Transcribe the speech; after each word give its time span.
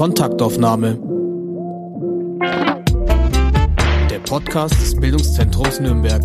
Kontaktaufnahme. 0.00 0.98
Der 4.10 4.18
Podcast 4.20 4.72
des 4.80 4.98
Bildungszentrums 4.98 5.78
Nürnberg. 5.78 6.22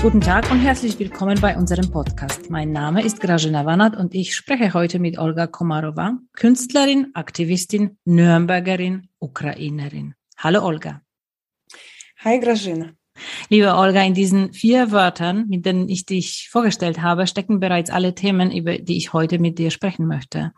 Guten 0.00 0.20
Tag 0.20 0.48
und 0.52 0.60
herzlich 0.60 0.96
willkommen 1.00 1.40
bei 1.40 1.56
unserem 1.56 1.90
Podcast. 1.90 2.50
Mein 2.50 2.70
Name 2.70 3.02
ist 3.02 3.20
Grażyna 3.20 3.66
Wanat 3.66 3.96
und 3.96 4.14
ich 4.14 4.36
spreche 4.36 4.74
heute 4.74 5.00
mit 5.00 5.18
Olga 5.18 5.48
Komarova, 5.48 6.18
Künstlerin, 6.34 7.10
Aktivistin, 7.14 7.98
Nürnbergerin, 8.04 9.08
Ukrainerin. 9.18 10.14
Hallo 10.36 10.64
Olga. 10.64 11.02
Hi 12.20 12.38
Grażyna. 12.38 12.97
Liebe 13.48 13.74
Olga, 13.74 14.02
in 14.02 14.14
diesen 14.14 14.52
vier 14.52 14.90
Wörtern, 14.90 15.46
mit 15.48 15.66
denen 15.66 15.88
ich 15.88 16.06
dich 16.06 16.48
vorgestellt 16.50 17.00
habe, 17.00 17.26
stecken 17.26 17.60
bereits 17.60 17.90
alle 17.90 18.14
Themen, 18.14 18.50
über 18.50 18.78
die 18.78 18.96
ich 18.96 19.12
heute 19.12 19.38
mit 19.38 19.58
dir 19.58 19.70
sprechen 19.70 20.06
möchte. 20.06 20.52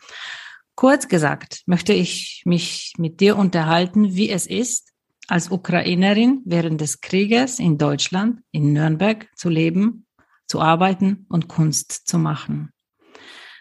Kurz 0.74 1.08
gesagt, 1.08 1.62
möchte 1.66 1.92
ich 1.92 2.42
mich 2.44 2.94
mit 2.96 3.20
dir 3.20 3.36
unterhalten, 3.36 4.14
wie 4.14 4.30
es 4.30 4.46
ist, 4.46 4.90
als 5.28 5.50
Ukrainerin 5.50 6.42
während 6.44 6.80
des 6.80 7.00
Krieges 7.00 7.58
in 7.58 7.78
Deutschland, 7.78 8.40
in 8.50 8.72
Nürnberg 8.72 9.28
zu 9.36 9.48
leben, 9.48 10.06
zu 10.46 10.60
arbeiten 10.60 11.26
und 11.28 11.48
Kunst 11.48 12.08
zu 12.08 12.18
machen. 12.18 12.70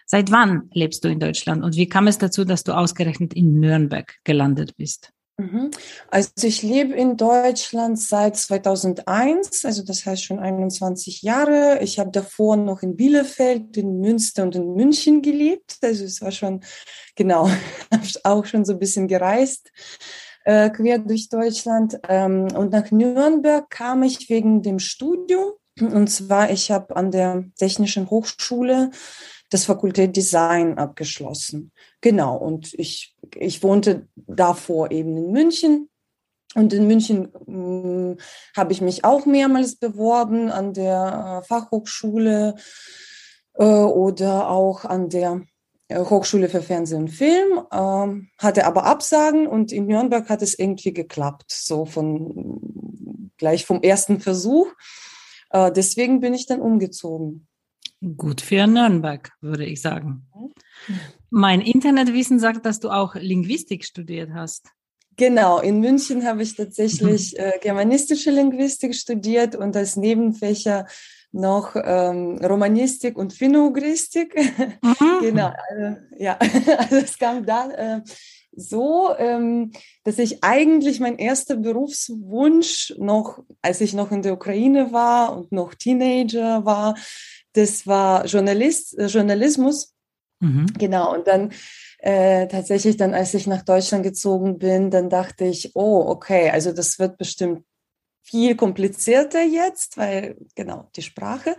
Seit 0.06 0.32
wann 0.32 0.68
lebst 0.72 1.04
du 1.04 1.08
in 1.08 1.20
Deutschland 1.20 1.62
und 1.62 1.76
wie 1.76 1.88
kam 1.88 2.08
es 2.08 2.18
dazu, 2.18 2.44
dass 2.44 2.64
du 2.64 2.72
ausgerechnet 2.72 3.32
in 3.32 3.60
Nürnberg 3.60 4.16
gelandet 4.24 4.76
bist? 4.76 5.12
Mhm. 5.40 5.70
Also 6.08 6.28
ich 6.42 6.62
lebe 6.62 6.92
in 6.92 7.16
Deutschland 7.16 7.98
seit 7.98 8.36
2001, 8.36 9.64
also 9.64 9.82
das 9.82 10.04
heißt 10.04 10.22
schon 10.22 10.38
21 10.38 11.22
Jahre. 11.22 11.78
Ich 11.80 11.98
habe 11.98 12.10
davor 12.10 12.56
noch 12.56 12.82
in 12.82 12.94
Bielefeld, 12.94 13.74
in 13.78 14.00
Münster 14.00 14.42
und 14.42 14.54
in 14.54 14.74
München 14.74 15.22
gelebt. 15.22 15.78
Also 15.80 16.04
es 16.04 16.20
war 16.20 16.30
schon, 16.30 16.60
genau, 17.16 17.48
auch 18.24 18.44
schon 18.44 18.66
so 18.66 18.74
ein 18.74 18.78
bisschen 18.78 19.08
gereist, 19.08 19.72
äh, 20.44 20.68
quer 20.68 20.98
durch 20.98 21.30
Deutschland. 21.30 21.98
Ähm, 22.06 22.48
und 22.54 22.72
nach 22.72 22.90
Nürnberg 22.90 23.70
kam 23.70 24.02
ich 24.02 24.28
wegen 24.28 24.62
dem 24.62 24.78
Studium. 24.78 25.52
Und 25.80 26.08
zwar, 26.08 26.50
ich 26.50 26.70
habe 26.70 26.94
an 26.96 27.10
der 27.10 27.44
Technischen 27.56 28.10
Hochschule 28.10 28.90
das 29.50 29.64
Fakultät 29.64 30.16
Design 30.16 30.78
abgeschlossen. 30.78 31.72
Genau, 32.00 32.36
und 32.36 32.72
ich, 32.74 33.14
ich 33.36 33.62
wohnte 33.62 34.08
davor 34.16 34.90
eben 34.90 35.16
in 35.16 35.32
München. 35.32 35.88
Und 36.54 36.72
in 36.72 36.88
München 36.88 37.28
hm, 37.46 38.16
habe 38.56 38.72
ich 38.72 38.80
mich 38.80 39.04
auch 39.04 39.24
mehrmals 39.24 39.76
beworben 39.76 40.50
an 40.50 40.74
der 40.74 41.42
äh, 41.42 41.46
Fachhochschule 41.46 42.56
äh, 43.54 43.64
oder 43.64 44.50
auch 44.50 44.84
an 44.84 45.08
der 45.08 45.42
äh, 45.90 45.98
Hochschule 45.98 46.48
für 46.48 46.62
Fernsehen 46.62 47.02
und 47.02 47.08
Film, 47.08 47.60
ähm, 47.72 48.30
hatte 48.38 48.66
aber 48.66 48.84
Absagen 48.84 49.46
und 49.46 49.72
in 49.72 49.86
Nürnberg 49.86 50.28
hat 50.28 50.42
es 50.42 50.58
irgendwie 50.58 50.92
geklappt, 50.92 51.52
so 51.52 51.84
von 51.84 53.30
gleich 53.36 53.66
vom 53.66 53.82
ersten 53.82 54.20
Versuch. 54.20 54.68
Äh, 55.50 55.72
deswegen 55.72 56.20
bin 56.20 56.32
ich 56.34 56.46
dann 56.46 56.60
umgezogen. 56.60 57.48
Gut 58.16 58.40
für 58.40 58.66
Nürnberg, 58.66 59.30
würde 59.40 59.66
ich 59.66 59.82
sagen. 59.82 60.26
Mein 61.30 61.60
Internetwissen 61.60 62.38
sagt, 62.38 62.66
dass 62.66 62.80
du 62.80 62.90
auch 62.90 63.14
Linguistik 63.14 63.84
studiert 63.84 64.30
hast. 64.34 64.66
Genau, 65.16 65.60
in 65.60 65.80
München 65.80 66.26
habe 66.26 66.42
ich 66.42 66.56
tatsächlich 66.56 67.38
äh, 67.38 67.52
germanistische 67.60 68.30
Linguistik 68.30 68.94
studiert 68.94 69.54
und 69.54 69.76
als 69.76 69.96
Nebenfächer 69.96 70.86
noch 71.32 71.76
ähm, 71.76 72.38
Romanistik 72.42 73.16
und 73.16 73.32
Finno-Ugristik. 73.32 74.34
Mhm. 74.82 74.96
genau, 75.20 75.52
also, 75.68 75.96
ja, 76.18 76.38
also 76.78 76.96
es 76.96 77.18
kam 77.18 77.44
da 77.44 77.70
äh, 77.70 78.00
so, 78.52 79.14
ähm, 79.16 79.72
dass 80.04 80.18
ich 80.18 80.42
eigentlich 80.42 81.00
mein 81.00 81.18
erster 81.18 81.56
Berufswunsch 81.56 82.94
noch, 82.98 83.44
als 83.62 83.80
ich 83.80 83.94
noch 83.94 84.10
in 84.10 84.22
der 84.22 84.34
Ukraine 84.34 84.92
war 84.92 85.36
und 85.36 85.52
noch 85.52 85.74
Teenager 85.74 86.64
war, 86.64 86.96
das 87.52 87.86
war 87.86 88.26
Journalist, 88.26 88.98
äh, 88.98 89.06
Journalismus. 89.06 89.94
Mhm. 90.40 90.66
Genau, 90.78 91.14
und 91.14 91.26
dann 91.26 91.52
äh, 91.98 92.46
tatsächlich 92.48 92.96
dann, 92.96 93.14
als 93.14 93.34
ich 93.34 93.46
nach 93.46 93.62
Deutschland 93.62 94.02
gezogen 94.02 94.58
bin, 94.58 94.90
dann 94.90 95.10
dachte 95.10 95.44
ich, 95.44 95.72
oh, 95.74 96.04
okay, 96.06 96.50
also 96.50 96.72
das 96.72 96.98
wird 96.98 97.18
bestimmt 97.18 97.64
viel 98.22 98.56
komplizierter 98.56 99.42
jetzt, 99.42 99.96
weil 99.96 100.36
genau 100.54 100.88
die 100.96 101.02
Sprache. 101.02 101.56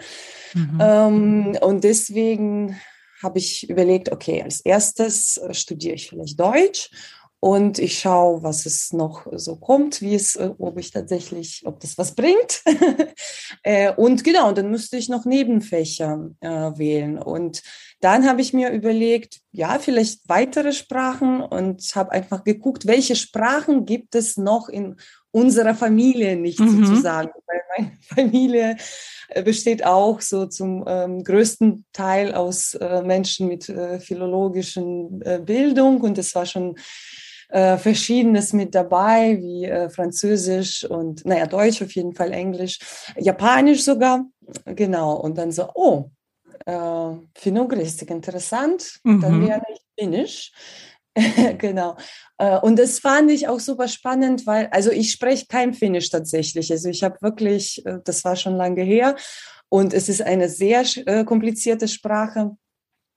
Mhm. 0.53 0.80
Ähm, 0.80 1.58
und 1.62 1.84
deswegen 1.84 2.80
habe 3.22 3.40
ich 3.40 3.70
überlegt, 3.70 4.12
okay, 4.12 4.41
als 4.41 4.62
erstes 4.62 5.38
äh, 5.38 5.53
studiere 5.53 5.96
ich 5.96 6.09
vielleicht 6.09 6.40
Deutsch 6.40 6.90
und 7.44 7.80
ich 7.80 7.97
schaue, 7.97 8.44
was 8.44 8.68
es 8.68 8.94
noch 8.94 9.25
so 9.34 9.56
kommt, 9.56 10.00
wie 10.02 10.14
es, 10.14 10.36
äh, 10.36 10.52
ob 10.59 10.78
ich 10.78 10.91
tatsächlich, 10.91 11.64
ob 11.66 11.80
das 11.80 11.97
was 11.97 12.16
bringt. 12.16 12.64
Äh, 13.64 13.94
und 13.94 14.24
genau, 14.24 14.53
dann 14.53 14.72
müsste 14.72 14.97
ich 14.97 15.08
noch 15.08 15.25
Nebenfächer 15.25 16.31
äh, 16.40 16.50
wählen. 16.50 17.20
Und 17.20 17.62
dann 18.02 18.28
habe 18.28 18.42
ich 18.42 18.52
mir 18.52 18.72
überlegt, 18.72 19.42
ja, 19.52 19.80
vielleicht 19.80 20.28
weitere 20.28 20.74
Sprachen 20.74 21.42
und 21.42 21.82
habe 21.96 22.12
einfach 22.12 22.44
geguckt, 22.44 22.88
welche 22.88 23.16
Sprachen 23.16 23.86
gibt 23.86 24.16
es 24.16 24.38
noch 24.38 24.70
in 24.70 24.96
unserer 25.30 25.76
Familie 25.76 26.36
nicht 26.36 26.60
mhm. 26.60 26.86
sozusagen. 26.86 27.30
Weil 27.46 27.62
meine 27.78 27.92
Familie 28.02 28.78
besteht 29.46 29.86
auch 29.86 30.20
so 30.20 30.48
zum 30.48 30.84
ähm, 30.88 31.24
größten 31.24 31.86
Teil 31.94 32.34
aus 32.34 32.74
äh, 32.74 33.02
Menschen 33.04 33.48
mit 33.48 33.70
äh, 33.70 34.00
philologischen 34.00 35.22
äh, 35.22 35.40
Bildung 35.40 36.02
und 36.02 36.18
es 36.18 36.36
war 36.36 36.46
schon 36.46 36.76
äh, 37.50 37.78
Verschiedenes 37.78 38.54
mit 38.54 38.74
dabei, 38.74 39.38
wie 39.40 39.66
äh, 39.66 39.90
Französisch 39.90 40.86
und, 40.86 41.26
naja, 41.26 41.46
Deutsch 41.46 41.82
auf 41.82 41.92
jeden 41.92 42.14
Fall, 42.14 42.32
Englisch, 42.32 42.80
Japanisch 43.18 43.84
sogar. 43.84 44.26
Genau. 44.66 45.16
Und 45.16 45.38
dann 45.38 45.52
so, 45.52 45.70
oh, 45.76 46.10
äh, 46.66 47.16
Finogristik, 47.36 48.10
interessant. 48.10 49.00
Mhm. 49.04 49.22
Dann 49.22 49.46
lerne 49.46 49.64
ich 49.74 49.82
Finnisch. 50.00 50.52
genau. 51.58 51.98
Äh, 52.38 52.60
und 52.60 52.80
das 52.80 53.00
fand 53.00 53.32
ich 53.32 53.48
auch 53.48 53.60
super 53.60 53.88
spannend, 53.88 54.48
weil, 54.48 54.68
also 54.68 54.92
ich 54.92 55.12
spreche 55.12 55.46
kein 55.48 55.74
Finnisch 55.74 56.10
tatsächlich. 56.10 56.72
Also 56.72 56.90
ich 56.90 57.04
habe 57.04 57.18
wirklich, 57.22 57.86
äh, 57.86 58.00
das 58.04 58.24
war 58.24 58.36
schon 58.36 58.56
lange 58.56 58.84
her. 58.84 59.16
Und 59.70 59.94
es 59.94 60.10
ist 60.10 60.22
eine 60.22 60.50
sehr 60.50 60.84
komplizierte 61.24 61.88
Sprache. 61.88 62.58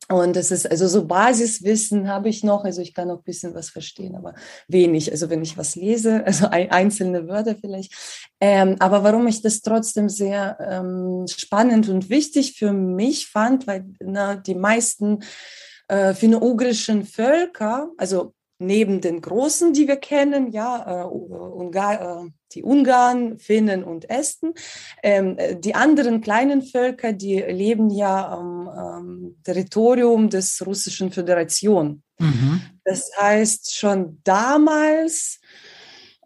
Und 0.09 0.37
es 0.37 0.51
ist 0.51 0.71
also 0.71 0.87
so 0.87 1.07
Basiswissen 1.07 2.09
habe 2.09 2.29
ich 2.29 2.45
noch, 2.45 2.65
also 2.65 2.83
ich 2.83 2.93
kann 2.93 3.09
noch 3.09 3.19
ein 3.19 3.25
bisschen 3.25 3.55
was 3.55 3.71
verstehen, 3.71 4.15
aber 4.17 4.35
wenig. 4.69 5.11
Also 5.11 5.31
wenn 5.31 5.43
ich 5.43 5.57
was 5.57 5.77
lese, 5.77 6.23
also 6.27 6.49
einzelne 6.51 7.27
Wörter 7.27 7.57
vielleicht. 7.59 7.93
Ähm, 8.41 8.77
aber 8.81 9.03
warum 9.03 9.27
ich 9.27 9.41
das 9.41 9.63
trotzdem 9.63 10.09
sehr 10.09 10.59
ähm, 10.61 11.27
spannend 11.27 11.89
und 11.89 12.11
wichtig 12.11 12.59
für 12.59 12.73
mich 12.73 13.29
fand, 13.29 13.67
weil 13.67 13.87
na, 14.01 14.37
die 14.37 14.55
meisten 14.55 15.21
äh, 15.89 16.13
finno-ugrischen 16.13 17.05
Völker, 17.05 17.91
also 17.97 18.34
neben 18.59 19.01
den 19.01 19.21
Großen, 19.21 19.73
die 19.73 19.89
wir 19.89 19.97
kennen, 19.97 20.51
ja, 20.51 21.03
äh, 21.03 21.05
Ungar, 21.05 22.25
äh, 22.25 22.31
die 22.53 22.63
Ungarn, 22.63 23.39
Finnen 23.39 23.83
und 23.83 24.09
Esten. 24.09 24.55
Ähm, 25.03 25.37
die 25.59 25.75
anderen 25.75 26.21
kleinen 26.21 26.63
Völker, 26.63 27.13
die 27.13 27.41
leben 27.41 27.91
ja 27.91 28.29
am 28.29 28.71
ähm, 28.77 29.37
Territorium 29.45 30.31
des 30.31 30.65
Russischen 30.65 31.11
Föderation. 31.11 32.03
Mhm. 32.19 32.61
Das 32.85 33.11
heißt, 33.19 33.75
schon 33.75 34.21
damals, 34.25 35.41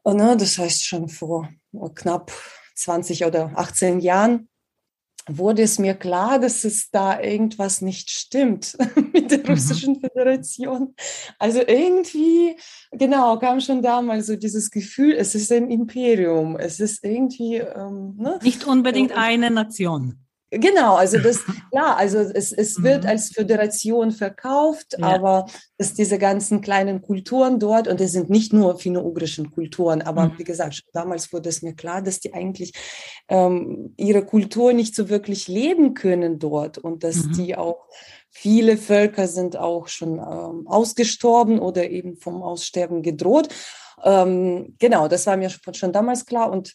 oh, 0.05 0.13
ne, 0.13 0.37
das 0.37 0.59
heißt 0.59 0.85
schon 0.85 1.09
vor 1.09 1.49
knapp 1.95 2.33
20 2.75 3.25
oder 3.25 3.53
18 3.55 4.01
Jahren, 4.01 4.49
wurde 5.29 5.63
es 5.63 5.79
mir 5.79 5.95
klar, 5.95 6.39
dass 6.39 6.65
es 6.65 6.91
da 6.91 7.21
irgendwas 7.21 7.81
nicht 7.81 8.11
stimmt 8.11 8.77
mit 9.13 9.31
der 9.31 9.39
mhm. 9.39 9.47
Russischen 9.47 10.01
Föderation. 10.01 10.95
Also 11.39 11.61
irgendwie, 11.61 12.57
genau, 12.93 13.39
kam 13.39 13.61
schon 13.61 13.83
damals 13.83 14.27
so 14.27 14.37
dieses 14.37 14.71
Gefühl, 14.71 15.15
es 15.15 15.35
ist 15.35 15.53
ein 15.53 15.71
Imperium, 15.71 16.57
es 16.57 16.81
ist 16.81 17.05
irgendwie... 17.05 17.57
Ähm, 17.57 18.15
ne? 18.17 18.39
Nicht 18.43 18.67
unbedingt 18.67 19.13
eine 19.13 19.51
Nation. 19.51 20.28
Genau, 20.51 20.97
also 20.97 21.19
das, 21.19 21.45
klar, 21.71 21.97
also 21.97 22.19
es, 22.19 22.53
es 22.53 22.83
wird 22.83 23.05
mhm. 23.05 23.11
als 23.11 23.31
Föderation 23.33 24.13
verkauft, 24.13 24.97
ja. 24.99 25.07
aber 25.07 25.47
dass 25.77 25.93
diese 25.93 26.19
ganzen 26.19 26.61
kleinen 26.63 27.03
Kulturen 27.03 27.59
dort, 27.59 27.87
und 27.87 28.01
es 28.01 28.13
sind 28.13 28.31
nicht 28.31 28.53
nur 28.53 28.79
finno-ugrischen 28.79 29.51
Kulturen, 29.51 30.01
aber 30.01 30.27
mhm. 30.27 30.39
wie 30.39 30.45
gesagt, 30.45 30.85
damals 30.93 31.33
wurde 31.33 31.51
es 31.51 31.63
mir 31.63 31.75
klar, 31.75 32.01
dass 32.01 32.21
die 32.21 32.33
eigentlich 32.33 32.73
ähm, 33.29 33.93
ihre 33.99 34.25
Kultur 34.25 34.73
nicht 34.73 34.95
so 34.95 35.11
wirklich 35.11 35.49
leben 35.49 35.93
können 35.93 36.39
dort 36.39 36.79
und 36.79 37.05
dass 37.05 37.25
mhm. 37.25 37.33
die 37.35 37.57
auch, 37.57 37.85
viele 38.31 38.77
Völker 38.77 39.27
sind 39.27 39.57
auch 39.57 39.89
schon 39.89 40.15
ähm, 40.19 40.67
ausgestorben 40.67 41.59
oder 41.59 41.91
eben 41.91 42.17
vom 42.17 42.43
Aussterben 42.43 43.03
gedroht. 43.03 43.49
Ähm, 44.03 44.77
genau, 44.79 45.09
das 45.09 45.27
war 45.27 45.37
mir 45.37 45.51
schon 45.51 45.93
damals 45.93 46.25
klar 46.25 46.51
und 46.51 46.75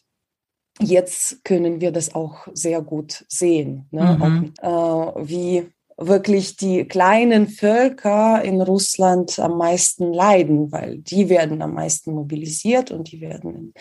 jetzt 0.80 1.44
können 1.44 1.80
wir 1.80 1.92
das 1.92 2.14
auch 2.14 2.48
sehr 2.52 2.82
gut 2.82 3.24
sehen, 3.28 3.86
ne? 3.90 4.16
Mhm. 4.18 4.52
auch, 4.62 5.16
äh, 5.16 5.28
wie 5.28 5.70
wirklich 5.96 6.56
die 6.56 6.84
kleinen 6.86 7.48
Völker 7.48 8.42
in 8.42 8.60
Russland 8.60 9.38
am 9.38 9.58
meisten 9.58 10.12
leiden, 10.12 10.72
weil 10.72 10.98
die 10.98 11.28
werden 11.28 11.62
am 11.62 11.74
meisten 11.74 12.12
mobilisiert 12.12 12.90
und 12.90 13.12
die 13.12 13.20
werden 13.20 13.54
in, 13.54 13.74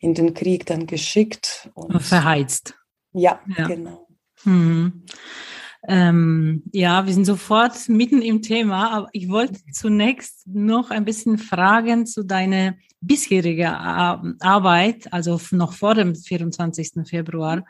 in 0.00 0.14
den 0.14 0.34
Krieg 0.34 0.66
dann 0.66 0.86
geschickt. 0.86 1.70
Und 1.74 2.02
Verheizt. 2.02 2.74
Ja, 3.12 3.40
ja. 3.56 3.66
genau. 3.66 4.06
Mhm. 4.44 5.04
Ähm, 5.86 6.62
ja, 6.72 7.06
wir 7.06 7.12
sind 7.12 7.26
sofort 7.26 7.88
mitten 7.88 8.22
im 8.22 8.40
Thema, 8.40 8.90
aber 8.90 9.08
ich 9.12 9.28
wollte 9.28 9.60
zunächst 9.72 10.46
noch 10.46 10.90
ein 10.90 11.04
bisschen 11.04 11.38
fragen 11.38 12.06
zu 12.06 12.24
deiner 12.24 12.74
bisherigen 13.00 13.66
Arbeit, 13.66 15.12
also 15.12 15.38
noch 15.50 15.74
vor 15.74 15.94
dem 15.94 16.14
24. 16.14 17.06
Februar. 17.06 17.64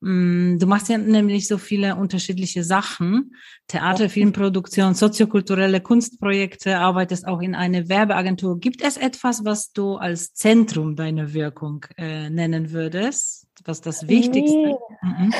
Mm, 0.00 0.58
du 0.58 0.66
machst 0.66 0.88
ja 0.88 0.98
nämlich 0.98 1.46
so 1.46 1.56
viele 1.56 1.96
unterschiedliche 1.96 2.64
Sachen. 2.64 3.34
Theater, 3.68 4.10
Filmproduktion, 4.10 4.94
soziokulturelle 4.94 5.80
Kunstprojekte, 5.80 6.78
arbeitest 6.78 7.26
auch 7.26 7.40
in 7.40 7.54
einer 7.54 7.88
Werbeagentur. 7.88 8.58
Gibt 8.58 8.82
es 8.82 8.96
etwas, 8.96 9.44
was 9.44 9.72
du 9.72 9.96
als 9.96 10.34
Zentrum 10.34 10.96
deiner 10.96 11.32
Wirkung 11.32 11.86
äh, 11.96 12.28
nennen 12.28 12.72
würdest? 12.72 13.46
Was 13.64 13.80
das 13.80 14.06
Wichtigste? 14.06 14.56
Nee. 14.56 14.76
Mhm. 15.02 15.34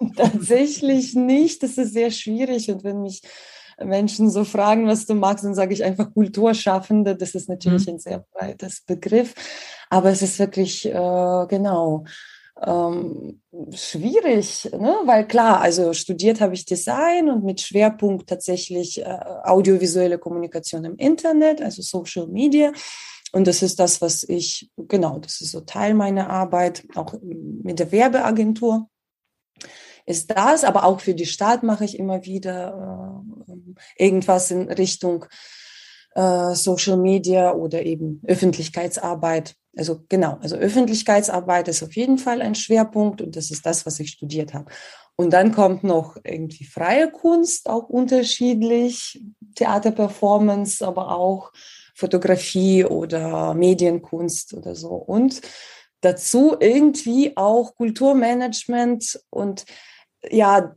Tatsächlich 0.16 1.14
nicht. 1.14 1.62
Das 1.62 1.78
ist 1.78 1.92
sehr 1.92 2.10
schwierig. 2.10 2.70
Und 2.70 2.84
wenn 2.84 3.02
mich 3.02 3.22
Menschen 3.80 4.30
so 4.30 4.44
fragen, 4.44 4.86
was 4.86 5.06
du 5.06 5.14
magst, 5.14 5.44
dann 5.44 5.54
sage 5.54 5.72
ich 5.72 5.84
einfach 5.84 6.12
Kulturschaffende. 6.12 7.16
Das 7.16 7.34
ist 7.34 7.48
natürlich 7.48 7.86
mhm. 7.86 7.94
ein 7.94 7.98
sehr 7.98 8.24
breites 8.32 8.82
Begriff. 8.82 9.34
Aber 9.90 10.10
es 10.10 10.22
ist 10.22 10.38
wirklich, 10.38 10.86
äh, 10.86 11.46
genau, 11.48 12.04
ähm, 12.60 13.40
schwierig, 13.72 14.68
ne? 14.72 14.96
weil 15.04 15.26
klar, 15.28 15.60
also 15.60 15.92
studiert 15.92 16.40
habe 16.40 16.54
ich 16.54 16.64
Design 16.64 17.30
und 17.30 17.44
mit 17.44 17.60
Schwerpunkt 17.60 18.28
tatsächlich 18.28 19.00
äh, 19.00 19.18
audiovisuelle 19.44 20.18
Kommunikation 20.18 20.84
im 20.84 20.96
Internet, 20.96 21.62
also 21.62 21.82
Social 21.82 22.26
Media. 22.26 22.72
Und 23.32 23.46
das 23.46 23.62
ist 23.62 23.78
das, 23.78 24.00
was 24.00 24.24
ich, 24.24 24.70
genau, 24.76 25.18
das 25.18 25.40
ist 25.40 25.52
so 25.52 25.60
Teil 25.60 25.94
meiner 25.94 26.30
Arbeit, 26.30 26.84
auch 26.96 27.14
mit 27.22 27.78
der 27.78 27.92
Werbeagentur 27.92 28.88
ist 30.08 30.30
das, 30.30 30.64
aber 30.64 30.84
auch 30.84 31.00
für 31.00 31.14
die 31.14 31.26
Stadt 31.26 31.62
mache 31.62 31.84
ich 31.84 31.98
immer 31.98 32.24
wieder 32.24 33.24
äh, 33.96 34.04
irgendwas 34.04 34.50
in 34.50 34.70
Richtung 34.70 35.26
äh, 36.14 36.54
Social 36.54 36.96
Media 36.96 37.52
oder 37.52 37.84
eben 37.84 38.22
Öffentlichkeitsarbeit. 38.26 39.54
Also 39.76 40.04
genau, 40.08 40.38
also 40.40 40.56
Öffentlichkeitsarbeit 40.56 41.68
ist 41.68 41.82
auf 41.82 41.94
jeden 41.94 42.18
Fall 42.18 42.40
ein 42.40 42.54
Schwerpunkt 42.54 43.20
und 43.20 43.36
das 43.36 43.50
ist 43.50 43.66
das, 43.66 43.84
was 43.86 44.00
ich 44.00 44.10
studiert 44.10 44.54
habe. 44.54 44.70
Und 45.14 45.32
dann 45.32 45.52
kommt 45.52 45.84
noch 45.84 46.16
irgendwie 46.24 46.64
freie 46.64 47.10
Kunst, 47.10 47.68
auch 47.68 47.88
unterschiedlich, 47.88 49.22
Theaterperformance, 49.56 50.86
aber 50.86 51.16
auch 51.16 51.52
Fotografie 51.94 52.84
oder 52.84 53.52
Medienkunst 53.54 54.54
oder 54.54 54.74
so. 54.74 54.90
Und 54.90 55.42
dazu 56.00 56.56
irgendwie 56.58 57.36
auch 57.36 57.74
Kulturmanagement 57.74 59.20
und 59.30 59.64
ja, 60.30 60.74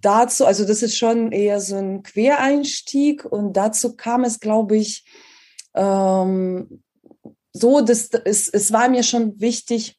dazu, 0.00 0.46
also 0.46 0.64
das 0.64 0.82
ist 0.82 0.96
schon 0.96 1.32
eher 1.32 1.60
so 1.60 1.76
ein 1.76 2.02
Quereinstieg 2.02 3.24
und 3.24 3.52
dazu 3.56 3.96
kam 3.96 4.24
es, 4.24 4.40
glaube 4.40 4.76
ich, 4.76 5.04
ähm, 5.74 6.82
so, 7.52 7.80
dass 7.80 8.10
es, 8.24 8.48
es 8.48 8.72
war 8.72 8.88
mir 8.88 9.02
schon 9.02 9.40
wichtig, 9.40 9.98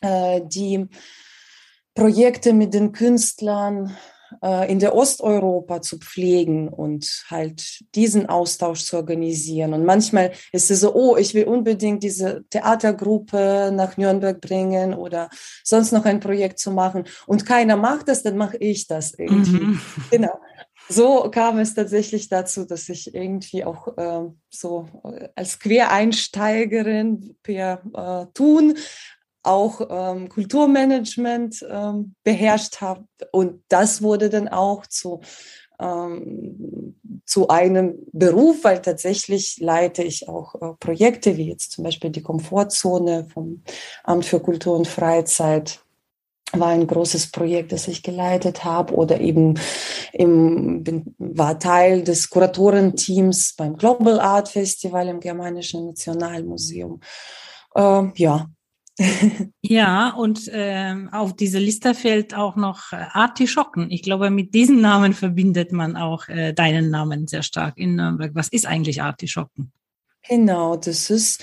äh, 0.00 0.40
die 0.44 0.86
Projekte 1.94 2.52
mit 2.52 2.74
den 2.74 2.92
Künstlern 2.92 3.96
in 4.68 4.78
der 4.78 4.94
Osteuropa 4.94 5.82
zu 5.82 5.98
pflegen 5.98 6.68
und 6.68 7.24
halt 7.28 7.84
diesen 7.94 8.26
Austausch 8.26 8.84
zu 8.84 8.96
organisieren. 8.96 9.74
Und 9.74 9.84
manchmal 9.84 10.32
ist 10.52 10.70
es 10.70 10.80
so, 10.80 10.94
oh, 10.94 11.16
ich 11.16 11.34
will 11.34 11.44
unbedingt 11.44 12.02
diese 12.02 12.44
Theatergruppe 12.50 13.70
nach 13.74 13.96
Nürnberg 13.96 14.40
bringen 14.40 14.94
oder 14.94 15.28
sonst 15.64 15.92
noch 15.92 16.04
ein 16.04 16.20
Projekt 16.20 16.58
zu 16.58 16.70
machen. 16.70 17.04
Und 17.26 17.46
keiner 17.46 17.76
macht 17.76 18.08
das, 18.08 18.22
dann 18.22 18.36
mache 18.36 18.56
ich 18.58 18.86
das 18.86 19.14
irgendwie. 19.14 19.64
Mhm. 19.64 19.80
Genau. 20.10 20.40
So 20.88 21.30
kam 21.30 21.58
es 21.58 21.74
tatsächlich 21.74 22.28
dazu, 22.28 22.64
dass 22.64 22.88
ich 22.88 23.14
irgendwie 23.14 23.64
auch 23.64 23.96
äh, 23.96 24.28
so 24.48 24.88
äh, 25.04 25.28
als 25.36 25.60
Quereinsteigerin 25.60 27.36
per 27.42 27.82
äh, 27.94 28.26
Tun 28.34 28.76
auch 29.42 29.80
ähm, 29.88 30.28
Kulturmanagement 30.28 31.64
ähm, 31.68 32.14
beherrscht 32.22 32.80
habe. 32.80 33.04
Und 33.32 33.62
das 33.68 34.02
wurde 34.02 34.28
dann 34.28 34.48
auch 34.48 34.86
zu, 34.86 35.20
ähm, 35.80 36.96
zu 37.24 37.48
einem 37.48 37.98
Beruf, 38.12 38.64
weil 38.64 38.82
tatsächlich 38.82 39.58
leite 39.58 40.02
ich 40.02 40.28
auch 40.28 40.54
äh, 40.56 40.74
Projekte, 40.78 41.36
wie 41.36 41.48
jetzt 41.48 41.72
zum 41.72 41.84
Beispiel 41.84 42.10
die 42.10 42.22
Komfortzone 42.22 43.26
vom 43.32 43.62
Amt 44.04 44.26
für 44.26 44.40
Kultur 44.40 44.76
und 44.76 44.88
Freizeit 44.88 45.80
war 46.52 46.68
ein 46.68 46.86
großes 46.86 47.30
Projekt, 47.30 47.72
das 47.72 47.88
ich 47.88 48.02
geleitet 48.02 48.64
habe 48.64 48.94
oder 48.94 49.20
eben 49.20 49.58
im, 50.12 50.82
bin, 50.82 51.14
war 51.18 51.58
Teil 51.58 52.02
des 52.02 52.28
Kuratorenteams 52.28 53.54
beim 53.56 53.76
Global 53.76 54.18
Art 54.20 54.48
Festival 54.48 55.08
im 55.08 55.20
Germanischen 55.20 55.86
Nationalmuseum. 55.86 57.00
Äh, 57.74 58.08
ja, 58.16 58.46
ja, 59.62 60.10
und 60.10 60.48
äh, 60.48 60.94
auf 61.12 61.34
diese 61.34 61.58
Liste 61.58 61.94
fällt 61.94 62.34
auch 62.34 62.56
noch 62.56 62.92
äh, 62.92 62.96
Artischocken. 63.12 63.90
Ich 63.90 64.02
glaube, 64.02 64.30
mit 64.30 64.54
diesem 64.54 64.80
Namen 64.80 65.14
verbindet 65.14 65.72
man 65.72 65.96
auch 65.96 66.28
äh, 66.28 66.52
deinen 66.52 66.90
Namen 66.90 67.26
sehr 67.26 67.42
stark 67.42 67.78
in 67.78 67.96
Nürnberg. 67.96 68.32
Was 68.34 68.48
ist 68.48 68.66
eigentlich 68.66 69.02
Artischocken? 69.02 69.72
Genau, 70.28 70.76
das 70.76 71.08
ist 71.08 71.42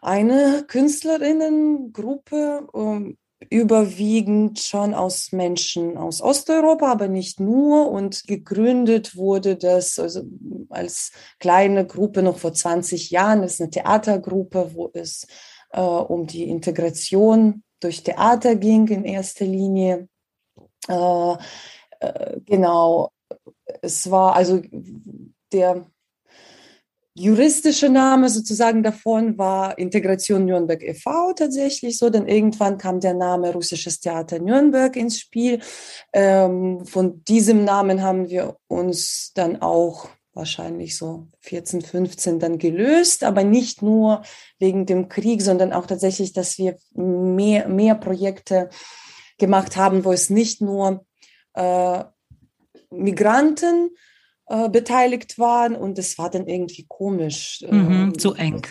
eine 0.00 0.64
Künstlerinnengruppe, 0.68 2.68
um, 2.72 3.06
ähm, 3.06 3.18
überwiegend 3.50 4.60
schon 4.60 4.94
aus 4.94 5.32
Menschen 5.32 5.96
aus 5.96 6.22
Osteuropa, 6.22 6.92
aber 6.92 7.08
nicht 7.08 7.40
nur. 7.40 7.90
Und 7.90 8.28
gegründet 8.28 9.16
wurde 9.16 9.56
das 9.56 9.98
also 9.98 10.22
als 10.70 11.10
kleine 11.40 11.84
Gruppe 11.84 12.22
noch 12.22 12.38
vor 12.38 12.52
20 12.52 13.10
Jahren. 13.10 13.42
Das 13.42 13.54
ist 13.54 13.60
eine 13.60 13.70
Theatergruppe, 13.70 14.70
wo 14.74 14.92
es 14.94 15.26
äh, 15.72 15.80
um 15.80 16.26
die 16.26 16.48
Integration 16.48 17.62
durch 17.80 18.02
Theater 18.02 18.56
ging 18.56 18.86
in 18.88 19.04
erster 19.04 19.44
Linie. 19.44 20.08
Äh, 20.88 21.36
äh, 22.00 22.40
genau, 22.44 23.10
es 23.80 24.10
war 24.10 24.34
also 24.34 24.62
der 25.52 25.86
juristische 27.14 27.90
Name 27.90 28.30
sozusagen 28.30 28.82
davon 28.82 29.36
war 29.36 29.76
Integration 29.78 30.46
Nürnberg 30.46 30.82
e.V. 30.82 31.34
tatsächlich 31.34 31.98
so, 31.98 32.08
denn 32.08 32.26
irgendwann 32.26 32.78
kam 32.78 33.00
der 33.00 33.14
Name 33.14 33.52
Russisches 33.52 34.00
Theater 34.00 34.38
Nürnberg 34.38 34.96
ins 34.96 35.18
Spiel. 35.18 35.60
Ähm, 36.12 36.86
von 36.86 37.22
diesem 37.24 37.64
Namen 37.64 38.02
haben 38.02 38.30
wir 38.30 38.56
uns 38.66 39.32
dann 39.34 39.60
auch 39.60 40.08
wahrscheinlich 40.34 40.96
so 40.96 41.26
14, 41.40 41.82
15 41.82 42.38
dann 42.38 42.58
gelöst, 42.58 43.24
aber 43.24 43.44
nicht 43.44 43.82
nur 43.82 44.22
wegen 44.58 44.86
dem 44.86 45.08
Krieg, 45.08 45.42
sondern 45.42 45.72
auch 45.72 45.86
tatsächlich, 45.86 46.32
dass 46.32 46.58
wir 46.58 46.76
mehr, 46.94 47.68
mehr 47.68 47.94
Projekte 47.94 48.70
gemacht 49.38 49.76
haben, 49.76 50.04
wo 50.04 50.12
es 50.12 50.30
nicht 50.30 50.60
nur 50.60 51.04
äh, 51.54 52.04
Migranten 52.90 53.90
äh, 54.46 54.68
beteiligt 54.68 55.38
waren 55.38 55.74
und 55.74 55.98
es 55.98 56.18
war 56.18 56.30
dann 56.30 56.46
irgendwie 56.46 56.86
komisch. 56.88 57.64
Mhm, 57.68 58.12
äh, 58.14 58.18
zu 58.18 58.34
eng. 58.34 58.66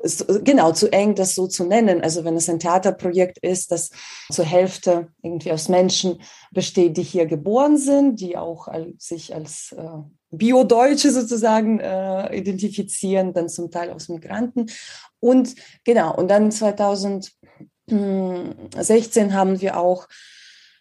Genau, 0.00 0.70
zu 0.70 0.92
eng, 0.92 1.16
das 1.16 1.34
so 1.34 1.48
zu 1.48 1.64
nennen. 1.64 2.02
Also 2.02 2.24
wenn 2.24 2.36
es 2.36 2.48
ein 2.48 2.60
Theaterprojekt 2.60 3.38
ist, 3.38 3.72
das 3.72 3.90
zur 4.30 4.44
Hälfte 4.44 5.08
irgendwie 5.22 5.50
aus 5.50 5.68
Menschen 5.68 6.22
besteht, 6.52 6.96
die 6.96 7.02
hier 7.02 7.26
geboren 7.26 7.76
sind, 7.76 8.20
die 8.20 8.36
auch 8.36 8.68
als, 8.68 9.08
sich 9.08 9.34
als 9.34 9.74
äh, 9.76 9.88
Bio-Deutsche 10.30 11.10
sozusagen 11.10 11.80
äh, 11.80 12.36
identifizieren, 12.36 13.32
dann 13.32 13.48
zum 13.48 13.72
Teil 13.72 13.90
aus 13.90 14.08
Migranten. 14.08 14.66
Und 15.18 15.56
genau, 15.82 16.14
und 16.14 16.28
dann 16.28 16.52
2016 16.52 19.34
haben 19.34 19.60
wir 19.60 19.78
auch 19.78 20.06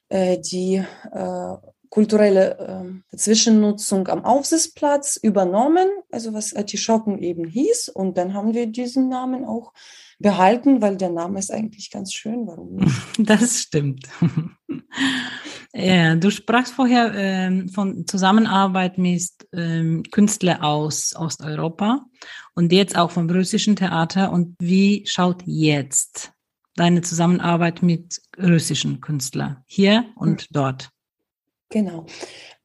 äh, 0.09 0.38
die 0.38 0.83
äh, 1.12 1.53
kulturelle 1.89 3.03
äh, 3.12 3.17
Zwischennutzung 3.17 4.08
am 4.08 4.25
Aufsichtsplatz 4.25 5.17
übernommen, 5.17 5.88
also 6.12 6.34
was 6.34 6.53
Artischocken 6.53 7.20
eben 7.20 7.46
hieß. 7.46 7.89
Und 7.89 8.17
dann 8.17 8.34
haben 8.34 8.53
wir 8.53 8.67
diesen 8.67 9.10
Namen 9.10 9.46
auch 9.46 9.74
behalten, 10.20 10.82
weil 10.82 10.98
der 10.98 11.10
Name 11.10 11.39
ist 11.39 11.51
eigentlich 11.51 11.91
ganz 11.91 12.13
schön. 12.13 12.48
Warum 12.48 12.75
nicht? 12.75 12.96
Das 13.20 13.60
stimmt. 13.60 14.08
ja, 15.74 16.15
du 16.15 16.32
sprachst 16.32 16.74
vorher 16.74 17.13
ähm, 17.15 17.70
von 17.70 18.06
Zusammenarbeit 18.08 18.98
mit 18.98 19.29
ähm, 19.53 20.03
Künstlern 20.12 20.62
aus 20.62 21.15
Osteuropa 21.15 22.06
und 22.56 22.72
jetzt 22.72 22.98
auch 22.98 23.12
vom 23.12 23.29
russischen 23.29 23.75
Theater. 23.75 24.32
Und 24.32 24.56
wie 24.60 25.06
schaut 25.06 25.44
jetzt 25.46 26.32
deine 26.75 27.01
Zusammenarbeit 27.01 27.82
mit 27.82 28.22
russischen 28.41 29.01
Künstlern 29.01 29.63
hier 29.65 30.06
und 30.15 30.44
mhm. 30.44 30.53
dort? 30.53 30.89
Genau. 31.69 32.05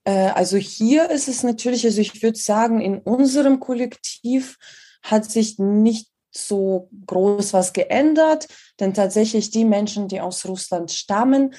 Äh, 0.05 0.29
also 0.29 0.57
hier 0.57 1.11
ist 1.11 1.29
es 1.29 1.43
natürlich, 1.43 1.85
also 1.85 2.01
ich 2.01 2.23
würde 2.23 2.39
sagen, 2.39 2.81
in 2.81 2.99
unserem 2.99 3.61
Kollektiv 3.61 4.59
hat 5.03 5.31
sich 5.31 5.59
nicht 5.59 6.09
so 6.31 6.89
groß 7.07 7.53
was 7.53 7.73
geändert, 7.73 8.49
denn 8.81 8.95
tatsächlich 8.95 9.51
die 9.51 9.65
Menschen, 9.65 10.09
die 10.09 10.21
aus 10.21 10.47
Russland 10.47 10.91
stammen, 10.91 11.55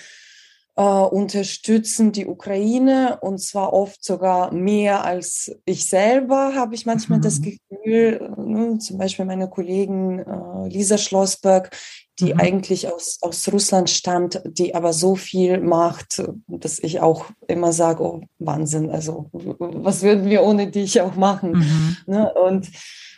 äh, 0.75 0.81
unterstützen 0.81 2.11
die 2.11 2.25
Ukraine 2.25 3.19
und 3.21 3.39
zwar 3.39 3.73
oft 3.73 4.03
sogar 4.03 4.53
mehr 4.53 5.03
als 5.03 5.55
ich 5.65 5.85
selber, 5.85 6.55
habe 6.55 6.73
ich 6.73 6.85
manchmal 6.85 7.19
mhm. 7.19 7.23
das 7.23 7.41
Gefühl, 7.41 8.33
ne, 8.37 8.79
zum 8.79 8.97
Beispiel 8.97 9.25
meine 9.25 9.49
Kollegin 9.49 10.19
äh, 10.19 10.67
Lisa 10.67 10.97
Schlossberg, 10.97 11.75
die 12.19 12.33
mhm. 12.33 12.39
eigentlich 12.39 12.91
aus, 12.91 13.19
aus 13.21 13.51
Russland 13.51 13.89
stammt, 13.89 14.41
die 14.45 14.73
aber 14.73 14.93
so 14.93 15.15
viel 15.15 15.59
macht, 15.59 16.23
dass 16.47 16.79
ich 16.79 17.01
auch 17.01 17.25
immer 17.47 17.71
sage, 17.71 18.03
oh 18.03 18.21
Wahnsinn, 18.39 18.89
also 18.89 19.29
was 19.31 20.01
würden 20.01 20.25
wir 20.25 20.43
ohne 20.43 20.71
dich 20.71 21.01
auch 21.01 21.15
machen? 21.15 21.51
Mhm. 21.51 21.97
Ne? 22.07 22.33
Und 22.33 22.71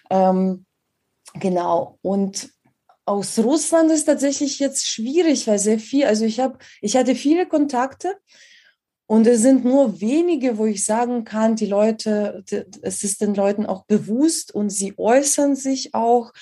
ähm, 0.09 0.65
genau, 1.33 1.97
und 2.01 2.49
aus 3.05 3.37
Russland 3.39 3.91
ist 3.91 4.05
tatsächlich 4.05 4.59
jetzt 4.59 4.87
schwierig, 4.87 5.47
weil 5.47 5.59
sehr 5.59 5.79
viel, 5.79 6.05
also 6.05 6.25
ich 6.25 6.39
habe, 6.39 6.57
ich 6.81 6.97
hatte 6.97 7.15
viele 7.15 7.47
Kontakte 7.47 8.15
und 9.07 9.27
es 9.27 9.41
sind 9.41 9.63
nur 9.63 10.01
wenige, 10.01 10.57
wo 10.57 10.65
ich 10.65 10.83
sagen 10.83 11.23
kann, 11.23 11.55
die 11.55 11.67
Leute, 11.67 12.43
es 12.81 13.03
ist 13.03 13.21
den 13.21 13.35
Leuten 13.35 13.67
auch 13.67 13.85
bewusst 13.85 14.53
und 14.53 14.71
sie 14.71 14.95
äußern 14.97 15.55
sich 15.55 15.93
auch 15.93 16.33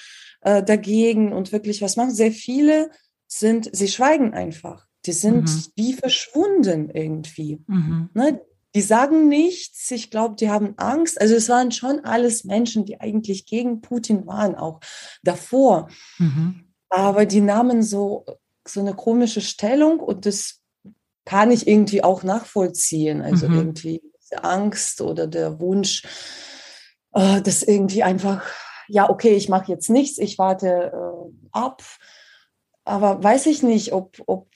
äh, 0.41 0.63
dagegen 0.63 1.33
und 1.33 1.51
wirklich 1.51 1.81
was 1.81 1.97
machen. 1.97 2.15
Sehr 2.15 2.31
viele 2.31 2.89
sind, 3.27 3.69
sie 3.73 3.89
schweigen 3.89 4.33
einfach. 4.33 4.87
Die 5.05 5.11
sind 5.11 5.43
mhm. 5.43 5.65
wie 5.75 5.93
verschwunden 5.93 6.89
irgendwie. 6.89 7.61
Mhm. 7.67 8.09
Ne? 8.13 8.41
Die 8.75 8.81
sagen 8.81 9.27
nichts. 9.27 9.91
Ich 9.91 10.09
glaube, 10.09 10.35
die 10.35 10.49
haben 10.49 10.73
Angst. 10.77 11.19
Also 11.21 11.35
es 11.35 11.49
waren 11.49 11.71
schon 11.71 12.03
alles 12.05 12.43
Menschen, 12.43 12.85
die 12.85 12.99
eigentlich 12.99 13.45
gegen 13.45 13.81
Putin 13.81 14.25
waren, 14.25 14.55
auch 14.55 14.79
davor. 15.23 15.89
Mhm. 16.17 16.73
Aber 16.89 17.25
die 17.25 17.41
nahmen 17.41 17.83
so, 17.83 18.25
so 18.67 18.79
eine 18.79 18.93
komische 18.93 19.41
Stellung 19.41 19.99
und 19.99 20.25
das 20.25 20.61
kann 21.25 21.51
ich 21.51 21.67
irgendwie 21.67 22.03
auch 22.03 22.23
nachvollziehen. 22.23 23.21
Also 23.21 23.47
mhm. 23.47 23.57
irgendwie 23.57 24.01
diese 24.21 24.43
Angst 24.43 25.01
oder 25.01 25.27
der 25.27 25.59
Wunsch, 25.59 26.03
äh, 27.13 27.41
dass 27.41 27.63
irgendwie 27.63 28.03
einfach, 28.03 28.45
ja, 28.87 29.09
okay, 29.09 29.35
ich 29.35 29.49
mache 29.49 29.71
jetzt 29.71 29.89
nichts, 29.89 30.17
ich 30.17 30.37
warte 30.37 30.91
äh, 30.93 31.47
ab. 31.51 31.83
Aber 32.85 33.23
weiß 33.23 33.45
ich 33.45 33.63
nicht, 33.63 33.93
ob, 33.93 34.21
ob 34.25 34.49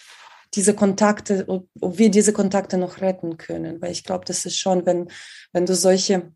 diese 0.58 0.74
Kontakte, 0.74 1.46
ob, 1.48 1.70
ob 1.80 1.98
wir 1.98 2.10
diese 2.10 2.34
Kontakte 2.34 2.78
noch 2.78 3.00
retten 3.00 3.38
können. 3.38 3.82
Weil 3.82 3.92
ich 3.92 4.04
glaube, 4.04 4.26
das 4.26 4.46
ist 4.46 4.58
schon, 4.58 4.86
wenn, 4.86 5.08
wenn 5.54 5.66
du 5.66 5.76
solche 5.76 6.34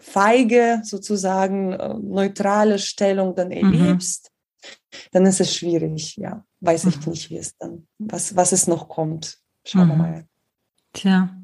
feige, 0.00 0.80
sozusagen 0.84 1.72
äh, 1.72 1.94
neutrale 1.94 2.78
Stellung 2.78 3.36
dann 3.36 3.48
mhm. 3.48 3.72
erlebst, 3.74 4.30
mhm. 4.62 4.96
dann 5.12 5.26
ist 5.26 5.40
es 5.40 5.54
schwierig. 5.54 6.16
Ja, 6.16 6.44
weiß 6.60 6.86
ich 6.86 6.96
mhm. 7.06 7.12
nicht, 7.12 7.30
wie 7.30 7.36
es 7.36 7.56
dann, 7.58 7.86
was, 7.98 8.34
was 8.34 8.52
es 8.52 8.66
noch 8.66 8.88
kommt. 8.88 9.38
Schauen 9.64 9.84
mhm. 9.84 9.90
wir 9.90 9.96
mal. 9.96 10.26
Tja. 10.94 11.34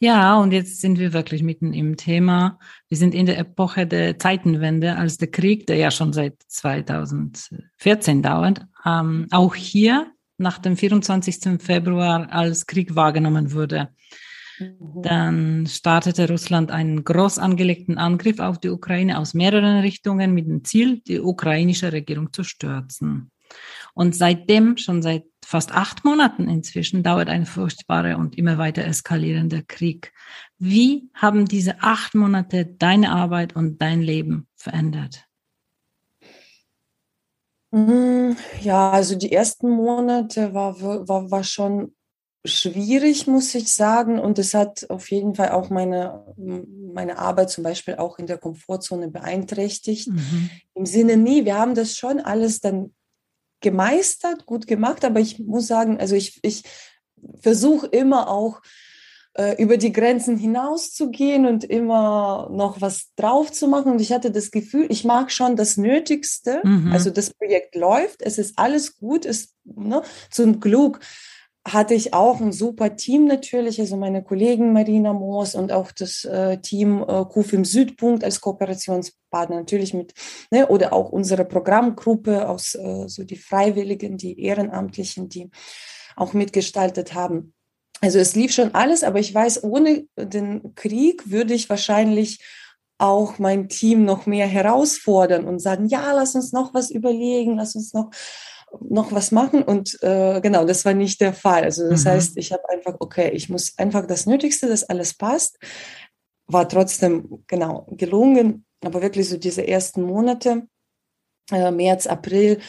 Ja, 0.00 0.36
und 0.38 0.52
jetzt 0.52 0.80
sind 0.80 0.98
wir 0.98 1.12
wirklich 1.12 1.42
mitten 1.42 1.72
im 1.72 1.96
Thema. 1.96 2.58
Wir 2.88 2.98
sind 2.98 3.14
in 3.14 3.26
der 3.26 3.38
Epoche 3.38 3.86
der 3.86 4.18
Zeitenwende, 4.18 4.96
als 4.96 5.18
der 5.18 5.30
Krieg, 5.30 5.66
der 5.66 5.76
ja 5.76 5.90
schon 5.90 6.12
seit 6.12 6.34
2014 6.48 8.22
dauert, 8.22 8.66
ähm, 8.84 9.28
auch 9.30 9.54
hier 9.54 10.13
nach 10.38 10.58
dem 10.58 10.76
24. 10.76 11.60
Februar 11.62 12.32
als 12.32 12.66
Krieg 12.66 12.94
wahrgenommen 12.94 13.52
wurde. 13.52 13.90
Mhm. 14.58 15.02
Dann 15.02 15.66
startete 15.66 16.28
Russland 16.28 16.70
einen 16.70 17.04
groß 17.04 17.38
angelegten 17.38 17.98
Angriff 17.98 18.38
auf 18.38 18.58
die 18.58 18.70
Ukraine 18.70 19.18
aus 19.18 19.34
mehreren 19.34 19.80
Richtungen 19.80 20.34
mit 20.34 20.46
dem 20.46 20.64
Ziel, 20.64 21.00
die 21.06 21.20
ukrainische 21.20 21.92
Regierung 21.92 22.32
zu 22.32 22.44
stürzen. 22.44 23.30
Und 23.94 24.16
seitdem, 24.16 24.76
schon 24.76 25.02
seit 25.02 25.24
fast 25.44 25.72
acht 25.72 26.04
Monaten 26.04 26.48
inzwischen, 26.48 27.02
dauert 27.02 27.28
ein 27.28 27.46
furchtbarer 27.46 28.18
und 28.18 28.36
immer 28.36 28.58
weiter 28.58 28.84
eskalierender 28.84 29.62
Krieg. 29.62 30.12
Wie 30.58 31.10
haben 31.14 31.46
diese 31.46 31.80
acht 31.82 32.14
Monate 32.14 32.66
deine 32.66 33.12
Arbeit 33.12 33.54
und 33.54 33.80
dein 33.80 34.02
Leben 34.02 34.48
verändert? 34.56 35.26
Hm, 37.74 38.36
ja, 38.60 38.92
also 38.92 39.16
die 39.16 39.32
ersten 39.32 39.68
Monate 39.68 40.54
war, 40.54 40.80
war, 40.80 41.28
war 41.32 41.42
schon 41.42 41.92
schwierig, 42.44 43.26
muss 43.26 43.52
ich 43.56 43.72
sagen. 43.72 44.20
Und 44.20 44.38
es 44.38 44.54
hat 44.54 44.88
auf 44.90 45.10
jeden 45.10 45.34
Fall 45.34 45.50
auch 45.50 45.70
meine, 45.70 46.24
meine 46.36 47.18
Arbeit 47.18 47.50
zum 47.50 47.64
Beispiel 47.64 47.96
auch 47.96 48.20
in 48.20 48.28
der 48.28 48.38
Komfortzone 48.38 49.08
beeinträchtigt. 49.08 50.06
Mhm. 50.06 50.50
Im 50.74 50.86
Sinne, 50.86 51.16
nie, 51.16 51.44
wir 51.44 51.58
haben 51.58 51.74
das 51.74 51.96
schon 51.96 52.20
alles 52.20 52.60
dann 52.60 52.94
gemeistert, 53.60 54.46
gut 54.46 54.68
gemacht, 54.68 55.04
aber 55.04 55.18
ich 55.18 55.40
muss 55.40 55.66
sagen, 55.66 55.98
also 55.98 56.14
ich, 56.14 56.38
ich 56.42 56.62
versuche 57.40 57.88
immer 57.88 58.30
auch 58.30 58.60
äh, 59.34 59.60
über 59.60 59.76
die 59.76 59.92
Grenzen 59.92 60.36
hinauszugehen 60.36 61.46
und 61.46 61.64
immer 61.64 62.48
noch 62.52 62.80
was 62.80 63.12
drauf 63.16 63.52
zu 63.52 63.68
machen. 63.68 63.92
Und 63.92 64.00
ich 64.00 64.12
hatte 64.12 64.30
das 64.30 64.50
Gefühl, 64.50 64.86
ich 64.88 65.04
mag 65.04 65.32
schon 65.32 65.56
das 65.56 65.76
Nötigste. 65.76 66.60
Mhm. 66.62 66.92
Also 66.92 67.10
das 67.10 67.34
Projekt 67.34 67.74
läuft, 67.74 68.22
es 68.22 68.38
ist 68.38 68.58
alles 68.58 68.96
gut, 68.96 69.26
es, 69.26 69.54
ne, 69.64 70.02
zum 70.30 70.60
Glück 70.60 71.00
hatte 71.66 71.94
ich 71.94 72.12
auch 72.12 72.40
ein 72.40 72.52
super 72.52 72.94
Team 72.94 73.26
natürlich, 73.26 73.80
also 73.80 73.96
meine 73.96 74.22
Kollegen 74.22 74.74
Marina 74.74 75.14
Moos 75.14 75.54
und 75.54 75.72
auch 75.72 75.92
das 75.92 76.24
äh, 76.24 76.58
Team 76.58 77.02
äh, 77.02 77.24
KUF 77.24 77.54
Südpunkt 77.62 78.22
als 78.22 78.40
Kooperationspartner 78.42 79.56
natürlich 79.56 79.94
mit, 79.94 80.12
ne, 80.50 80.68
oder 80.68 80.92
auch 80.92 81.10
unsere 81.10 81.46
Programmgruppe 81.46 82.48
aus 82.48 82.74
äh, 82.74 83.08
so 83.08 83.24
die 83.24 83.36
Freiwilligen, 83.36 84.18
die 84.18 84.38
Ehrenamtlichen, 84.40 85.30
die 85.30 85.50
auch 86.16 86.34
mitgestaltet 86.34 87.14
haben. 87.14 87.54
Also 88.00 88.18
es 88.18 88.34
lief 88.34 88.52
schon 88.52 88.74
alles, 88.74 89.02
aber 89.02 89.18
ich 89.18 89.34
weiß, 89.34 89.64
ohne 89.64 90.06
den 90.16 90.74
Krieg 90.74 91.30
würde 91.30 91.54
ich 91.54 91.70
wahrscheinlich 91.70 92.44
auch 92.98 93.38
mein 93.38 93.68
Team 93.68 94.04
noch 94.04 94.26
mehr 94.26 94.46
herausfordern 94.46 95.44
und 95.46 95.60
sagen, 95.60 95.86
ja, 95.86 96.12
lass 96.12 96.34
uns 96.34 96.52
noch 96.52 96.74
was 96.74 96.90
überlegen, 96.90 97.56
lass 97.56 97.74
uns 97.74 97.92
noch 97.92 98.10
noch 98.90 99.12
was 99.12 99.30
machen 99.30 99.62
und 99.62 100.02
äh, 100.02 100.40
genau, 100.40 100.64
das 100.64 100.84
war 100.84 100.94
nicht 100.94 101.20
der 101.20 101.32
Fall. 101.32 101.62
Also 101.62 101.88
das 101.88 102.04
mhm. 102.04 102.08
heißt, 102.08 102.36
ich 102.36 102.52
habe 102.52 102.68
einfach, 102.70 102.96
okay, 102.98 103.30
ich 103.30 103.48
muss 103.48 103.78
einfach 103.78 104.06
das 104.06 104.26
Nötigste, 104.26 104.68
dass 104.68 104.84
alles 104.84 105.14
passt, 105.14 105.58
war 106.46 106.68
trotzdem 106.68 107.44
genau 107.46 107.86
gelungen, 107.92 108.66
aber 108.84 109.02
wirklich 109.02 109.28
so 109.28 109.36
diese 109.36 109.66
ersten 109.66 110.02
Monate, 110.02 110.66
äh, 111.50 111.70
März, 111.70 112.06
April, 112.06 112.60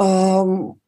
ähm, 0.00 0.80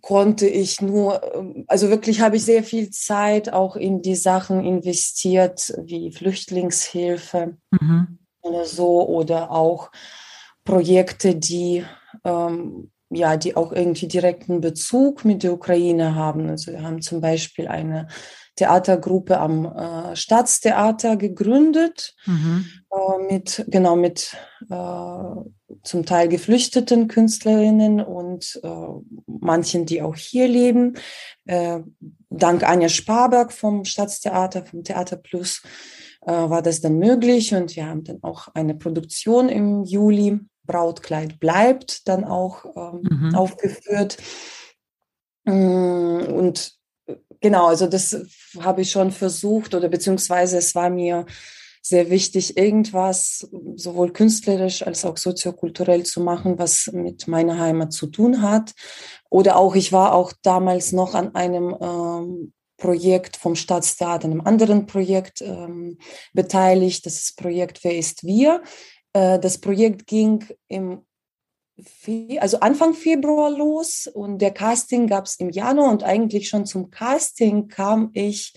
konnte 0.00 0.46
ich 0.46 0.80
nur, 0.80 1.34
ähm, 1.34 1.64
also 1.68 1.88
wirklich 1.88 2.20
habe 2.20 2.36
ich 2.36 2.44
sehr 2.44 2.64
viel 2.64 2.90
Zeit 2.90 3.52
auch 3.52 3.76
in 3.76 4.02
die 4.02 4.16
Sachen 4.16 4.64
investiert, 4.64 5.72
wie 5.84 6.12
Flüchtlingshilfe 6.12 7.56
mhm. 7.70 8.18
oder 8.40 8.64
so, 8.64 9.06
oder 9.08 9.50
auch 9.50 9.90
Projekte, 10.64 11.34
die 11.34 11.84
ähm, 12.24 12.90
ja, 13.14 13.36
die 13.36 13.56
auch 13.56 13.72
irgendwie 13.72 14.08
direkten 14.08 14.60
Bezug 14.60 15.24
mit 15.24 15.42
der 15.42 15.52
Ukraine 15.52 16.14
haben. 16.14 16.48
Also 16.48 16.72
wir 16.72 16.82
haben 16.82 17.02
zum 17.02 17.20
Beispiel 17.20 17.68
eine 17.68 18.08
Theatergruppe 18.56 19.38
am 19.38 19.64
äh, 19.64 20.14
Staatstheater 20.14 21.16
gegründet, 21.16 22.14
mhm. 22.26 22.66
äh, 22.90 23.32
mit, 23.32 23.64
genau, 23.68 23.96
mit 23.96 24.36
äh, 24.68 25.74
zum 25.82 26.04
Teil 26.04 26.28
geflüchteten 26.28 27.08
Künstlerinnen 27.08 28.00
und 28.00 28.60
äh, 28.62 28.68
manchen, 29.26 29.86
die 29.86 30.02
auch 30.02 30.16
hier 30.16 30.48
leben. 30.48 30.94
Äh, 31.46 31.80
dank 32.28 32.62
Anja 32.62 32.88
Sparberg 32.88 33.52
vom 33.52 33.84
Staatstheater, 33.84 34.66
vom 34.66 34.84
Theater 34.84 35.16
Plus, 35.16 35.62
äh, 36.26 36.32
war 36.32 36.62
das 36.62 36.80
dann 36.80 36.98
möglich 36.98 37.54
und 37.54 37.74
wir 37.74 37.86
haben 37.86 38.04
dann 38.04 38.22
auch 38.22 38.48
eine 38.54 38.74
Produktion 38.74 39.48
im 39.48 39.84
Juli, 39.84 40.40
Brautkleid 40.64 41.40
bleibt, 41.40 42.06
dann 42.06 42.24
auch 42.24 42.64
ähm, 42.76 43.02
mhm. 43.10 43.34
aufgeführt. 43.34 44.18
Mm, 45.44 46.20
und 46.20 46.81
genau, 47.40 47.66
also 47.66 47.86
das 47.86 48.16
habe 48.60 48.82
ich 48.82 48.90
schon 48.90 49.10
versucht 49.10 49.74
oder 49.74 49.88
beziehungsweise 49.88 50.58
es 50.58 50.74
war 50.74 50.90
mir 50.90 51.26
sehr 51.84 52.10
wichtig, 52.10 52.56
irgendwas 52.56 53.48
sowohl 53.74 54.12
künstlerisch 54.12 54.86
als 54.86 55.04
auch 55.04 55.16
soziokulturell 55.16 56.04
zu 56.04 56.20
machen, 56.20 56.58
was 56.58 56.88
mit 56.92 57.26
meiner 57.26 57.58
Heimat 57.58 57.92
zu 57.92 58.06
tun 58.06 58.40
hat. 58.40 58.72
Oder 59.30 59.56
auch, 59.56 59.74
ich 59.74 59.92
war 59.92 60.14
auch 60.14 60.32
damals 60.42 60.92
noch 60.92 61.14
an 61.14 61.34
einem 61.34 61.76
ähm, 61.80 62.52
Projekt 62.76 63.36
vom 63.36 63.56
Staatstheater, 63.56 64.26
einem 64.26 64.42
anderen 64.42 64.86
Projekt 64.86 65.40
ähm, 65.40 65.98
beteiligt. 66.32 67.04
Das 67.04 67.34
Projekt 67.34 67.82
Wer 67.82 67.96
ist 67.96 68.24
wir? 68.24 68.62
Äh, 69.12 69.40
das 69.40 69.58
Projekt 69.58 70.06
ging 70.06 70.44
im 70.68 71.04
also 72.38 72.60
Anfang 72.60 72.94
Februar 72.94 73.50
los 73.50 74.06
und 74.06 74.38
der 74.38 74.52
Casting 74.52 75.06
gab 75.06 75.26
es 75.26 75.36
im 75.36 75.50
Januar 75.50 75.90
und 75.90 76.04
eigentlich 76.04 76.48
schon 76.48 76.66
zum 76.66 76.90
Casting 76.90 77.68
kam 77.68 78.10
ich 78.12 78.52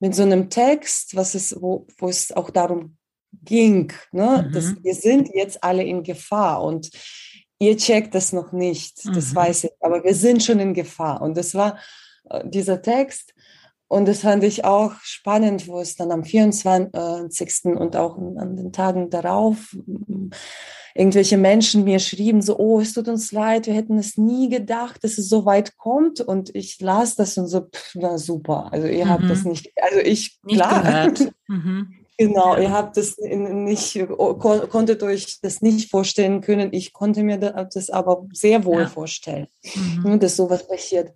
mit 0.00 0.14
so 0.14 0.22
einem 0.22 0.50
Text, 0.50 1.16
was 1.16 1.34
es, 1.34 1.60
wo, 1.60 1.86
wo 1.98 2.08
es 2.08 2.30
auch 2.32 2.50
darum 2.50 2.96
ging, 3.44 3.92
ne? 4.12 4.46
Mhm. 4.46 4.52
dass 4.52 4.82
wir 4.82 4.94
sind 4.94 5.30
jetzt 5.34 5.62
alle 5.62 5.84
in 5.84 6.02
Gefahr 6.02 6.62
und 6.62 6.90
ihr 7.58 7.76
checkt 7.76 8.14
das 8.14 8.32
noch 8.32 8.52
nicht, 8.52 9.04
das 9.14 9.30
mhm. 9.30 9.36
weiß 9.36 9.64
ich, 9.64 9.70
aber 9.80 10.04
wir 10.04 10.14
sind 10.14 10.42
schon 10.42 10.60
in 10.60 10.74
Gefahr 10.74 11.20
und 11.22 11.36
das 11.36 11.54
war 11.54 11.78
äh, 12.30 12.48
dieser 12.48 12.80
Text 12.80 13.34
und 13.88 14.06
das 14.06 14.20
fand 14.20 14.44
ich 14.44 14.64
auch 14.64 14.92
spannend, 15.02 15.66
wo 15.66 15.80
es 15.80 15.96
dann 15.96 16.12
am 16.12 16.22
24. 16.22 17.64
und 17.64 17.96
auch 17.96 18.18
an 18.18 18.54
den 18.56 18.70
Tagen 18.70 19.08
darauf 19.08 19.74
irgendwelche 20.98 21.36
Menschen 21.36 21.84
mir 21.84 22.00
schrieben, 22.00 22.42
so, 22.42 22.58
oh, 22.58 22.80
es 22.80 22.92
tut 22.92 23.06
uns 23.06 23.30
leid, 23.30 23.66
wir 23.66 23.74
hätten 23.74 23.98
es 23.98 24.18
nie 24.18 24.48
gedacht, 24.48 25.04
dass 25.04 25.16
es 25.16 25.28
so 25.28 25.44
weit 25.44 25.76
kommt. 25.76 26.20
Und 26.20 26.52
ich 26.56 26.80
las 26.80 27.14
das 27.14 27.38
und 27.38 27.46
so, 27.46 27.60
pff, 27.60 27.94
na 27.94 28.18
super. 28.18 28.72
Also 28.72 28.88
ihr 28.88 29.04
mhm. 29.04 29.10
habt 29.10 29.30
das 29.30 29.44
mhm. 29.44 29.50
nicht, 29.50 29.72
also 29.80 30.00
ich, 30.00 30.38
nicht 30.42 30.60
klar. 30.60 31.12
Mhm. 31.50 31.94
Genau, 32.18 32.56
ja. 32.56 32.62
ihr 32.62 32.72
habt 32.72 32.98
das 32.98 33.16
nicht, 33.16 34.06
konntet 34.08 35.02
euch 35.02 35.38
das 35.40 35.62
nicht 35.62 35.88
vorstellen 35.90 36.42
können. 36.42 36.70
Ich 36.72 36.92
konnte 36.92 37.22
mir 37.22 37.38
das 37.38 37.88
aber 37.88 38.26
sehr 38.34 38.66
wohl 38.66 38.82
ja. 38.82 38.88
vorstellen, 38.88 39.46
mhm. 40.02 40.20
dass 40.20 40.36
sowas 40.36 40.66
passiert. 40.66 41.14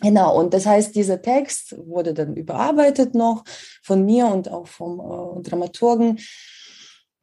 Genau, 0.00 0.36
und 0.36 0.54
das 0.54 0.66
heißt, 0.66 0.94
dieser 0.96 1.20
Text 1.20 1.76
wurde 1.86 2.14
dann 2.14 2.34
überarbeitet 2.34 3.14
noch 3.14 3.44
von 3.82 4.04
mir 4.04 4.26
und 4.26 4.50
auch 4.50 4.66
vom 4.66 4.98
äh, 4.98 5.42
Dramaturgen 5.42 6.18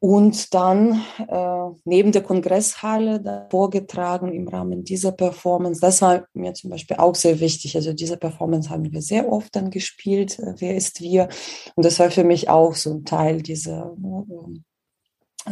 und 0.00 0.54
dann 0.54 1.02
äh, 1.26 1.76
neben 1.84 2.12
der 2.12 2.22
Kongresshalle 2.22 3.48
vorgetragen 3.50 4.32
im 4.32 4.46
Rahmen 4.46 4.84
dieser 4.84 5.10
Performance. 5.10 5.80
Das 5.80 6.02
war 6.02 6.24
mir 6.34 6.54
zum 6.54 6.70
Beispiel 6.70 6.98
auch 6.98 7.16
sehr 7.16 7.40
wichtig. 7.40 7.74
Also 7.74 7.92
diese 7.92 8.16
Performance 8.16 8.70
haben 8.70 8.92
wir 8.92 9.02
sehr 9.02 9.30
oft 9.30 9.54
dann 9.56 9.70
gespielt. 9.70 10.38
Äh, 10.38 10.54
Wer 10.58 10.76
ist 10.76 11.00
wir? 11.00 11.28
Und 11.74 11.84
das 11.84 11.98
war 11.98 12.10
für 12.10 12.24
mich 12.24 12.48
auch 12.48 12.74
so 12.76 12.90
ein 12.90 13.04
Teil 13.04 13.42
dieser 13.42 13.96
äh, 15.46 15.50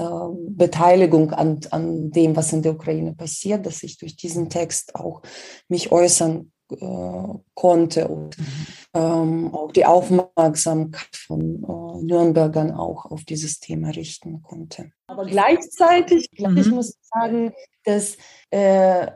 Beteiligung 0.51 1.33
an, 1.33 1.61
an 1.71 2.13
dem, 2.13 2.37
was 2.37 2.53
in 2.53 2.63
der 2.63 2.75
Ukraine 2.75 3.15
passiert, 3.15 3.67
dass 3.67 3.83
ich 3.83 3.99
durch 3.99 4.15
diesen 4.15 4.49
Text 4.49 4.95
auch 4.95 5.23
mich 5.69 5.91
äußern 5.91 6.53
äh, 6.73 7.39
konnte 7.55 8.09
und 8.09 8.39
mhm. 8.39 8.45
ähm, 8.95 9.55
auch 9.55 9.73
die 9.73 9.87
Aufmerksamkeit 9.87 11.15
von 11.15 11.63
äh, 11.63 12.05
Nürnbergern 12.05 12.73
auch 12.73 13.07
auf 13.07 13.25
dieses 13.25 13.61
Thema 13.61 13.91
richten 13.91 14.43
konnte. 14.43 14.91
Aber 15.07 15.25
gleichzeitig, 15.25 16.29
mhm. 16.39 16.57
ich 16.57 16.71
muss 16.71 16.99
sagen, 17.03 17.53
dass 17.85 18.17
äh, 18.51 19.07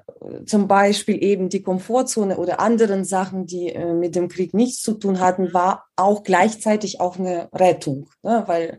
zum 0.47 0.69
Beispiel 0.69 1.23
eben 1.23 1.49
die 1.49 1.63
Komfortzone 1.63 2.37
oder 2.37 2.61
anderen 2.61 3.05
Sachen, 3.05 3.47
die 3.47 3.71
äh, 3.71 3.95
mit 3.95 4.15
dem 4.15 4.29
Krieg 4.29 4.55
nichts 4.55 4.83
zu 4.83 4.95
tun 4.95 5.19
hatten, 5.19 5.53
war 5.53 5.87
auch 5.97 6.23
gleichzeitig 6.23 7.01
auch 7.01 7.19
eine 7.19 7.49
Rettung, 7.53 8.09
ne? 8.23 8.45
weil 8.47 8.79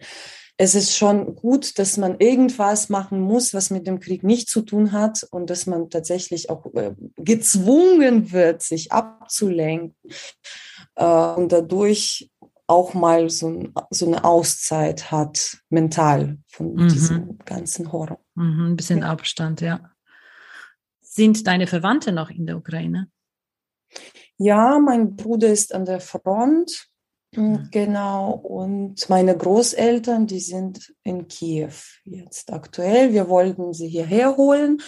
es 0.61 0.75
ist 0.75 0.95
schon 0.95 1.35
gut, 1.35 1.79
dass 1.79 1.97
man 1.97 2.19
irgendwas 2.19 2.89
machen 2.89 3.19
muss, 3.19 3.51
was 3.51 3.71
mit 3.71 3.87
dem 3.87 3.99
Krieg 3.99 4.21
nichts 4.21 4.51
zu 4.51 4.61
tun 4.61 4.91
hat 4.91 5.23
und 5.31 5.49
dass 5.49 5.65
man 5.65 5.89
tatsächlich 5.89 6.51
auch 6.51 6.71
äh, 6.75 6.93
gezwungen 7.15 8.31
wird, 8.31 8.61
sich 8.61 8.91
abzulenken 8.91 9.95
äh, 10.97 11.03
und 11.03 11.51
dadurch 11.51 12.29
auch 12.67 12.93
mal 12.93 13.31
so, 13.31 13.49
ein, 13.49 13.73
so, 13.89 14.05
eine 14.05 14.23
Auszeit 14.23 15.09
hat, 15.09 15.57
mental 15.71 16.37
von 16.45 16.75
mhm. 16.75 16.89
diesem 16.89 17.39
ganzen 17.39 17.91
Horror. 17.91 18.19
Mhm, 18.35 18.73
ein 18.73 18.75
bisschen 18.75 18.99
ja. 18.99 19.09
Abstand, 19.09 19.61
ja. 19.61 19.89
Sind 21.01 21.47
deine 21.47 21.65
Verwandte 21.65 22.11
noch 22.11 22.29
in 22.29 22.45
der 22.45 22.57
Ukraine? 22.57 23.09
Ja, 24.37 24.77
mein 24.77 25.15
Bruder 25.15 25.47
ist 25.47 25.74
an 25.74 25.85
der 25.85 26.01
Front. 26.01 26.90
Genau, 27.33 28.31
und 28.31 29.09
meine 29.09 29.37
Großeltern, 29.37 30.27
die 30.27 30.41
sind 30.41 30.94
in 31.03 31.29
Kiew 31.29 31.72
jetzt 32.03 32.51
aktuell. 32.51 33.13
Wir 33.13 33.29
wollten 33.29 33.74
sie 33.74 33.87
hierher 33.87 34.35
holen, 34.35 34.81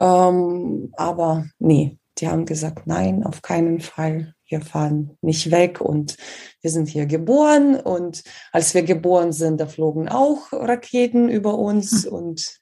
ähm, 0.00 0.92
aber 0.96 1.46
nee, 1.60 1.98
die 2.18 2.28
haben 2.28 2.44
gesagt, 2.44 2.86
nein, 2.86 3.24
auf 3.24 3.42
keinen 3.42 3.80
Fall. 3.80 4.34
Wir 4.46 4.60
fahren 4.60 5.16
nicht 5.20 5.52
weg 5.52 5.80
und 5.80 6.16
wir 6.60 6.70
sind 6.70 6.88
hier 6.88 7.06
geboren. 7.06 7.76
Und 7.78 8.24
als 8.50 8.74
wir 8.74 8.82
geboren 8.82 9.32
sind, 9.32 9.60
da 9.60 9.66
flogen 9.66 10.08
auch 10.08 10.52
Raketen 10.52 11.28
über 11.28 11.56
uns 11.56 12.04
mhm. 12.04 12.12
und 12.12 12.60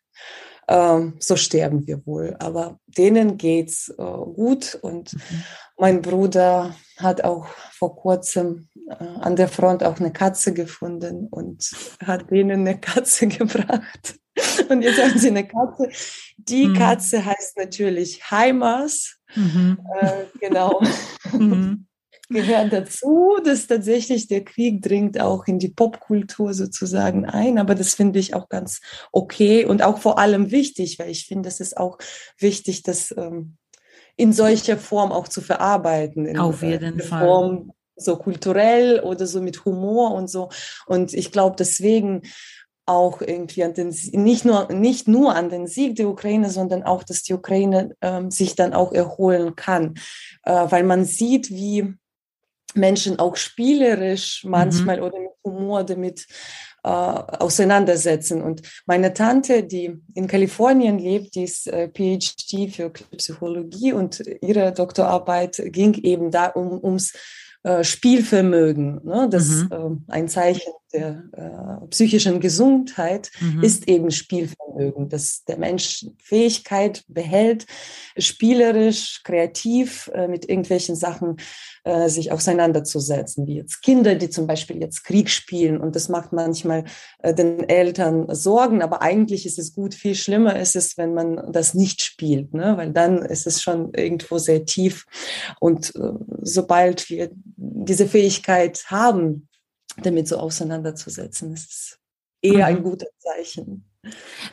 ähm, 0.69 1.15
so 1.19 1.37
sterben 1.37 1.87
wir 1.87 2.07
wohl. 2.07 2.37
Aber 2.41 2.79
denen 2.87 3.39
geht's 3.39 3.89
äh, 3.89 3.95
gut 3.95 4.79
und 4.83 5.15
mhm. 5.15 5.45
Mein 5.79 6.03
Bruder 6.03 6.75
hat 6.99 7.25
auch 7.25 7.47
vor 7.73 7.97
kurzem 7.97 8.69
äh, 8.89 9.05
an 9.05 9.37
der 9.37 9.49
Front 9.49 9.85
auch 9.85 9.99
eine 10.01 10.13
Katze 10.13 10.53
gefunden 10.53 11.29
und 11.31 11.71
hat 12.05 12.31
denen 12.31 12.67
eine 12.67 12.79
Katze 12.79 13.27
gebracht. 13.29 14.19
Und 14.69 14.83
jetzt 14.83 15.03
haben 15.03 15.19
sie 15.19 15.29
eine 15.29 15.47
Katze. 15.47 15.89
Die 16.37 16.69
mhm. 16.69 16.75
Katze 16.75 17.25
heißt 17.25 17.57
natürlich 17.57 18.31
Heimas. 18.31 19.19
Mhm. 19.35 19.79
Äh, 20.01 20.25
genau. 20.41 20.81
Mhm. 21.31 21.87
Gehört 22.31 22.73
dazu, 22.73 23.39
dass 23.45 23.67
tatsächlich 23.67 24.29
der 24.29 24.43
Krieg 24.43 24.81
dringt 24.81 25.21
auch 25.21 25.47
in 25.47 25.59
die 25.59 25.69
Popkultur 25.69 26.55
sozusagen 26.55 27.27
ein. 27.27 27.59
Aber 27.59 27.75
das 27.75 27.95
finde 27.95 28.19
ich 28.19 28.35
auch 28.35 28.49
ganz 28.49 28.81
okay 29.13 29.67
und 29.67 29.83
auch 29.83 29.99
vor 29.99 30.19
allem 30.19 30.51
wichtig, 30.51 30.99
weil 30.99 31.11
ich 31.11 31.27
finde, 31.27 31.49
es 31.51 31.61
ist 31.61 31.77
auch 31.77 31.99
wichtig, 32.39 32.83
das 32.83 33.15
ähm, 33.17 33.59
in 34.19 34.33
solcher 34.33 34.77
Form 34.77 35.13
auch 35.13 35.29
zu 35.29 35.41
verarbeiten. 35.41 36.27
In, 36.27 36.39
Auf 36.39 36.63
jeden 36.63 37.01
Fall. 37.01 37.25
Form, 37.25 37.73
so 37.97 38.17
kulturell 38.17 39.01
oder 39.01 39.27
so 39.27 39.41
mit 39.41 39.65
Humor 39.65 40.13
und 40.13 40.29
so. 40.29 40.51
Und 40.87 41.15
ich 41.15 41.33
glaube, 41.33 41.57
deswegen 41.59 42.23
auch 42.85 43.21
irgendwie 43.21 43.63
an 43.63 43.75
den, 43.75 43.95
nicht 44.13 44.45
nur, 44.45 44.73
nicht 44.73 45.09
nur 45.09 45.35
an 45.35 45.51
den 45.51 45.67
Sieg 45.67 45.97
der 45.97 46.09
Ukraine, 46.09 46.51
sondern 46.51 46.83
auch, 46.83 47.03
dass 47.05 47.23
die 47.23 47.35
Ukraine 47.35 47.95
ähm, 48.01 48.31
sich 48.31 48.57
dann 48.57 48.73
auch 48.73 48.93
erholen 48.93 49.55
kann. 49.57 49.95
Äh, 50.43 50.67
weil 50.69 50.85
man 50.85 51.05
sieht, 51.05 51.51
wie 51.51 51.95
Menschen 52.75 53.19
auch 53.19 53.37
spielerisch 53.37 54.43
mhm. 54.43 54.51
manchmal 54.51 54.99
mhm. 54.99 55.03
oder 55.05 55.19
mit 55.21 55.31
Humor 55.45 55.85
damit 55.85 56.27
äh, 56.85 56.89
auseinandersetzen. 56.89 58.43
Und 58.43 58.63
meine 58.87 59.13
Tante, 59.13 59.65
die 59.65 59.97
in 60.15 60.27
Kalifornien 60.27 60.99
lebt, 60.99 61.35
die 61.35 61.45
ist 61.45 61.67
äh, 61.67 61.89
PhD 61.89 62.75
für 62.75 62.91
Psychologie 63.17 63.93
und 63.93 64.23
ihre 64.43 64.73
Doktorarbeit 64.73 65.61
ging 65.67 65.95
eben 65.95 66.31
da 66.31 66.47
um, 66.47 66.83
ums 66.83 67.13
äh, 67.65 67.83
Spielvermögen. 67.83 69.01
Ne? 69.05 69.29
Das 69.31 69.49
mhm. 69.49 70.05
äh, 70.09 70.13
ein 70.13 70.29
Zeichen 70.29 70.73
der 70.93 71.25
äh, 71.33 71.87
psychischen 71.89 72.41
Gesundheit 72.41 73.31
mhm. 73.41 73.63
ist 73.63 73.89
eben 73.89 74.11
Spielvermögen, 74.11 75.09
dass 75.09 75.45
der 75.45 75.59
Mensch 75.59 76.07
Fähigkeit 76.23 77.05
behält, 77.09 77.67
spielerisch, 78.17 79.23
kreativ 79.23 80.11
äh, 80.15 80.29
mit 80.29 80.49
irgendwelchen 80.49 80.97
Sachen 80.97 81.37
äh, 81.85 82.09
sich 82.09 82.33
auseinanderzusetzen, 82.33 83.47
wie 83.47 83.57
jetzt 83.57 83.83
Kinder, 83.83 84.15
die 84.15 84.31
zum 84.31 84.47
Beispiel 84.47 84.81
jetzt 84.81 85.05
Krieg 85.05 85.29
spielen 85.31 85.79
und 85.81 85.95
das 85.95 86.09
macht 86.09 86.33
manchmal 86.33 86.85
äh, 87.19 87.35
den 87.35 87.69
Eltern 87.69 88.35
Sorgen, 88.35 88.83
aber 88.83 89.03
eigentlich 89.03 89.47
ist 89.47 89.59
es 89.59 89.75
gut, 89.75 89.95
viel 89.95 90.15
schlimmer 90.15 90.59
ist 90.59 90.77
es, 90.77 90.97
wenn 90.97 91.15
man 91.15 91.53
das 91.53 91.75
nicht 91.75 92.03
spielt, 92.03 92.55
ne? 92.55 92.77
weil 92.77 92.93
dann 92.93 93.19
ist 93.19 93.47
es 93.47 93.63
schon 93.63 93.93
irgendwo 93.95 94.39
sehr 94.39 94.65
tief 94.65 95.07
und 95.61 95.95
äh, 95.97 96.13
sobald 96.43 97.11
wir 97.11 97.31
diese 97.57 98.07
Fähigkeit 98.07 98.85
haben, 98.87 99.48
damit 100.03 100.29
so 100.29 100.39
auseinanderzusetzen. 100.39 101.51
Das 101.53 101.65
ist 101.65 101.99
eher 102.43 102.67
ein 102.67 102.79
mhm. 102.79 102.83
gutes 102.85 103.09
Zeichen. 103.19 103.85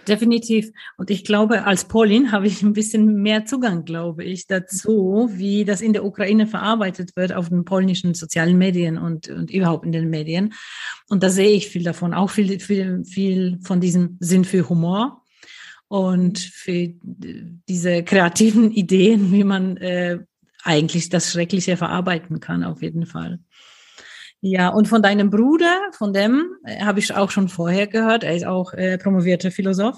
Definitiv. 0.07 0.71
Und 0.97 1.09
ich 1.09 1.23
glaube, 1.23 1.65
als 1.65 1.85
Polin 1.85 2.31
habe 2.31 2.47
ich 2.47 2.61
ein 2.63 2.73
bisschen 2.73 3.21
mehr 3.21 3.45
Zugang, 3.45 3.85
glaube 3.85 4.23
ich, 4.23 4.47
dazu, 4.47 5.29
wie 5.33 5.65
das 5.65 5.81
in 5.81 5.93
der 5.93 6.03
Ukraine 6.03 6.47
verarbeitet 6.47 7.15
wird 7.15 7.33
auf 7.33 7.49
den 7.49 7.63
polnischen 7.63 8.15
sozialen 8.15 8.57
Medien 8.57 8.97
und, 8.97 9.29
und 9.29 9.51
überhaupt 9.51 9.85
in 9.85 9.91
den 9.91 10.09
Medien. 10.09 10.53
Und 11.09 11.23
da 11.23 11.29
sehe 11.29 11.51
ich 11.51 11.69
viel 11.69 11.83
davon, 11.83 12.13
auch 12.13 12.29
viel, 12.29 12.59
viel, 12.59 13.05
viel 13.05 13.59
von 13.61 13.79
diesem 13.79 14.17
Sinn 14.19 14.45
für 14.45 14.67
Humor 14.67 15.23
und 15.87 16.39
für 16.39 16.89
diese 17.03 18.03
kreativen 18.03 18.71
Ideen, 18.71 19.31
wie 19.31 19.43
man 19.43 19.77
äh, 19.77 20.19
eigentlich 20.63 21.09
das 21.09 21.31
Schreckliche 21.31 21.77
verarbeiten 21.77 22.39
kann, 22.39 22.63
auf 22.63 22.81
jeden 22.81 23.05
Fall. 23.05 23.39
Ja, 24.47 24.69
und 24.69 24.87
von 24.87 25.01
deinem 25.01 25.31
Bruder, 25.31 25.75
von 25.93 26.13
dem 26.13 26.55
äh, 26.65 26.81
habe 26.81 26.99
ich 26.99 27.11
auch 27.15 27.31
schon 27.31 27.49
vorher 27.49 27.87
gehört. 27.87 28.23
Er 28.23 28.35
ist 28.35 28.45
auch 28.45 28.73
äh, 28.73 28.99
promovierter 28.99 29.49
Philosoph. 29.49 29.97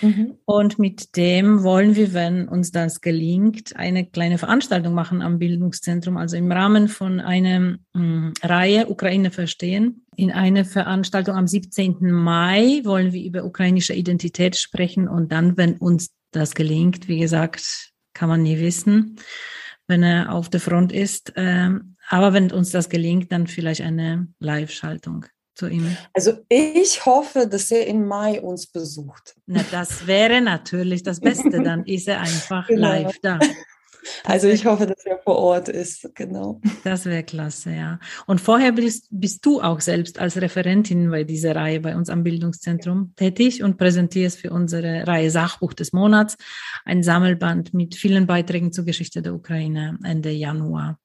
Mhm. 0.00 0.38
Und 0.46 0.78
mit 0.78 1.14
dem 1.14 1.62
wollen 1.62 1.94
wir, 1.94 2.14
wenn 2.14 2.48
uns 2.48 2.70
das 2.70 3.02
gelingt, 3.02 3.76
eine 3.76 4.06
kleine 4.06 4.38
Veranstaltung 4.38 4.94
machen 4.94 5.20
am 5.20 5.38
Bildungszentrum, 5.38 6.16
also 6.16 6.38
im 6.38 6.50
Rahmen 6.50 6.88
von 6.88 7.20
einer 7.20 7.76
äh, 7.94 8.32
Reihe 8.42 8.88
Ukraine 8.88 9.30
verstehen. 9.30 10.06
In 10.16 10.32
einer 10.32 10.64
Veranstaltung 10.64 11.34
am 11.34 11.46
17. 11.46 11.98
Mai 12.00 12.80
wollen 12.82 13.12
wir 13.12 13.22
über 13.22 13.44
ukrainische 13.44 13.92
Identität 13.92 14.56
sprechen 14.56 15.06
und 15.06 15.32
dann, 15.32 15.58
wenn 15.58 15.76
uns 15.76 16.14
das 16.30 16.54
gelingt. 16.54 17.08
Wie 17.08 17.18
gesagt, 17.18 17.92
kann 18.14 18.30
man 18.30 18.42
nie 18.42 18.58
wissen, 18.58 19.16
wenn 19.86 20.02
er 20.02 20.32
auf 20.32 20.48
der 20.48 20.60
Front 20.60 20.92
ist. 20.92 21.34
Ähm, 21.36 21.95
aber 22.08 22.32
wenn 22.32 22.50
uns 22.50 22.70
das 22.70 22.88
gelingt, 22.88 23.32
dann 23.32 23.46
vielleicht 23.46 23.80
eine 23.80 24.28
Live-Schaltung 24.38 25.26
zu 25.54 25.68
ihm. 25.68 25.96
Also 26.12 26.38
ich 26.48 27.04
hoffe, 27.06 27.48
dass 27.48 27.70
er 27.70 27.86
im 27.86 28.06
Mai 28.06 28.40
uns 28.40 28.66
besucht. 28.66 29.34
Na, 29.46 29.64
das 29.70 30.06
wäre 30.06 30.40
natürlich 30.40 31.02
das 31.02 31.20
Beste. 31.20 31.62
Dann 31.62 31.84
ist 31.84 32.08
er 32.08 32.20
einfach 32.20 32.66
genau. 32.68 32.88
live 32.88 33.18
da. 33.22 33.38
Also 34.22 34.46
ich 34.46 34.66
hoffe, 34.66 34.86
dass 34.86 35.04
er 35.04 35.18
vor 35.18 35.36
Ort 35.36 35.68
ist, 35.68 36.08
genau. 36.14 36.60
Das 36.84 37.06
wäre 37.06 37.24
klasse, 37.24 37.72
ja. 37.72 37.98
Und 38.26 38.40
vorher 38.40 38.70
bist, 38.70 39.08
bist 39.10 39.44
du 39.44 39.60
auch 39.60 39.80
selbst 39.80 40.20
als 40.20 40.40
Referentin 40.40 41.10
bei 41.10 41.24
dieser 41.24 41.56
Reihe 41.56 41.80
bei 41.80 41.96
uns 41.96 42.08
am 42.08 42.22
Bildungszentrum 42.22 43.14
tätig 43.16 43.64
und 43.64 43.78
präsentierst 43.78 44.38
für 44.38 44.50
unsere 44.50 45.08
Reihe 45.08 45.30
Sachbuch 45.32 45.72
des 45.72 45.92
Monats 45.92 46.36
ein 46.84 47.02
Sammelband 47.02 47.74
mit 47.74 47.96
vielen 47.96 48.26
Beiträgen 48.28 48.70
zur 48.70 48.84
Geschichte 48.84 49.22
der 49.22 49.34
Ukraine 49.34 49.98
Ende 50.04 50.30
Januar. 50.30 51.00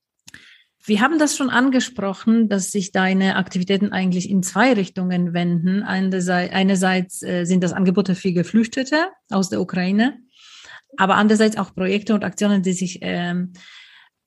Wir 0.83 1.01
haben 1.01 1.19
das 1.19 1.37
schon 1.37 1.49
angesprochen, 1.49 2.49
dass 2.49 2.71
sich 2.71 2.91
deine 2.91 3.35
Aktivitäten 3.35 3.91
eigentlich 3.91 4.29
in 4.29 4.41
zwei 4.41 4.73
Richtungen 4.73 5.33
wenden. 5.33 5.83
Einerseits 5.83 7.21
äh, 7.21 7.45
sind 7.45 7.63
das 7.63 7.73
Angebote 7.73 8.15
für 8.15 8.33
Geflüchtete 8.33 9.09
aus 9.29 9.49
der 9.49 9.61
Ukraine 9.61 10.17
aber 10.97 11.15
andererseits 11.15 11.57
auch 11.57 11.73
Projekte 11.73 12.13
und 12.13 12.23
Aktionen, 12.23 12.63
die 12.63 12.73
sich 12.73 12.99
ähm, 13.01 13.53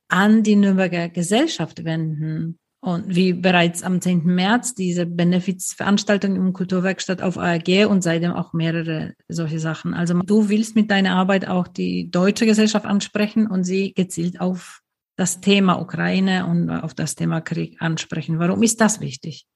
an 0.09 0.43
die 0.43 0.57
Nürnberger 0.57 1.09
Gesellschaft 1.09 1.85
wenden. 1.85 2.59
Und 2.81 3.15
wie 3.15 3.33
bereits 3.33 3.83
am 3.83 4.03
10. 4.03 4.27
März 4.27 4.75
diese 4.75 5.07
Benefizveranstaltung 5.07 6.37
im 6.37 6.53
Kulturwerkstatt 6.53 7.23
auf 7.23 7.39
ARG 7.39 7.87
und 7.89 8.03
seitdem 8.03 8.33
auch 8.33 8.53
mehrere 8.53 9.15
solche 9.27 9.59
Sachen. 9.59 9.95
Also 9.95 10.21
du 10.21 10.51
willst 10.51 10.77
mit 10.77 10.91
deiner 10.91 11.15
Arbeit 11.15 11.49
auch 11.49 11.67
die 11.67 12.11
deutsche 12.11 12.45
Gesellschaft 12.45 12.85
ansprechen 12.85 13.47
und 13.47 13.65
sie 13.65 13.95
gezielt 13.95 14.39
auf 14.39 14.83
das 15.17 15.41
Thema 15.41 15.81
Ukraine 15.81 16.47
und 16.47 16.71
auf 16.71 16.95
das 16.95 17.15
Thema 17.15 17.41
Krieg 17.41 17.77
ansprechen. 17.81 18.39
Warum 18.39 18.63
ist 18.63 18.81
das 18.81 19.01
wichtig? 19.01 19.47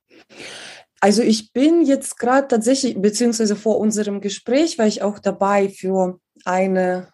Also 1.00 1.22
ich 1.22 1.52
bin 1.52 1.82
jetzt 1.84 2.18
gerade 2.18 2.48
tatsächlich, 2.48 3.00
beziehungsweise 3.00 3.56
vor 3.56 3.78
unserem 3.78 4.20
Gespräch 4.20 4.78
war 4.78 4.86
ich 4.86 5.02
auch 5.02 5.18
dabei 5.18 5.68
für 5.68 6.18
eine, 6.44 7.08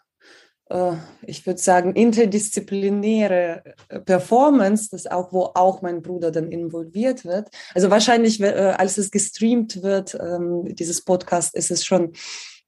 äh, 0.71 0.93
ich 1.27 1.47
würde 1.47 1.61
sagen, 1.61 1.95
interdisziplinäre 1.95 3.63
äh, 3.89 4.01
Performance, 4.01 4.89
das 4.91 5.07
auch, 5.07 5.33
wo 5.33 5.51
auch 5.55 5.83
mein 5.83 6.01
Bruder 6.01 6.31
dann 6.31 6.51
involviert 6.51 7.27
wird. 7.27 7.49
Also 7.75 7.91
wahrscheinlich, 7.91 8.41
äh, 8.41 8.75
als 8.79 8.97
es 8.97 9.11
gestreamt 9.11 9.83
wird, 9.83 10.15
ähm, 10.15 10.75
dieses 10.75 11.05
Podcast, 11.05 11.55
ist 11.55 11.71
es 11.71 11.85
schon 11.85 12.13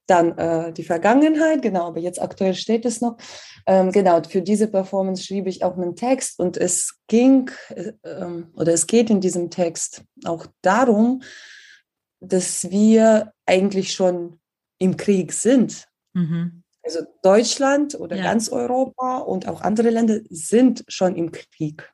dann 0.07 0.37
äh, 0.37 0.73
die 0.73 0.83
Vergangenheit, 0.83 1.61
genau, 1.61 1.87
aber 1.87 1.99
jetzt 1.99 2.21
aktuell 2.21 2.55
steht 2.55 2.85
es 2.85 3.01
noch. 3.01 3.17
Ähm, 3.65 3.91
genau, 3.91 4.21
für 4.23 4.41
diese 4.41 4.67
Performance 4.67 5.23
schrieb 5.23 5.47
ich 5.47 5.63
auch 5.63 5.77
einen 5.77 5.95
Text 5.95 6.39
und 6.39 6.57
es 6.57 6.99
ging 7.07 7.51
äh, 7.69 7.91
ähm, 8.03 8.51
oder 8.55 8.73
es 8.73 8.87
geht 8.87 9.09
in 9.09 9.21
diesem 9.21 9.49
Text 9.49 10.03
auch 10.25 10.47
darum, 10.61 11.21
dass 12.19 12.71
wir 12.71 13.33
eigentlich 13.45 13.93
schon 13.93 14.39
im 14.79 14.97
Krieg 14.97 15.33
sind. 15.33 15.87
Mhm. 16.13 16.63
Also 16.81 17.01
Deutschland 17.21 17.99
oder 17.99 18.15
ja. 18.15 18.23
ganz 18.23 18.49
Europa 18.49 19.17
und 19.17 19.47
auch 19.47 19.61
andere 19.61 19.89
Länder 19.89 20.19
sind 20.29 20.85
schon 20.87 21.15
im 21.15 21.31
Krieg. 21.31 21.91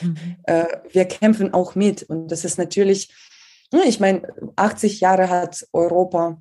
Mhm. 0.00 0.36
Äh, 0.44 0.66
wir 0.90 1.04
kämpfen 1.06 1.52
auch 1.52 1.74
mit. 1.74 2.04
Und 2.04 2.28
das 2.28 2.44
ist 2.44 2.58
natürlich, 2.58 3.12
ne, 3.72 3.82
ich 3.86 3.98
meine, 3.98 4.28
80 4.54 5.00
Jahre 5.00 5.28
hat 5.28 5.66
Europa 5.72 6.40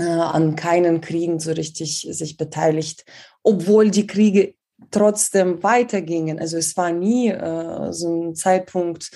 an 0.00 0.56
keinen 0.56 1.00
Kriegen 1.00 1.40
so 1.40 1.52
richtig 1.52 2.06
sich 2.10 2.36
beteiligt, 2.36 3.04
obwohl 3.42 3.90
die 3.90 4.06
Kriege 4.06 4.54
trotzdem 4.90 5.62
weitergingen. 5.62 6.38
Also 6.38 6.56
es 6.56 6.76
war 6.76 6.92
nie 6.92 7.28
äh, 7.28 7.92
so 7.92 8.28
ein 8.28 8.34
Zeitpunkt 8.34 9.10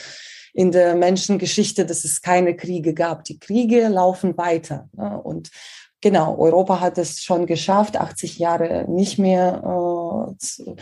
in 0.53 0.71
der 0.71 0.95
Menschengeschichte, 0.95 1.87
dass 1.87 2.05
es 2.05 2.21
keine 2.21 2.57
Kriege 2.57 2.95
gab. 2.95 3.25
Die 3.25 3.39
Kriege 3.39 3.89
laufen 3.89 4.37
weiter. 4.37 4.89
Ne? 4.93 5.21
Und 5.23 5.51
genau, 6.01 6.37
Europa 6.37 6.81
hat 6.81 6.99
es 6.99 7.23
schon 7.23 7.47
geschafft, 7.47 7.97
80 7.97 8.39
Jahre 8.39 8.85
nicht 8.89 9.19
mehr 9.19 9.63
äh, 9.63 10.37
zu, 10.39 10.77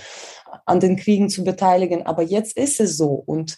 an 0.66 0.80
den 0.80 0.96
Kriegen 0.96 1.28
zu 1.28 1.44
beteiligen. 1.44 2.06
Aber 2.06 2.22
jetzt 2.22 2.56
ist 2.56 2.80
es 2.80 2.96
so. 2.96 3.22
Und 3.26 3.56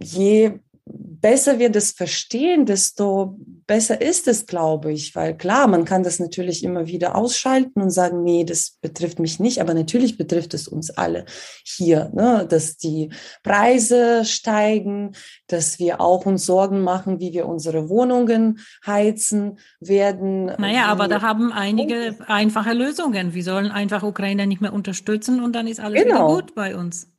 je 0.00 0.58
besser 0.84 1.60
wir 1.60 1.70
das 1.70 1.92
verstehen, 1.92 2.66
desto 2.66 3.38
besser 3.66 4.00
ist 4.00 4.26
es, 4.26 4.46
glaube 4.46 4.92
ich. 4.92 5.14
Weil 5.14 5.36
klar, 5.36 5.68
man 5.68 5.84
kann 5.84 6.02
das 6.02 6.18
natürlich 6.18 6.64
immer 6.64 6.88
wieder 6.88 7.14
ausschalten 7.14 7.80
und 7.80 7.90
sagen, 7.90 8.24
nee, 8.24 8.44
das 8.44 8.78
betrifft 8.80 9.20
mich 9.20 9.38
nicht. 9.38 9.60
Aber 9.60 9.72
natürlich 9.72 10.18
betrifft 10.18 10.52
es 10.54 10.66
uns 10.66 10.90
alle 10.90 11.24
hier, 11.64 12.10
ne? 12.14 12.46
dass 12.48 12.76
die 12.76 13.10
Preise 13.44 14.24
steigen, 14.24 15.12
dass 15.46 15.78
wir 15.78 16.00
auch 16.00 16.26
uns 16.26 16.44
Sorgen 16.44 16.82
machen, 16.82 17.20
wie 17.20 17.32
wir 17.32 17.46
unsere 17.46 17.88
Wohnungen 17.88 18.58
heizen 18.84 19.58
werden. 19.78 20.46
Naja, 20.46 20.86
aber 20.86 21.06
da 21.06 21.22
haben 21.22 21.52
einige 21.52 22.16
einfache 22.26 22.72
Lösungen. 22.72 23.32
Wir 23.32 23.44
sollen 23.44 23.70
einfach 23.70 24.02
Ukraine 24.02 24.48
nicht 24.48 24.60
mehr 24.60 24.72
unterstützen 24.72 25.42
und 25.42 25.54
dann 25.54 25.68
ist 25.68 25.78
alles 25.78 26.02
genau. 26.02 26.26
wieder 26.26 26.42
gut 26.42 26.54
bei 26.56 26.74
uns. 26.74 27.11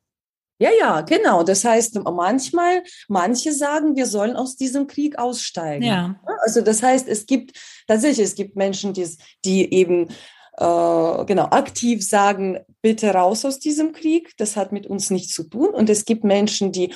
Ja, 0.58 0.70
ja, 0.78 1.00
genau. 1.00 1.42
Das 1.42 1.64
heißt, 1.64 1.98
manchmal, 2.04 2.84
manche 3.08 3.52
sagen, 3.52 3.96
wir 3.96 4.06
sollen 4.06 4.36
aus 4.36 4.56
diesem 4.56 4.86
Krieg 4.86 5.18
aussteigen. 5.18 5.84
Ja. 5.84 6.20
Also 6.42 6.60
das 6.60 6.82
heißt, 6.82 7.08
es 7.08 7.26
gibt 7.26 7.58
tatsächlich, 7.88 8.26
es 8.26 8.34
gibt 8.34 8.54
Menschen, 8.54 8.92
die, 8.92 9.08
die 9.44 9.72
eben 9.74 10.08
äh, 10.56 11.24
genau 11.24 11.46
aktiv 11.50 12.06
sagen, 12.06 12.60
bitte 12.82 13.12
raus 13.12 13.44
aus 13.44 13.58
diesem 13.58 13.92
Krieg. 13.92 14.32
Das 14.36 14.56
hat 14.56 14.70
mit 14.70 14.86
uns 14.86 15.10
nichts 15.10 15.34
zu 15.34 15.44
tun. 15.44 15.70
Und 15.70 15.90
es 15.90 16.04
gibt 16.04 16.22
Menschen, 16.22 16.70
die 16.70 16.94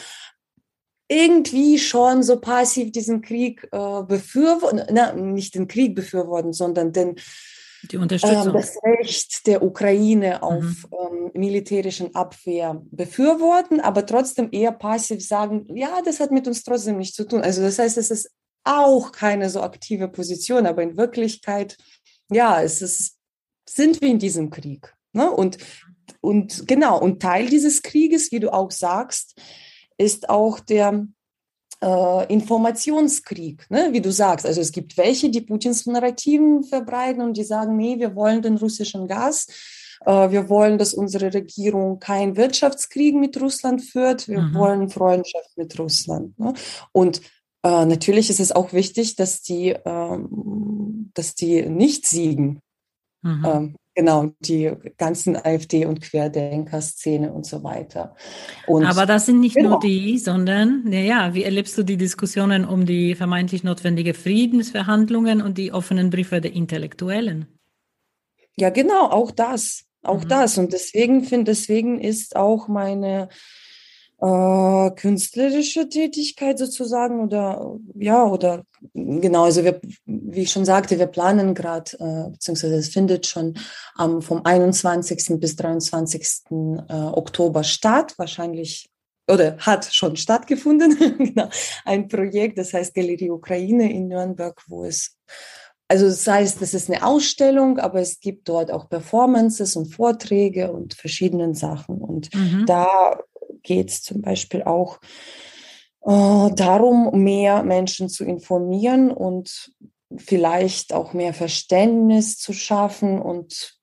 irgendwie 1.09 1.79
schon 1.79 2.23
so 2.23 2.39
passiv 2.39 2.93
diesen 2.93 3.23
Krieg 3.23 3.67
äh, 3.73 4.03
befürworten, 4.03 4.83
na, 4.93 5.15
nicht 5.15 5.55
den 5.55 5.67
Krieg 5.67 5.95
befürworten, 5.95 6.53
sondern 6.53 6.93
den 6.93 7.17
das 8.53 8.77
Recht 8.83 9.47
der 9.47 9.63
Ukraine 9.63 10.43
auf 10.43 10.63
mhm. 10.63 10.85
ähm, 10.93 11.31
militärischen 11.35 12.15
Abwehr 12.15 12.83
befürworten, 12.91 13.81
aber 13.81 14.05
trotzdem 14.05 14.49
eher 14.53 14.73
passiv 14.73 15.25
sagen, 15.27 15.67
ja, 15.75 16.03
das 16.05 16.21
hat 16.21 16.31
mit 16.31 16.47
uns 16.47 16.63
trotzdem 16.63 16.99
nichts 16.99 17.17
zu 17.17 17.25
tun. 17.25 17.43
Also 17.43 17.63
das 17.63 17.79
heißt, 17.79 17.99
es 17.99 18.11
ist 18.11 18.31
auch 18.65 19.13
keine 19.13 19.49
so 19.49 19.63
aktive 19.63 20.09
Position, 20.09 20.67
aber 20.67 20.83
in 20.83 20.97
Wirklichkeit, 20.97 21.77
ja, 22.31 22.63
es 22.63 22.83
ist, 22.83 23.17
sind 23.69 24.01
wir 24.01 24.09
in 24.09 24.19
diesem 24.19 24.51
Krieg. 24.51 24.95
Ne? 25.13 25.31
Und, 25.31 25.59
und 26.21 26.67
genau, 26.67 27.01
und 27.01 27.23
Teil 27.23 27.47
dieses 27.49 27.83
Krieges, 27.83 28.33
wie 28.33 28.41
du 28.41 28.53
auch 28.53 28.71
sagst, 28.71 29.41
ist 29.97 30.29
auch 30.29 30.61
der 30.61 31.07
äh, 31.81 32.33
Informationskrieg, 32.33 33.67
ne? 33.71 33.89
wie 33.93 34.01
du 34.01 34.11
sagst. 34.11 34.47
Also 34.47 34.61
es 34.61 34.73
gibt 34.73 34.97
welche, 34.97 35.31
die 35.31 35.41
Putins 35.41 35.87
Narrativen 35.87 36.65
verbreiten 36.65 37.23
und 37.23 37.37
die 37.37 37.45
sagen, 37.45 37.77
nee, 37.77 37.99
wir 37.99 38.15
wollen 38.15 38.43
den 38.43 38.57
russischen 38.57 39.07
Gas. 39.07 39.47
Äh, 40.05 40.31
wir 40.31 40.49
wollen, 40.49 40.79
dass 40.79 40.95
unsere 40.95 41.33
Regierung 41.33 41.99
keinen 41.99 42.37
Wirtschaftskrieg 42.37 43.15
mit 43.15 43.41
Russland 43.41 43.83
führt. 43.83 44.29
Wir 44.29 44.41
mhm. 44.41 44.55
wollen 44.55 44.89
Freundschaft 44.91 45.57
mit 45.57 45.79
Russland. 45.79 46.39
Ne? 46.39 46.55
Und 46.93 47.21
äh, 47.63 47.85
natürlich 47.85 48.31
ist 48.31 48.41
es 48.41 48.53
auch 48.53 48.73
wichtig, 48.73 49.17
dass 49.17 49.43
die, 49.43 49.75
ähm, 49.85 51.11
dass 51.15 51.35
die 51.35 51.63
nicht 51.63 52.07
siegen. 52.07 52.61
Mhm. 53.23 53.45
Ähm, 53.45 53.77
Genau, 53.99 54.31
die 54.39 54.71
ganzen 54.97 55.35
AfD- 55.35 55.85
und 55.85 56.01
Querdenker-Szene 56.01 57.33
und 57.33 57.45
so 57.45 57.65
weiter. 57.65 58.15
Und 58.69 58.85
Aber 58.87 59.07
das 59.07 59.27
sind 59.27 59.41
nicht 59.41 59.57
genau. 59.57 59.71
nur 59.71 59.81
die, 59.81 60.19
sondern, 60.19 60.85
naja, 60.85 61.35
wie 61.35 61.43
erlebst 61.43 61.77
du 61.77 61.83
die 61.83 61.97
Diskussionen 61.97 62.65
um 62.65 62.87
die 62.87 63.17
vermeintlich 63.17 63.65
notwendige 63.65 64.15
Friedensverhandlungen 64.15 65.43
und 65.43 65.59
die 65.59 65.73
offenen 65.73 66.11
Briefe 66.11 66.41
der 66.41 66.53
Intellektuellen? 66.53 67.49
Ja, 68.57 68.71
genau, 68.71 69.09
auch 69.11 69.33
das. 69.33 69.87
Auch 70.05 70.23
mhm. 70.23 70.29
das. 70.29 70.59
Und 70.59 70.73
deswegen 70.73 71.25
finde, 71.25 71.51
deswegen 71.51 72.01
ist 72.01 72.37
auch 72.37 72.69
meine 72.69 73.29
äh, 74.21 74.91
künstlerische 74.97 75.89
Tätigkeit 75.89 76.59
sozusagen 76.59 77.21
oder 77.21 77.79
ja 77.95 78.25
oder 78.25 78.65
genau 78.93 79.45
also 79.45 79.63
wir 79.63 79.81
wie 80.07 80.43
ich 80.43 80.51
schon 80.51 80.65
sagte 80.65 80.99
wir 80.99 81.07
planen 81.07 81.55
gerade 81.55 81.93
äh, 82.01 82.31
beziehungsweise 82.31 82.77
es 82.77 82.89
findet 82.89 83.27
schon 83.27 83.59
ähm, 84.01 84.21
vom 84.21 84.45
21. 84.45 85.39
bis 85.39 85.55
23. 85.55 86.51
Äh, 86.51 86.93
Oktober 86.93 87.63
statt 87.63 88.15
wahrscheinlich 88.17 88.91
oder 89.31 89.57
hat 89.59 89.85
schon 89.93 90.17
stattgefunden 90.17 90.99
genau 91.19 91.49
ein 91.85 92.09
Projekt 92.09 92.59
das 92.59 92.73
heißt 92.73 92.95
Galerie 92.95 93.31
Ukraine 93.31 93.93
in 93.93 94.09
Nürnberg 94.09 94.61
wo 94.67 94.85
es 94.85 95.17
also 95.91 96.07
das 96.07 96.27
heißt, 96.27 96.61
es 96.61 96.75
ist 96.75 96.91
eine 96.91 97.05
Ausstellung, 97.05 97.79
aber 97.79 98.01
es 98.01 98.21
gibt 98.21 98.47
dort 98.51 98.71
auch 98.71 98.91
Performances 98.91 99.75
und 99.75 99.87
Vorträge 99.87 100.71
und 100.71 100.93
verschiedene 100.93 101.55
Sachen. 101.55 101.97
Und 101.97 102.29
mhm. 102.35 102.67
da 102.67 103.19
geht 103.63 103.91
es 103.91 104.03
zum 104.03 104.23
Beispiel 104.23 104.63
auch 104.63 105.01
äh, 106.05 106.51
darum, 106.55 107.23
mehr 107.23 107.63
Menschen 107.63 108.09
zu 108.09 108.25
informieren 108.25 109.11
und 109.11 109.73
vielleicht 110.17 110.95
auch 110.95 111.13
mehr 111.13 111.35
Verständnis 111.35 112.39
zu 112.39 112.53
schaffen 112.53 113.21
und 113.21 113.75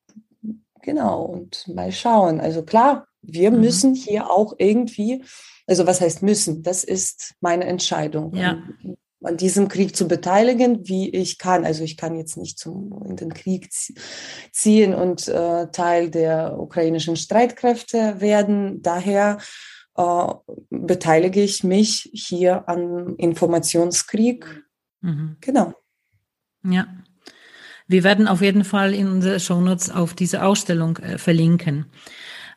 genau 0.81 1.23
und 1.23 1.67
mal 1.67 1.91
schauen. 1.91 2.39
Also 2.39 2.63
klar, 2.63 3.07
wir 3.21 3.51
mhm. 3.51 3.59
müssen 3.59 3.95
hier 3.95 4.31
auch 4.31 4.53
irgendwie, 4.57 5.23
also 5.67 5.85
was 5.85 6.01
heißt 6.01 6.23
müssen? 6.23 6.63
Das 6.63 6.83
ist 6.83 7.35
meine 7.41 7.65
Entscheidung. 7.65 8.35
Ja. 8.35 8.63
An 9.25 9.37
diesem 9.37 9.67
Krieg 9.67 9.95
zu 9.95 10.07
beteiligen, 10.07 10.87
wie 10.87 11.09
ich 11.09 11.37
kann. 11.37 11.65
Also 11.65 11.83
ich 11.83 11.97
kann 11.97 12.15
jetzt 12.15 12.37
nicht 12.37 12.59
zum, 12.59 13.03
in 13.07 13.15
den 13.15 13.33
Krieg 13.33 13.69
ziehen 14.51 14.93
und 14.93 15.27
äh, 15.27 15.67
Teil 15.71 16.09
der 16.09 16.57
ukrainischen 16.57 17.15
Streitkräfte 17.15 18.21
werden. 18.21 18.81
Daher 18.81 19.37
äh, 19.97 20.27
beteilige 20.69 21.41
ich 21.41 21.63
mich 21.63 22.09
hier 22.13 22.67
an 22.69 23.15
Informationskrieg. 23.17 24.63
Mhm. 25.01 25.37
Genau. 25.41 25.73
Ja. 26.63 26.87
Wir 27.87 28.03
werden 28.03 28.27
auf 28.27 28.41
jeden 28.41 28.63
Fall 28.63 28.93
in 28.93 29.07
unsere 29.07 29.39
Shownotes 29.39 29.91
auf 29.91 30.13
diese 30.13 30.43
Ausstellung 30.43 30.97
äh, 30.97 31.17
verlinken. 31.17 31.85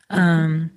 Ähm, 0.09 0.71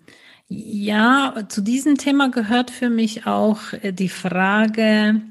ja, 0.49 1.45
zu 1.49 1.63
diesem 1.63 1.97
Thema 1.97 2.31
gehört 2.31 2.71
für 2.71 2.91
mich 2.91 3.27
auch 3.27 3.73
äh, 3.73 3.93
die 3.93 4.11
Frage, 4.11 5.23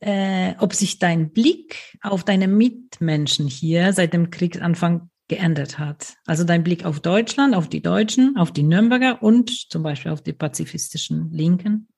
äh, 0.00 0.54
ob 0.58 0.74
sich 0.74 0.98
dein 0.98 1.30
Blick 1.30 1.98
auf 2.02 2.24
deine 2.24 2.48
Mitmenschen 2.48 3.46
hier 3.46 3.92
seit 3.92 4.12
dem 4.12 4.30
Kriegsanfang 4.30 5.10
geändert 5.28 5.78
hat. 5.78 6.14
Also 6.26 6.44
dein 6.44 6.64
Blick 6.64 6.84
auf 6.84 7.00
Deutschland, 7.00 7.54
auf 7.54 7.68
die 7.68 7.82
Deutschen, 7.82 8.36
auf 8.36 8.50
die 8.50 8.62
Nürnberger 8.62 9.22
und 9.22 9.70
zum 9.70 9.82
Beispiel 9.82 10.10
auf 10.10 10.22
die 10.22 10.32
pazifistischen 10.32 11.30
Linken. 11.32 11.88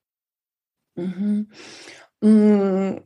Mhm. 0.96 1.48
Mm, 2.20 2.98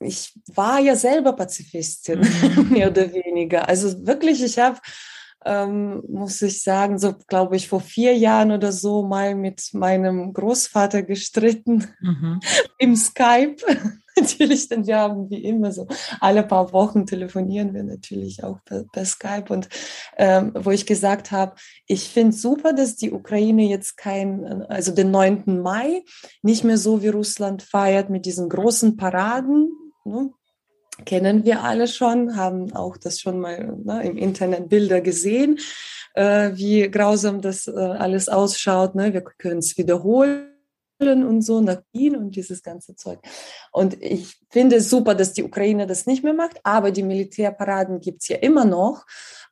ich 0.00 0.32
war 0.54 0.78
ja 0.80 0.94
selber 0.94 1.32
Pazifistin, 1.34 2.20
mhm. 2.20 2.68
mehr 2.70 2.90
oder 2.90 3.12
weniger. 3.12 3.68
Also 3.68 4.06
wirklich, 4.06 4.42
ich 4.42 4.58
habe, 4.58 4.78
ähm, 5.44 6.02
muss 6.08 6.40
ich 6.40 6.62
sagen, 6.62 6.98
so 6.98 7.14
glaube 7.26 7.56
ich 7.56 7.68
vor 7.68 7.80
vier 7.80 8.16
Jahren 8.16 8.52
oder 8.52 8.70
so 8.72 9.02
mal 9.02 9.34
mit 9.34 9.70
meinem 9.72 10.32
Großvater 10.32 11.02
gestritten 11.02 11.86
mhm. 12.00 12.40
im 12.78 12.94
Skype. 12.94 13.56
natürlich, 14.20 14.68
denn 14.68 14.86
wir 14.86 14.98
haben 14.98 15.30
wie 15.30 15.44
immer 15.44 15.72
so 15.72 15.86
alle 16.20 16.42
paar 16.42 16.72
Wochen 16.72 17.06
telefonieren 17.06 17.74
wir 17.74 17.84
natürlich 17.84 18.44
auch 18.44 18.58
per, 18.64 18.84
per 18.92 19.04
Skype 19.04 19.46
und 19.48 19.68
ähm, 20.16 20.52
wo 20.54 20.70
ich 20.70 20.86
gesagt 20.86 21.32
habe, 21.32 21.54
ich 21.86 22.08
finde 22.08 22.36
super, 22.36 22.72
dass 22.72 22.96
die 22.96 23.12
Ukraine 23.12 23.64
jetzt 23.64 23.96
kein, 23.96 24.62
also 24.68 24.92
den 24.92 25.10
9. 25.10 25.60
Mai 25.62 26.02
nicht 26.42 26.64
mehr 26.64 26.78
so 26.78 27.02
wie 27.02 27.08
Russland 27.08 27.62
feiert 27.62 28.10
mit 28.10 28.26
diesen 28.26 28.48
großen 28.48 28.96
Paraden, 28.96 29.70
Ne? 30.04 30.30
Kennen 31.04 31.44
wir 31.44 31.62
alle 31.62 31.88
schon, 31.88 32.36
haben 32.36 32.72
auch 32.72 32.96
das 32.96 33.20
schon 33.20 33.40
mal 33.40 33.76
ne, 33.82 34.04
im 34.04 34.16
Internet 34.16 34.68
Bilder 34.68 35.00
gesehen, 35.00 35.58
äh, 36.14 36.52
wie 36.54 36.88
grausam 36.88 37.40
das 37.40 37.66
äh, 37.66 37.72
alles 37.72 38.28
ausschaut. 38.28 38.94
Ne? 38.94 39.12
Wir 39.12 39.22
können 39.22 39.58
es 39.58 39.76
wiederholen 39.76 40.53
und 41.08 41.42
so 41.42 41.60
nach 41.60 41.82
Wien 41.92 42.16
und 42.16 42.36
dieses 42.36 42.62
ganze 42.62 42.96
Zeug. 42.96 43.18
Und 43.72 44.02
ich 44.02 44.36
finde 44.50 44.76
es 44.76 44.88
super, 44.88 45.14
dass 45.14 45.32
die 45.32 45.44
Ukraine 45.44 45.86
das 45.86 46.06
nicht 46.06 46.24
mehr 46.24 46.34
macht, 46.34 46.60
aber 46.64 46.90
die 46.90 47.02
Militärparaden 47.02 48.00
gibt 48.00 48.22
es 48.22 48.28
ja 48.28 48.36
immer 48.36 48.64
noch 48.64 49.04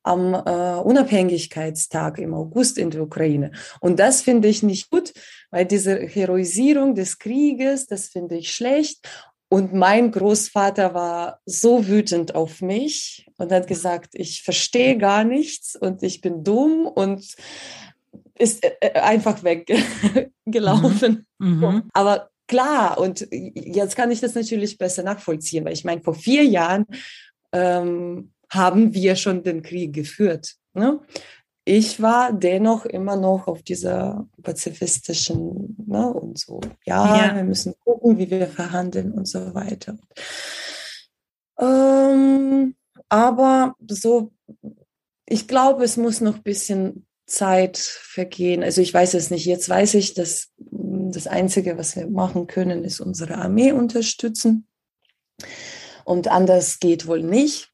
am 0.03 0.35
äh, 0.35 0.81
Unabhängigkeitstag 0.81 2.19
im 2.19 2.35
August 2.35 2.79
in 2.79 2.91
der 2.91 3.03
Ukraine. 3.03 3.53
Und 3.81 3.99
das 3.99 4.23
finde 4.23 4.49
ich 4.49 4.63
nicht 4.63 4.91
gut, 4.91 5.13
weil 5.51 5.67
diese 5.67 5.97
Heroisierung 5.97 6.95
des 6.95 7.19
Krieges, 7.19 7.87
das 7.87 8.09
finde 8.09 8.37
ich 8.37 8.53
schlecht. 8.53 9.09
Und 9.49 9.75
mein 9.75 10.11
Großvater 10.11 10.95
war 10.95 11.41
so 11.45 11.87
wütend 11.87 12.35
auf 12.35 12.63
mich 12.63 13.27
und 13.37 13.53
hat 13.53 13.67
gesagt, 13.67 14.15
ich 14.15 14.43
verstehe 14.43 14.97
gar 14.97 15.25
nichts 15.25 15.77
und 15.77 16.03
ich 16.03 16.23
bin 16.23 16.43
dumm 16.43 16.87
und 16.87 17.37
ist 18.39 18.65
äh, 18.65 18.73
äh, 18.81 18.99
einfach 18.99 19.45
weggelaufen. 19.45 21.27
Mhm. 21.43 21.91
Aber 21.93 22.31
klar, 22.49 22.99
und 22.99 23.27
jetzt 23.31 23.97
kann 23.97 24.11
ich 24.11 24.21
das 24.21 24.35
natürlich 24.35 24.79
besser 24.79 25.03
nachvollziehen, 25.03 25.65
weil 25.65 25.73
ich 25.73 25.85
meine, 25.85 26.03
vor 26.03 26.15
vier 26.15 26.45
Jahren 26.45 26.87
ähm, 27.53 28.33
haben 28.51 28.95
wir 28.95 29.17
schon 29.17 29.43
den 29.43 29.63
Krieg 29.63 29.93
geführt. 29.93 30.55
Ne? 30.75 31.01
ich 31.65 32.03
war 32.03 32.33
dennoch 32.33 32.87
immer 32.87 33.17
noch 33.17 33.47
auf 33.47 33.63
dieser 33.63 34.29
pazifistischen 34.43 35.77
ne, 35.87 36.13
und 36.13 36.39
so, 36.39 36.61
ja, 36.85 37.27
ja, 37.27 37.37
wir 37.37 37.45
müssen 37.45 37.75
gucken, 37.85 38.19
wie 38.19 38.31
wir 38.31 38.49
verhandeln 38.49 39.13
und 39.13 39.29
so 39.29 39.55
weiter. 39.55 39.97
Ähm, 41.59 42.75
aber 43.09 43.77
so, 43.89 44.33
ich 45.27 45.47
glaube, 45.47 45.85
es 45.85 45.97
muss 45.97 46.21
noch 46.21 46.37
ein 46.37 46.43
bisschen 46.43 47.07
Zeit 47.27 47.79
vergehen. 47.79 48.65
Also 48.65 48.81
ich 48.81 48.93
weiß 48.93 49.15
es 49.15 49.31
nicht. 49.31 49.47
Jetzt 49.47 49.69
weiß 49.69 49.95
ich, 49.95 50.15
dass 50.15 50.51
das 51.13 51.27
Einzige, 51.27 51.79
was 51.79 51.97
wir 51.97 52.09
machen 52.09 52.47
können, 52.47 52.85
ist 52.85 53.01
unsere 53.01 53.37
Armee 53.37 53.73
unterstützen. 53.73 54.67
Und 56.05 56.29
anders 56.29 56.81
geht 56.81 57.07
wohl 57.07 57.23
nicht. 57.23 57.71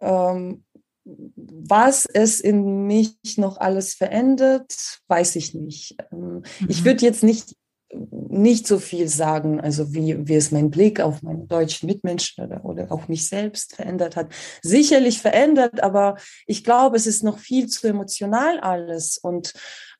Ähm, 0.00 0.64
was 1.04 2.06
es 2.12 2.40
in 2.40 2.86
mich 2.86 3.16
noch 3.36 3.58
alles 3.58 3.94
verändert, 3.94 5.00
weiß 5.08 5.36
ich 5.36 5.54
nicht. 5.54 5.96
Ähm, 6.12 6.42
mhm. 6.60 6.66
Ich 6.68 6.84
würde 6.84 7.04
jetzt 7.04 7.22
nicht, 7.22 7.56
nicht 7.92 8.66
so 8.66 8.78
viel 8.78 9.08
sagen, 9.08 9.60
also 9.60 9.92
wie, 9.92 10.28
wie 10.28 10.34
es 10.34 10.52
mein 10.52 10.70
Blick 10.70 11.00
auf 11.00 11.22
meine 11.22 11.46
deutschen 11.46 11.86
Mitmenschen 11.86 12.44
oder, 12.44 12.64
oder 12.64 12.92
auch 12.92 13.08
mich 13.08 13.28
selbst 13.28 13.74
verändert 13.74 14.14
hat. 14.16 14.32
Sicherlich 14.62 15.20
verändert, 15.20 15.82
aber 15.82 16.16
ich 16.46 16.62
glaube, 16.62 16.96
es 16.96 17.06
ist 17.06 17.24
noch 17.24 17.38
viel 17.38 17.66
zu 17.66 17.88
emotional 17.88 18.60
alles 18.60 19.18
und, 19.18 19.54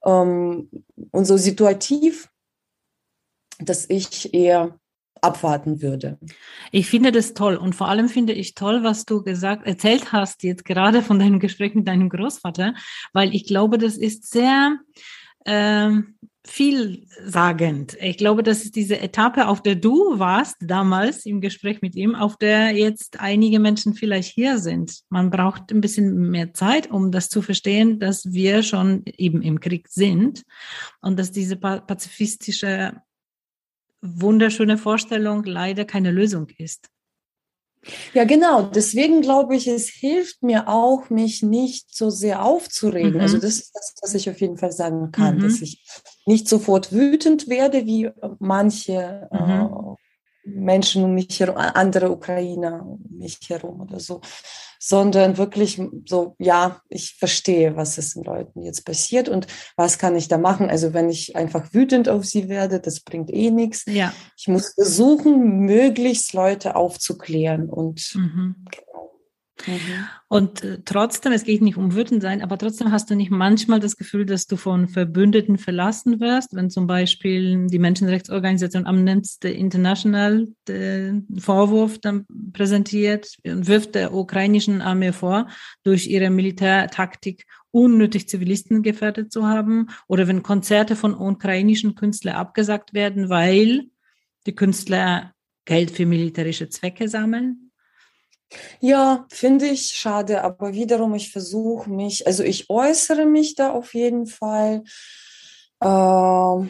ähm, 0.04 0.70
und 1.10 1.24
so 1.24 1.36
situativ, 1.36 2.29
dass 3.60 3.88
ich 3.88 4.32
eher 4.34 4.78
abwarten 5.22 5.82
würde. 5.82 6.18
Ich 6.72 6.86
finde 6.88 7.12
das 7.12 7.34
toll 7.34 7.56
und 7.56 7.74
vor 7.74 7.88
allem 7.88 8.08
finde 8.08 8.32
ich 8.32 8.54
toll, 8.54 8.82
was 8.82 9.04
du 9.04 9.22
gesagt, 9.22 9.66
erzählt 9.66 10.12
hast 10.12 10.42
jetzt 10.42 10.64
gerade 10.64 11.02
von 11.02 11.18
deinem 11.18 11.40
Gespräch 11.40 11.74
mit 11.74 11.86
deinem 11.86 12.08
Großvater, 12.08 12.74
weil 13.12 13.34
ich 13.34 13.46
glaube, 13.46 13.78
das 13.78 13.96
ist 13.96 14.30
sehr 14.30 14.78
äh, 15.44 15.90
vielsagend. 16.46 17.96
Ich 18.00 18.16
glaube, 18.16 18.42
das 18.42 18.64
ist 18.64 18.74
diese 18.74 18.98
Etappe, 18.98 19.46
auf 19.46 19.62
der 19.62 19.74
du 19.74 20.18
warst 20.18 20.56
damals 20.60 21.26
im 21.26 21.40
Gespräch 21.40 21.82
mit 21.82 21.94
ihm, 21.94 22.14
auf 22.14 22.38
der 22.38 22.72
jetzt 22.72 23.20
einige 23.20 23.60
Menschen 23.60 23.94
vielleicht 23.94 24.32
hier 24.32 24.58
sind. 24.58 25.00
Man 25.10 25.30
braucht 25.30 25.70
ein 25.70 25.82
bisschen 25.82 26.30
mehr 26.30 26.54
Zeit, 26.54 26.90
um 26.90 27.12
das 27.12 27.28
zu 27.28 27.42
verstehen, 27.42 27.98
dass 28.00 28.32
wir 28.32 28.62
schon 28.62 29.04
eben 29.18 29.42
im 29.42 29.60
Krieg 29.60 29.88
sind 29.88 30.44
und 31.02 31.18
dass 31.18 31.30
diese 31.30 31.56
pazifistische 31.56 32.94
wunderschöne 34.02 34.78
Vorstellung 34.78 35.44
leider 35.44 35.84
keine 35.84 36.10
Lösung 36.10 36.48
ist. 36.58 36.88
Ja, 38.12 38.24
genau. 38.24 38.62
Deswegen 38.62 39.22
glaube 39.22 39.56
ich, 39.56 39.66
es 39.66 39.88
hilft 39.88 40.42
mir 40.42 40.68
auch, 40.68 41.08
mich 41.08 41.42
nicht 41.42 41.94
so 41.94 42.10
sehr 42.10 42.44
aufzuregen. 42.44 43.14
Mhm. 43.14 43.20
Also 43.20 43.38
das 43.38 43.54
ist 43.54 43.74
das, 43.74 43.94
was 44.02 44.14
ich 44.14 44.28
auf 44.28 44.40
jeden 44.40 44.58
Fall 44.58 44.72
sagen 44.72 45.12
kann, 45.12 45.36
mhm. 45.36 45.42
dass 45.42 45.62
ich 45.62 45.82
nicht 46.26 46.48
sofort 46.48 46.92
wütend 46.92 47.48
werde, 47.48 47.86
wie 47.86 48.10
manche 48.38 49.28
mhm. 49.32 49.96
Menschen 50.44 51.04
um 51.04 51.14
mich 51.14 51.40
herum, 51.40 51.56
andere 51.56 52.10
Ukrainer 52.10 52.86
um 52.86 53.04
mich 53.10 53.38
herum 53.48 53.80
oder 53.80 54.00
so, 54.00 54.20
sondern 54.78 55.36
wirklich 55.36 55.80
so, 56.06 56.34
ja, 56.38 56.80
ich 56.88 57.16
verstehe, 57.16 57.76
was 57.76 57.98
es 57.98 58.14
den 58.14 58.24
Leuten 58.24 58.62
jetzt 58.62 58.84
passiert 58.84 59.28
und 59.28 59.46
was 59.76 59.98
kann 59.98 60.16
ich 60.16 60.28
da 60.28 60.38
machen. 60.38 60.70
Also 60.70 60.94
wenn 60.94 61.10
ich 61.10 61.36
einfach 61.36 61.74
wütend 61.74 62.08
auf 62.08 62.24
sie 62.24 62.48
werde, 62.48 62.80
das 62.80 63.00
bringt 63.00 63.30
eh 63.30 63.50
nichts. 63.50 63.84
Ja. 63.86 64.12
Ich 64.38 64.48
muss 64.48 64.74
versuchen, 64.74 65.60
möglichst 65.60 66.32
Leute 66.32 66.76
aufzuklären 66.76 67.68
und 67.68 68.14
mhm. 68.14 68.64
Mhm. 69.66 70.06
Und 70.28 70.62
äh, 70.62 70.78
trotzdem, 70.84 71.32
es 71.32 71.44
geht 71.44 71.62
nicht 71.62 71.76
um 71.76 71.94
wütend 71.94 72.22
sein, 72.22 72.42
aber 72.42 72.56
trotzdem 72.56 72.92
hast 72.92 73.10
du 73.10 73.14
nicht 73.14 73.30
manchmal 73.30 73.80
das 73.80 73.96
Gefühl, 73.96 74.26
dass 74.26 74.46
du 74.46 74.56
von 74.56 74.88
Verbündeten 74.88 75.58
verlassen 75.58 76.20
wirst, 76.20 76.54
wenn 76.54 76.70
zum 76.70 76.86
Beispiel 76.86 77.66
die 77.66 77.78
Menschenrechtsorganisation 77.78 78.86
Amnesty 78.86 79.50
International 79.50 80.48
den 80.68 81.26
Vorwurf 81.38 81.98
dann 81.98 82.26
präsentiert 82.52 83.36
und 83.44 83.66
wirft 83.66 83.94
der 83.94 84.14
ukrainischen 84.14 84.82
Armee 84.82 85.12
vor, 85.12 85.48
durch 85.82 86.06
ihre 86.06 86.30
Militärtaktik 86.30 87.46
unnötig 87.72 88.28
Zivilisten 88.28 88.82
gefährdet 88.82 89.32
zu 89.32 89.46
haben, 89.46 89.88
oder 90.08 90.26
wenn 90.26 90.42
Konzerte 90.42 90.96
von 90.96 91.14
ukrainischen 91.14 91.94
Künstlern 91.94 92.36
abgesagt 92.36 92.94
werden, 92.94 93.28
weil 93.28 93.86
die 94.46 94.54
Künstler 94.54 95.34
Geld 95.64 95.90
für 95.90 96.06
militärische 96.06 96.68
Zwecke 96.68 97.08
sammeln. 97.08 97.69
Ja, 98.80 99.26
finde 99.30 99.66
ich 99.66 99.92
schade, 99.92 100.42
aber 100.42 100.72
wiederum, 100.72 101.14
ich 101.14 101.30
versuche 101.30 101.88
mich, 101.88 102.26
also 102.26 102.42
ich 102.42 102.68
äußere 102.68 103.26
mich 103.26 103.54
da 103.54 103.70
auf 103.70 103.94
jeden 103.94 104.26
Fall 104.26 104.82
äh, 105.80 106.66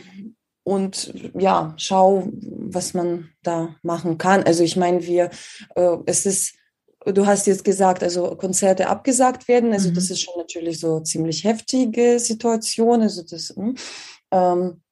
und 0.63 1.15
ja, 1.39 1.75
schau, 1.79 2.29
was 2.33 2.95
man 2.95 3.31
da 3.43 3.77
machen 3.83 4.19
kann. 4.19 4.43
Also 4.43 4.63
ich 4.63 4.77
meine, 4.77 5.07
wir, 5.07 5.31
äh, 5.75 5.97
es 6.07 6.27
ist 6.27 6.55
du 7.07 7.27
hast 7.27 7.47
jetzt 7.47 7.65
gesagt, 7.65 8.03
also 8.03 8.37
Konzerte 8.37 8.89
abgesagt 8.89 9.49
werden. 9.49 9.73
Also 9.73 9.91
mhm. 9.91 9.95
das 9.95 10.11
ist 10.11 10.21
schon 10.21 10.35
natürlich 10.37 10.81
so 10.81 11.01
ziemlich 11.01 11.45
heftige 11.45 12.19
Situation. 12.19 13.03
Also 13.03 13.23
das, 13.23 13.55
hm, 13.57 13.75
ähm, 14.31 14.83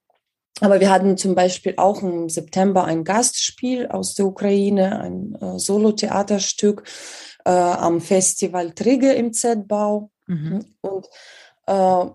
aber 0.60 0.80
wir 0.80 0.90
hatten 0.90 1.16
zum 1.16 1.34
Beispiel 1.34 1.74
auch 1.76 2.02
im 2.02 2.28
September 2.28 2.84
ein 2.84 3.04
Gastspiel 3.04 3.86
aus 3.86 4.14
der 4.14 4.26
Ukraine, 4.26 5.00
ein 5.00 5.34
äh, 5.40 5.58
Solo-Theaterstück 5.58 6.82
äh, 7.44 7.50
am 7.50 8.00
Festival 8.00 8.72
Trigger 8.72 9.14
im 9.14 9.32
Z-Bau. 9.32 10.10
Mhm. 10.26 10.64
Und 10.80 11.06
äh, 11.66 12.06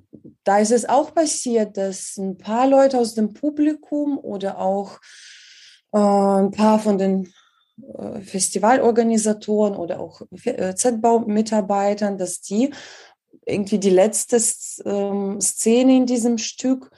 da 0.43 0.59
ist 0.59 0.71
es 0.71 0.87
auch 0.87 1.13
passiert, 1.13 1.77
dass 1.77 2.17
ein 2.17 2.37
paar 2.37 2.67
Leute 2.67 2.97
aus 2.97 3.13
dem 3.13 3.33
Publikum 3.33 4.17
oder 4.17 4.59
auch 4.59 4.99
äh, 5.93 5.97
ein 5.97 6.51
paar 6.51 6.79
von 6.79 6.97
den 6.97 7.31
äh, 7.97 8.21
Festivalorganisatoren 8.21 9.75
oder 9.75 9.99
auch 9.99 10.21
äh, 10.43 10.75
Z-Bau-Mitarbeitern, 10.75 12.17
dass 12.17 12.41
die 12.41 12.73
irgendwie 13.45 13.79
die 13.79 13.89
letzte 13.89 14.41
ähm, 14.85 15.39
Szene 15.41 15.97
in 15.97 16.05
diesem 16.05 16.37
Stück 16.37 16.91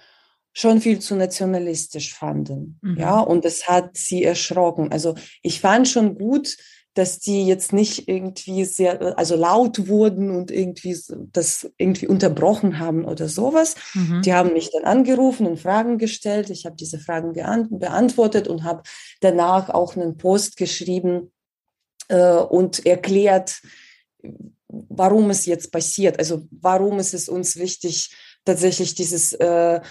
schon 0.56 0.80
viel 0.80 1.00
zu 1.00 1.16
nationalistisch 1.16 2.16
fanden. 2.16 2.80
Mhm. 2.82 2.98
Ja, 2.98 3.20
und 3.20 3.44
das 3.44 3.68
hat 3.68 3.98
sie 3.98 4.24
erschrocken. 4.24 4.92
Also 4.92 5.16
ich 5.44 5.60
fand 5.60 5.88
schon 5.88 6.18
gut, 6.18 6.56
dass 6.94 7.20
die 7.20 7.46
jetzt 7.46 7.74
nicht 7.74 8.08
irgendwie 8.08 8.64
sehr, 8.64 9.20
also 9.20 9.36
laut 9.36 9.90
wurden 9.90 10.32
und 10.32 10.50
irgendwie 10.50 10.98
das 11.34 11.70
irgendwie 11.78 12.08
unterbrochen 12.08 12.80
haben 12.80 13.04
oder 13.04 13.28
sowas. 13.28 13.76
Mhm. 13.94 14.22
Die 14.22 14.34
haben 14.34 14.54
mich 14.54 14.72
dann 14.72 14.86
angerufen 14.86 15.46
und 15.46 15.60
Fragen 15.60 15.98
gestellt. 15.98 16.50
Ich 16.50 16.66
habe 16.66 16.78
diese 16.78 17.00
Fragen 17.00 17.34
beantwortet 17.34 18.48
und 18.48 18.64
habe 18.64 18.84
danach 19.20 19.70
auch 19.70 19.98
einen 19.98 20.16
Post 20.16 20.56
geschrieben 20.56 21.34
äh, 22.08 22.38
und 22.38 22.86
erklärt, 22.86 23.62
warum 24.70 25.30
es 25.32 25.46
jetzt 25.46 25.74
passiert. 25.74 26.18
Also 26.18 26.48
warum 26.50 26.98
ist 27.00 27.14
es 27.14 27.28
uns 27.28 27.58
wichtig, 27.58 28.16
tatsächlich 28.46 28.96
dieses 28.96 29.34
äh, 29.34 29.82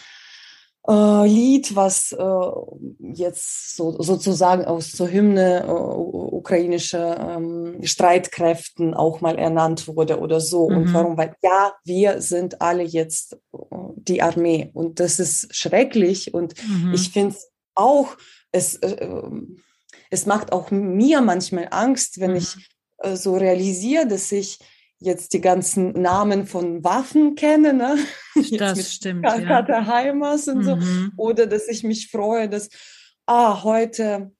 äh, 0.86 1.26
Lied, 1.26 1.74
was 1.74 2.12
äh, 2.12 3.04
jetzt 3.14 3.76
so, 3.76 4.00
sozusagen 4.02 4.64
aus 4.64 4.92
zur 4.92 5.10
Hymne 5.10 5.64
äh, 5.66 5.70
ukrainischer 5.70 7.36
ähm, 7.36 7.78
Streitkräften 7.82 8.92
auch 8.94 9.20
mal 9.20 9.38
ernannt 9.38 9.88
wurde 9.88 10.18
oder 10.18 10.40
so. 10.40 10.68
Mhm. 10.68 10.76
Und 10.76 10.94
warum? 10.94 11.16
Weil 11.16 11.34
ja, 11.42 11.72
wir 11.84 12.20
sind 12.20 12.60
alle 12.60 12.82
jetzt 12.82 13.38
äh, 13.52 13.58
die 13.96 14.22
Armee 14.22 14.70
und 14.74 15.00
das 15.00 15.18
ist 15.18 15.54
schrecklich 15.54 16.34
und 16.34 16.54
mhm. 16.62 16.92
ich 16.94 17.10
finde 17.10 17.36
auch, 17.74 18.16
es, 18.52 18.76
äh, 18.76 18.96
ähm, 19.00 19.62
es 20.10 20.26
macht 20.26 20.52
auch 20.52 20.70
mir 20.70 21.22
manchmal 21.22 21.68
Angst, 21.70 22.20
wenn 22.20 22.32
mhm. 22.32 22.36
ich 22.36 22.56
äh, 22.98 23.16
so 23.16 23.36
realisiere, 23.36 24.06
dass 24.06 24.30
ich 24.32 24.58
jetzt 25.04 25.32
die 25.32 25.40
ganzen 25.40 25.92
Namen 25.92 26.46
von 26.46 26.82
Waffen 26.84 27.34
kenne, 27.34 27.72
ne? 27.72 27.96
Das 28.58 28.92
stimmt. 28.92 29.24
Kata 29.24 29.80
ja. 29.80 29.86
Heimas 29.86 30.48
und 30.48 30.58
mhm. 30.58 30.62
so. 30.62 30.78
Oder 31.16 31.46
dass 31.46 31.68
ich 31.68 31.84
mich 31.84 32.10
freue, 32.10 32.48
dass, 32.48 32.68
ah, 33.26 33.62
heute 33.62 34.32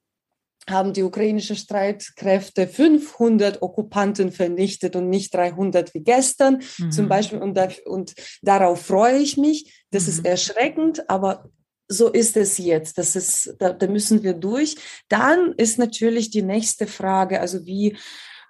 haben 0.68 0.92
die 0.92 1.02
ukrainischen 1.02 1.56
Streitkräfte 1.56 2.66
500 2.66 3.60
Okkupanten 3.62 4.32
vernichtet 4.32 4.96
und 4.96 5.10
nicht 5.10 5.34
300 5.34 5.92
wie 5.94 6.00
gestern 6.00 6.62
mhm. 6.78 6.90
zum 6.90 7.08
Beispiel. 7.08 7.38
Und, 7.38 7.54
da, 7.54 7.68
und 7.84 8.14
darauf 8.42 8.80
freue 8.80 9.18
ich 9.18 9.36
mich. 9.36 9.84
Das 9.90 10.04
mhm. 10.04 10.08
ist 10.10 10.24
erschreckend, 10.24 11.10
aber 11.10 11.50
so 11.86 12.08
ist 12.08 12.36
es 12.36 12.58
jetzt. 12.58 12.96
Das 12.98 13.14
ist, 13.14 13.56
da, 13.58 13.72
da 13.72 13.86
müssen 13.86 14.22
wir 14.22 14.32
durch. 14.32 14.76
Dann 15.08 15.52
ist 15.56 15.78
natürlich 15.78 16.30
die 16.30 16.42
nächste 16.42 16.86
Frage, 16.86 17.40
also 17.40 17.66
wie 17.66 17.96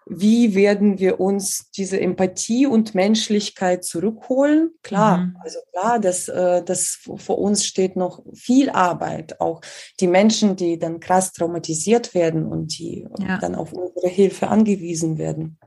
wie 0.07 0.55
werden 0.55 0.99
wir 0.99 1.19
uns 1.19 1.71
diese 1.71 1.99
Empathie 2.01 2.67
und 2.67 2.95
Menschlichkeit 2.95 3.85
zurückholen? 3.85 4.71
Klar, 4.83 5.19
mhm. 5.19 5.37
also 5.43 5.59
klar, 5.73 5.99
dass 5.99 6.29
äh, 6.29 6.63
das 6.63 6.99
vor 7.17 7.39
uns 7.39 7.65
steht 7.65 7.97
noch 7.97 8.23
viel 8.35 8.71
Arbeit. 8.71 9.41
Auch 9.41 9.63
die 10.01 10.07
Menschen, 10.07 10.57
die 10.57 10.79
dann 10.79 11.01
krass 11.01 11.33
traumatisiert 11.33 12.15
werden 12.15 12.47
und 12.47 12.79
die 12.79 13.07
ja. 13.19 13.39
dann 13.39 13.55
auf 13.55 13.73
unsere 13.73 14.09
Hilfe 14.09 14.49
angewiesen 14.49 15.17
werden. 15.17 15.59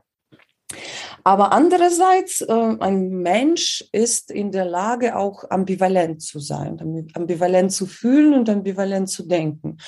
Aber 1.24 1.52
andererseits, 1.52 2.40
äh, 2.42 2.52
ein 2.52 3.08
Mensch 3.08 3.84
ist 3.92 4.30
in 4.30 4.52
der 4.52 4.66
Lage, 4.66 5.16
auch 5.16 5.50
ambivalent 5.50 6.22
zu 6.22 6.38
sein, 6.38 7.10
ambivalent 7.14 7.72
zu 7.72 7.86
fühlen 7.86 8.34
und 8.34 8.48
ambivalent 8.48 9.08
zu 9.08 9.26
denken. 9.26 9.78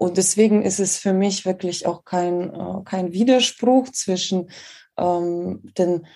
Und 0.00 0.16
deswegen 0.16 0.62
ist 0.62 0.80
es 0.80 0.96
für 0.96 1.12
mich 1.12 1.44
wirklich 1.44 1.84
auch 1.84 2.06
kein, 2.06 2.54
äh, 2.54 2.82
kein 2.86 3.12
Widerspruch 3.12 3.90
zwischen 3.90 4.50
ähm, 4.96 5.60
den 5.76 6.06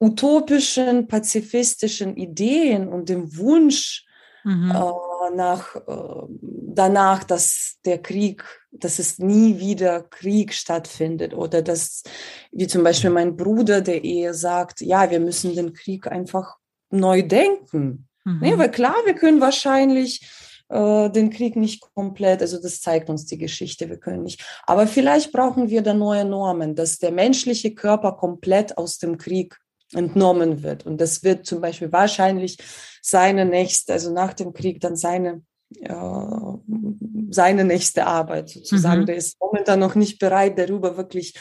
utopischen, 0.00 1.06
pazifistischen 1.06 2.16
Ideen 2.16 2.88
und 2.88 3.08
dem 3.08 3.36
Wunsch 3.36 4.04
mhm. 4.42 4.68
äh, 4.72 5.36
nach, 5.36 5.76
äh, 5.76 6.26
danach, 6.50 7.22
dass 7.22 7.76
der 7.84 8.02
Krieg, 8.02 8.42
dass 8.72 8.98
es 8.98 9.20
nie 9.20 9.60
wieder 9.60 10.02
Krieg 10.02 10.52
stattfindet 10.52 11.34
oder 11.34 11.62
dass, 11.62 12.02
wie 12.50 12.66
zum 12.66 12.82
Beispiel 12.82 13.10
mein 13.10 13.36
Bruder, 13.36 13.80
der 13.80 14.02
eher 14.02 14.34
sagt, 14.34 14.80
ja, 14.80 15.08
wir 15.08 15.20
müssen 15.20 15.54
den 15.54 15.72
Krieg 15.72 16.08
einfach 16.08 16.56
neu 16.90 17.22
denken. 17.22 18.08
Mhm. 18.24 18.38
Nee, 18.40 18.58
weil 18.58 18.72
klar, 18.72 18.96
wir 19.04 19.14
können 19.14 19.40
wahrscheinlich 19.40 20.28
äh, 20.68 21.10
den 21.10 21.30
Krieg 21.30 21.56
nicht 21.56 21.82
komplett, 21.94 22.40
also 22.40 22.60
das 22.60 22.80
zeigt 22.80 23.10
uns 23.10 23.26
die 23.26 23.38
Geschichte, 23.38 23.88
wir 23.88 23.98
können 23.98 24.22
nicht. 24.22 24.44
Aber 24.64 24.86
vielleicht 24.86 25.32
brauchen 25.32 25.68
wir 25.68 25.82
da 25.82 25.94
neue 25.94 26.24
Normen, 26.24 26.74
dass 26.74 26.98
der 26.98 27.12
menschliche 27.12 27.74
Körper 27.74 28.12
komplett 28.12 28.76
aus 28.78 28.98
dem 28.98 29.18
Krieg 29.18 29.58
entnommen 29.92 30.62
wird. 30.62 30.86
Und 30.86 31.00
das 31.00 31.22
wird 31.22 31.46
zum 31.46 31.60
Beispiel 31.60 31.92
wahrscheinlich 31.92 32.58
seine 33.02 33.44
nächste, 33.44 33.92
also 33.92 34.12
nach 34.12 34.32
dem 34.32 34.52
Krieg 34.52 34.80
dann 34.80 34.96
seine 34.96 35.42
seine 37.30 37.64
nächste 37.64 38.06
Arbeit 38.06 38.48
sozusagen. 38.48 39.02
Mhm. 39.02 39.06
Der 39.06 39.16
ist 39.16 39.36
momentan 39.40 39.80
noch 39.80 39.94
nicht 39.94 40.18
bereit, 40.18 40.58
darüber 40.58 40.96
wirklich 40.96 41.34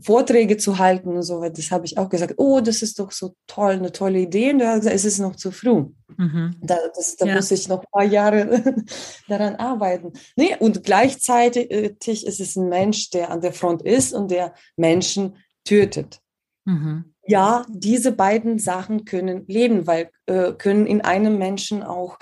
Vorträge 0.00 0.56
zu 0.56 0.78
halten 0.78 1.10
und 1.10 1.22
so 1.22 1.40
weiter. 1.40 1.54
Das 1.54 1.70
habe 1.70 1.86
ich 1.86 1.98
auch 1.98 2.08
gesagt. 2.08 2.34
Oh, 2.36 2.60
das 2.60 2.82
ist 2.82 2.98
doch 2.98 3.10
so 3.10 3.34
toll, 3.46 3.72
eine 3.72 3.92
tolle 3.92 4.20
Idee. 4.20 4.52
Und 4.52 4.60
er 4.60 4.70
hat 4.70 4.76
gesagt, 4.78 4.96
es 4.96 5.04
ist 5.04 5.18
noch 5.18 5.36
zu 5.36 5.50
früh. 5.50 5.86
Mhm. 6.16 6.56
Da, 6.62 6.78
das, 6.94 7.16
da 7.16 7.26
ja. 7.26 7.34
muss 7.34 7.50
ich 7.50 7.68
noch 7.68 7.80
ein 7.80 7.90
paar 7.90 8.04
Jahre 8.04 8.74
daran 9.28 9.56
arbeiten. 9.56 10.12
Nee, 10.36 10.56
und 10.58 10.84
gleichzeitig 10.84 11.70
ist 11.70 12.40
es 12.40 12.56
ein 12.56 12.68
Mensch, 12.68 13.10
der 13.10 13.30
an 13.30 13.40
der 13.40 13.52
Front 13.52 13.82
ist 13.82 14.12
und 14.12 14.30
der 14.30 14.54
Menschen 14.76 15.36
tötet. 15.64 16.20
Mhm. 16.64 17.14
Ja, 17.26 17.64
diese 17.68 18.12
beiden 18.12 18.58
Sachen 18.58 19.04
können 19.04 19.44
leben, 19.46 19.86
weil 19.86 20.10
äh, 20.26 20.52
können 20.52 20.86
in 20.86 21.00
einem 21.00 21.38
Menschen 21.38 21.82
auch 21.82 22.18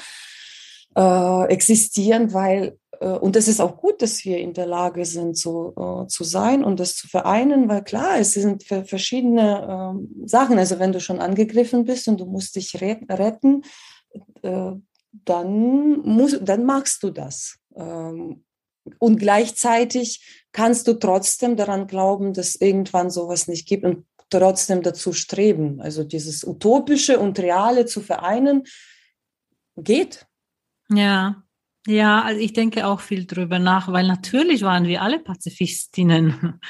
äh, 0.98 1.44
existieren, 1.48 2.34
weil, 2.34 2.76
äh, 3.00 3.06
und 3.06 3.36
das 3.36 3.46
ist 3.46 3.60
auch 3.60 3.76
gut, 3.76 4.02
dass 4.02 4.24
wir 4.24 4.38
in 4.38 4.52
der 4.52 4.66
Lage 4.66 5.04
sind, 5.04 5.38
so 5.38 5.74
äh, 5.76 6.08
zu 6.08 6.24
sein 6.24 6.64
und 6.64 6.80
das 6.80 6.96
zu 6.96 7.06
vereinen, 7.06 7.68
weil 7.68 7.84
klar, 7.84 8.18
es 8.18 8.32
sind 8.32 8.64
verschiedene 8.64 9.94
ähm, 9.94 10.26
Sachen. 10.26 10.58
Also 10.58 10.80
wenn 10.80 10.92
du 10.92 11.00
schon 11.00 11.20
angegriffen 11.20 11.84
bist 11.84 12.08
und 12.08 12.18
du 12.18 12.26
musst 12.26 12.56
dich 12.56 12.80
retten, 12.80 13.62
äh, 14.42 14.72
dann, 15.12 16.00
musst, 16.00 16.40
dann 16.42 16.64
machst 16.64 17.04
du 17.04 17.10
das. 17.10 17.58
Ähm, 17.76 18.44
und 18.98 19.18
gleichzeitig 19.18 20.44
kannst 20.50 20.88
du 20.88 20.94
trotzdem 20.94 21.56
daran 21.56 21.86
glauben, 21.86 22.32
dass 22.32 22.56
irgendwann 22.56 23.10
sowas 23.10 23.46
nicht 23.46 23.68
gibt 23.68 23.84
und 23.84 24.04
trotzdem 24.30 24.82
dazu 24.82 25.12
streben. 25.12 25.80
Also 25.80 26.02
dieses 26.02 26.44
Utopische 26.44 27.20
und 27.20 27.38
Reale 27.38 27.86
zu 27.86 28.00
vereinen, 28.00 28.64
geht. 29.76 30.27
Ja, 30.90 31.42
ja, 31.90 32.20
also 32.20 32.38
ich 32.38 32.52
denke 32.52 32.86
auch 32.86 33.00
viel 33.00 33.24
drüber 33.24 33.58
nach, 33.58 33.90
weil 33.90 34.06
natürlich 34.06 34.60
waren 34.60 34.84
wir 34.86 35.00
alle 35.00 35.20
Pazifistinnen. 35.20 36.60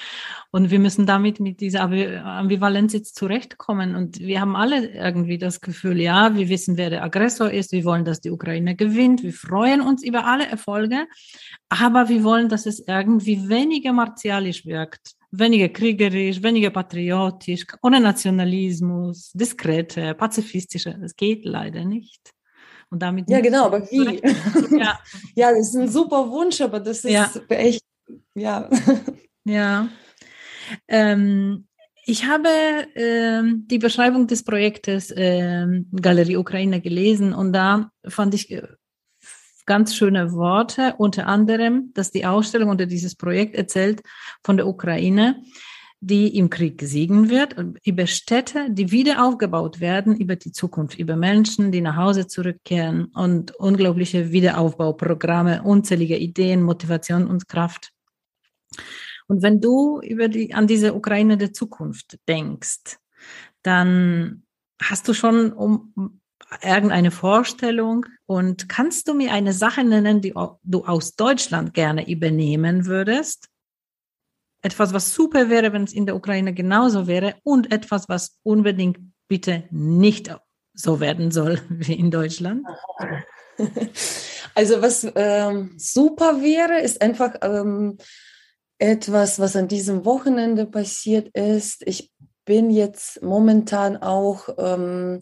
Und 0.53 0.71
wir 0.71 0.79
müssen 0.79 1.07
damit 1.07 1.41
mit 1.41 1.61
dieser 1.61 1.81
Ambivalenz 1.83 2.93
jetzt 2.93 3.17
zurechtkommen. 3.17 3.97
Und 3.97 4.21
wir 4.21 4.41
haben 4.41 4.55
alle 4.55 4.89
irgendwie 4.95 5.37
das 5.37 5.61
Gefühl, 5.61 6.01
ja, 6.01 6.37
wir 6.37 6.49
wissen, 6.49 6.77
wer 6.77 6.91
der 6.91 7.03
Aggressor 7.03 7.51
ist, 7.51 7.73
wir 7.73 7.85
wollen, 7.85 8.05
dass 8.05 8.21
die 8.21 8.31
Ukraine 8.31 8.77
gewinnt, 8.77 9.25
wir 9.25 9.33
freuen 9.33 9.81
uns 9.81 10.05
über 10.05 10.25
alle 10.25 10.47
Erfolge, 10.47 11.09
aber 11.69 12.09
wir 12.09 12.23
wollen, 12.23 12.49
dass 12.49 12.67
es 12.67 12.79
irgendwie 12.87 13.49
weniger 13.49 13.93
martialisch 13.93 14.65
wirkt, 14.67 15.17
weniger 15.33 15.69
kriegerisch, 15.69 16.43
weniger 16.45 16.71
patriotisch, 16.71 17.67
ohne 17.83 18.01
Nationalismus, 18.01 19.33
diskrete, 19.35 20.15
pazifistische. 20.15 20.97
Das 21.01 21.17
geht 21.17 21.45
leider 21.45 21.85
nicht. 21.85 22.38
Und 22.91 23.01
damit 23.03 23.29
ja, 23.29 23.41
genau, 23.41 23.67
aber 23.67 23.83
wie? 23.91 24.21
Ja. 24.79 24.99
ja, 25.35 25.51
das 25.51 25.69
ist 25.69 25.77
ein 25.77 25.89
super 25.89 26.31
Wunsch, 26.31 26.61
aber 26.61 26.81
das 26.81 27.05
ist 27.05 27.13
ja. 27.13 27.31
echt, 27.49 27.83
ja. 28.35 28.69
Ja. 29.45 29.89
Ähm, 30.89 31.67
ich 32.05 32.27
habe 32.27 32.51
ähm, 32.97 33.65
die 33.67 33.79
Beschreibung 33.79 34.27
des 34.27 34.45
Projektes 34.45 35.13
ähm, 35.17 35.91
Galerie 35.99 36.37
Ukraine 36.37 36.83
gelesen 36.83 37.33
und 37.33 37.55
da 37.55 37.91
fand 38.07 38.35
ich 38.35 38.51
äh, 38.51 38.69
ganz 39.65 39.95
schöne 39.95 40.33
Worte, 40.33 40.95
unter 40.99 41.27
anderem, 41.27 41.93
dass 41.95 42.11
die 42.11 42.27
Ausstellung 42.27 42.71
oder 42.71 42.87
dieses 42.87 43.15
Projekt 43.15 43.55
erzählt 43.57 44.03
von 44.43 44.57
der 44.57 44.67
Ukraine, 44.67 45.43
die 46.01 46.37
im 46.37 46.49
Krieg 46.49 46.79
gesiegen 46.79 47.29
wird, 47.29 47.57
über 47.85 48.07
Städte, 48.07 48.69
die 48.71 48.93
wieder 48.93 49.25
aufgebaut 49.25 49.81
werden, 49.81 50.17
über 50.17 50.37
die 50.37 50.53
Zukunft, 50.53 50.99
über 50.99 51.17
Menschen, 51.17 51.73
die 51.73 51.81
nach 51.81 51.97
Hause 51.97 52.29
zurückkehren 52.29 53.07
und 53.07 53.55
unglaubliche 53.57 54.31
Wiederaufbauprogramme, 54.31 55.63
unzählige 55.65 56.17
Ideen, 56.17 56.63
Motivation 56.63 57.27
und 57.27 57.49
Kraft. 57.49 57.91
Und 59.27 59.43
wenn 59.43 59.61
du 59.61 60.01
über 60.01 60.29
die, 60.29 60.55
an 60.55 60.67
diese 60.67 60.95
Ukraine 60.95 61.37
der 61.37 61.53
Zukunft 61.53 62.19
denkst, 62.29 62.99
dann 63.63 64.45
hast 64.81 65.09
du 65.09 65.15
schon 65.15 65.53
um 65.53 66.21
irgendeine 66.63 67.11
Vorstellung 67.11 68.07
und 68.27 68.69
kannst 68.69 69.09
du 69.09 69.15
mir 69.15 69.33
eine 69.33 69.53
Sache 69.53 69.85
nennen, 69.85 70.21
die 70.21 70.33
du 70.63 70.85
aus 70.85 71.17
Deutschland 71.17 71.75
gerne 71.75 72.09
übernehmen 72.09 72.87
würdest? 72.87 73.49
Etwas, 74.63 74.93
was 74.93 75.15
super 75.15 75.49
wäre, 75.51 75.73
wenn 75.73 75.85
es 75.85 75.93
in 75.93 76.07
der 76.07 76.17
Ukraine 76.17 76.53
genauso 76.53 77.07
wäre 77.07 77.37
und 77.45 77.73
etwas, 77.73 78.09
was 78.09 78.39
unbedingt 78.43 78.99
bitte 79.29 79.65
nicht 79.71 80.35
so 80.75 81.01
werden 81.01 81.31
soll 81.31 81.61
wie 81.69 81.95
in 81.95 82.11
Deutschland? 82.11 82.67
Also 84.55 84.83
was 84.83 85.07
ähm, 85.15 85.75
super 85.77 86.43
wäre, 86.43 86.81
ist 86.81 87.01
einfach 87.01 87.35
ähm, 87.43 87.99
etwas, 88.79 89.39
was 89.39 89.55
an 89.55 89.69
diesem 89.69 90.05
Wochenende 90.05 90.67
passiert 90.67 91.29
ist. 91.37 91.87
Ich 91.87 92.11
bin 92.45 92.71
jetzt 92.71 93.23
momentan 93.23 93.97
auch 93.97 94.49
ähm, 94.59 95.21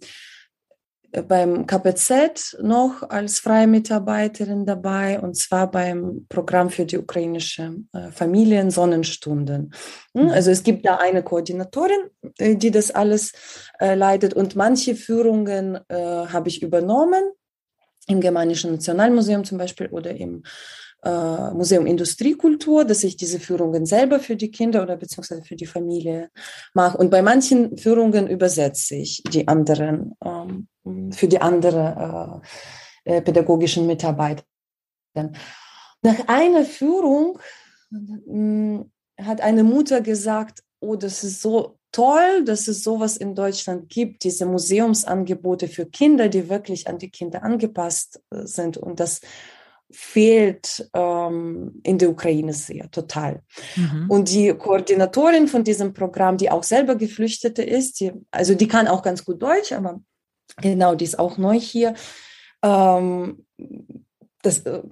beim 1.23 1.67
KPZ 1.67 2.59
noch 2.63 3.03
als 3.09 3.39
freie 3.39 3.67
Mitarbeiterin 3.67 4.67
dabei 4.67 5.21
und 5.21 5.37
zwar 5.37 5.71
beim 5.71 6.27
Programm 6.29 6.71
für 6.71 6.85
die 6.85 6.99
ukrainische 6.99 7.77
äh, 7.93 8.11
Familien 8.11 8.71
Sonnenstunden. 8.71 9.73
Hm, 10.15 10.25
mhm. 10.25 10.31
Also 10.31 10.51
es 10.51 10.63
gibt 10.63 10.87
da 10.87 10.97
eine 10.97 11.23
Koordinatorin, 11.23 12.11
äh, 12.39 12.57
die 12.57 12.71
das 12.71 12.91
alles 12.91 13.33
äh, 13.81 13.95
leitet 13.95 14.35
und 14.35 14.57
manche 14.57 14.95
Führungen 14.95 15.79
äh, 15.89 15.95
habe 15.95 16.49
ich 16.49 16.63
übernommen 16.63 17.23
im 18.09 18.21
Germanischen 18.21 18.73
Nationalmuseum 18.73 19.45
zum 19.45 19.59
Beispiel 19.59 19.89
oder 19.89 20.15
im 20.15 20.43
äh, 21.07 21.51
Museum 21.53 21.87
Industriekultur, 21.87 22.85
dass 22.85 23.05
ich 23.05 23.17
diese 23.17 23.39
Führungen 23.39 23.87
selber 23.87 24.19
für 24.19 24.37
die 24.37 24.51
Kinder 24.51 24.83
oder 24.83 24.97
beziehungsweise 24.97 25.43
für 25.43 25.57
die 25.57 25.67
Familie 25.67 26.31
mache. 26.75 26.99
Und 26.99 27.11
bei 27.11 27.23
manchen 27.23 27.77
Führungen 27.77 28.29
übersetze 28.29 28.97
ich 28.97 29.23
die 29.23 29.47
anderen, 29.47 30.15
ähm, 30.25 30.69
für 31.11 31.29
die 31.29 31.41
anderen 31.41 32.43
äh, 33.05 33.17
äh, 33.17 33.23
pädagogischen 33.23 33.87
Mitarbeiter. 33.87 34.45
Nach 35.15 36.29
einer 36.29 36.65
Führung 36.65 37.39
äh, 37.93 39.23
hat 39.23 39.41
eine 39.41 39.65
Mutter 39.65 40.01
gesagt, 40.01 40.63
oh, 40.81 40.97
das 40.97 41.25
ist 41.25 41.41
so 41.41 41.79
toll, 41.93 42.45
dass 42.45 42.69
es 42.69 42.83
sowas 42.83 43.17
in 43.17 43.35
Deutschland 43.35 43.89
gibt, 43.89 44.25
diese 44.25 44.45
Museumsangebote 44.45 45.69
für 45.69 45.87
Kinder, 45.87 46.29
die 46.29 46.49
wirklich 46.49 46.89
an 46.89 46.99
die 46.99 47.11
Kinder 47.11 47.43
angepasst 47.43 48.21
äh, 48.31 48.47
sind. 48.47 48.77
Und 48.77 49.01
das 49.01 49.21
fehlt 49.91 50.91
ähm, 50.95 51.81
in 51.85 51.99
der 51.99 52.11
Ukraine 52.11 52.53
sehr, 52.53 52.91
total. 52.91 53.43
Mhm. 53.77 54.11
Und 54.11 54.31
die 54.31 54.53
Koordinatorin 54.53 55.49
von 55.49 55.65
diesem 55.65 55.95
Programm, 55.95 56.37
die 56.37 56.51
auch 56.51 56.65
selber 56.65 56.97
Geflüchtete 56.97 57.63
ist, 57.63 58.01
die, 58.01 58.13
also 58.31 58.55
die 58.55 58.69
kann 58.69 58.89
auch 58.89 59.03
ganz 59.03 59.25
gut 59.25 59.41
Deutsch, 59.41 59.73
aber 59.73 60.01
genau, 60.57 60.95
die 60.95 61.05
ist 61.05 61.19
auch 61.19 61.39
neu 61.39 61.59
hier. 61.59 61.95
Ähm, 62.63 63.47
das, 64.43 64.61
äh, 64.61 64.83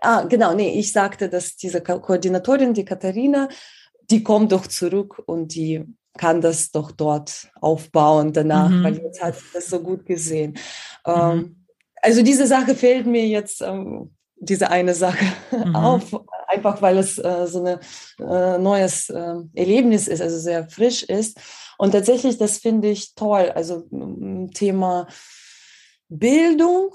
ah, 0.00 0.22
genau, 0.22 0.54
nee, 0.54 0.78
ich 0.78 0.92
sagte, 0.92 1.28
dass 1.28 1.56
diese 1.56 1.82
Ko 1.82 2.00
Koordinatorin, 2.00 2.74
die 2.74 2.84
Katharina, 2.84 3.48
die 4.10 4.22
kommt 4.22 4.52
doch 4.52 4.66
zurück 4.66 5.22
und 5.26 5.54
die 5.54 5.84
kann 6.18 6.40
das 6.40 6.70
doch 6.70 6.90
dort 6.90 7.50
aufbauen 7.60 8.32
danach, 8.32 8.68
mhm. 8.68 8.84
weil 8.84 8.98
jetzt 8.98 9.22
hat 9.22 9.36
sie 9.36 9.46
das 9.54 9.66
so 9.66 9.80
gut 9.80 10.04
gesehen. 10.04 10.52
Mhm. 11.06 11.12
Ähm, 11.12 11.66
also 12.02 12.22
diese 12.22 12.46
Sache 12.46 12.74
fehlt 12.74 13.06
mir 13.06 13.26
jetzt 13.26 13.62
ähm, 13.62 14.14
diese 14.42 14.70
eine 14.70 14.94
Sache 14.94 15.24
mhm. 15.52 15.76
auf, 15.76 16.20
einfach 16.48 16.82
weil 16.82 16.98
es 16.98 17.16
äh, 17.16 17.46
so 17.46 17.64
ein 17.64 17.78
äh, 18.18 18.58
neues 18.58 19.08
äh, 19.08 19.34
Erlebnis 19.54 20.08
ist, 20.08 20.20
also 20.20 20.38
sehr 20.38 20.68
frisch 20.68 21.04
ist. 21.04 21.38
Und 21.78 21.92
tatsächlich, 21.92 22.38
das 22.38 22.58
finde 22.58 22.88
ich 22.88 23.14
toll. 23.14 23.52
Also 23.54 23.84
Thema 24.52 25.06
Bildung, 26.08 26.94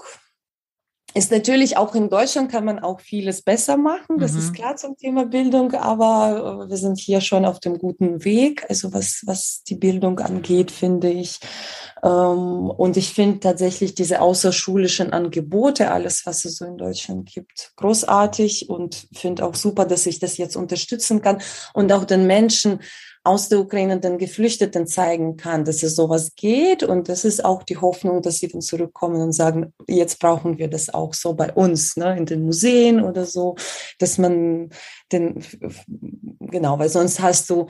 ist 1.14 1.30
natürlich 1.32 1.76
auch 1.78 1.94
in 1.94 2.10
Deutschland 2.10 2.50
kann 2.50 2.66
man 2.66 2.78
auch 2.78 3.00
vieles 3.00 3.40
besser 3.42 3.76
machen. 3.76 4.18
Das 4.18 4.32
mhm. 4.32 4.38
ist 4.38 4.54
klar 4.54 4.76
zum 4.76 4.96
Thema 4.96 5.24
Bildung, 5.24 5.72
aber 5.72 6.66
äh, 6.66 6.70
wir 6.70 6.76
sind 6.76 6.98
hier 6.98 7.20
schon 7.22 7.46
auf 7.46 7.60
dem 7.60 7.78
guten 7.78 8.24
Weg. 8.24 8.66
Also 8.68 8.92
was, 8.92 9.22
was 9.24 9.62
die 9.62 9.74
Bildung 9.74 10.18
angeht, 10.20 10.70
finde 10.70 11.08
ich. 11.08 11.40
Ähm, 12.02 12.70
und 12.70 12.98
ich 12.98 13.14
finde 13.14 13.40
tatsächlich 13.40 13.94
diese 13.94 14.20
außerschulischen 14.20 15.12
Angebote, 15.12 15.90
alles, 15.90 16.26
was 16.26 16.44
es 16.44 16.56
so 16.56 16.66
in 16.66 16.76
Deutschland 16.76 17.30
gibt, 17.32 17.72
großartig 17.76 18.68
und 18.68 19.08
finde 19.12 19.46
auch 19.46 19.54
super, 19.54 19.86
dass 19.86 20.04
ich 20.04 20.18
das 20.18 20.36
jetzt 20.36 20.56
unterstützen 20.56 21.22
kann 21.22 21.40
und 21.72 21.90
auch 21.90 22.04
den 22.04 22.26
Menschen 22.26 22.80
aus 23.28 23.50
der 23.50 23.60
Ukraine 23.60 24.00
den 24.00 24.16
Geflüchteten 24.16 24.86
zeigen 24.86 25.36
kann, 25.36 25.66
dass 25.66 25.82
es 25.82 25.94
sowas 25.94 26.34
geht. 26.34 26.82
Und 26.82 27.10
das 27.10 27.26
ist 27.26 27.44
auch 27.44 27.62
die 27.62 27.76
Hoffnung, 27.76 28.22
dass 28.22 28.38
sie 28.38 28.48
dann 28.48 28.62
zurückkommen 28.62 29.20
und 29.20 29.32
sagen, 29.32 29.74
jetzt 29.86 30.18
brauchen 30.18 30.56
wir 30.56 30.68
das 30.68 30.88
auch 30.88 31.12
so 31.12 31.34
bei 31.34 31.52
uns, 31.52 31.96
ne, 31.98 32.16
in 32.16 32.24
den 32.24 32.42
Museen 32.42 33.02
oder 33.04 33.26
so, 33.26 33.56
dass 33.98 34.16
man 34.16 34.70
den, 35.12 35.44
genau, 36.40 36.78
weil 36.78 36.88
sonst 36.88 37.20
hast 37.20 37.50
du 37.50 37.66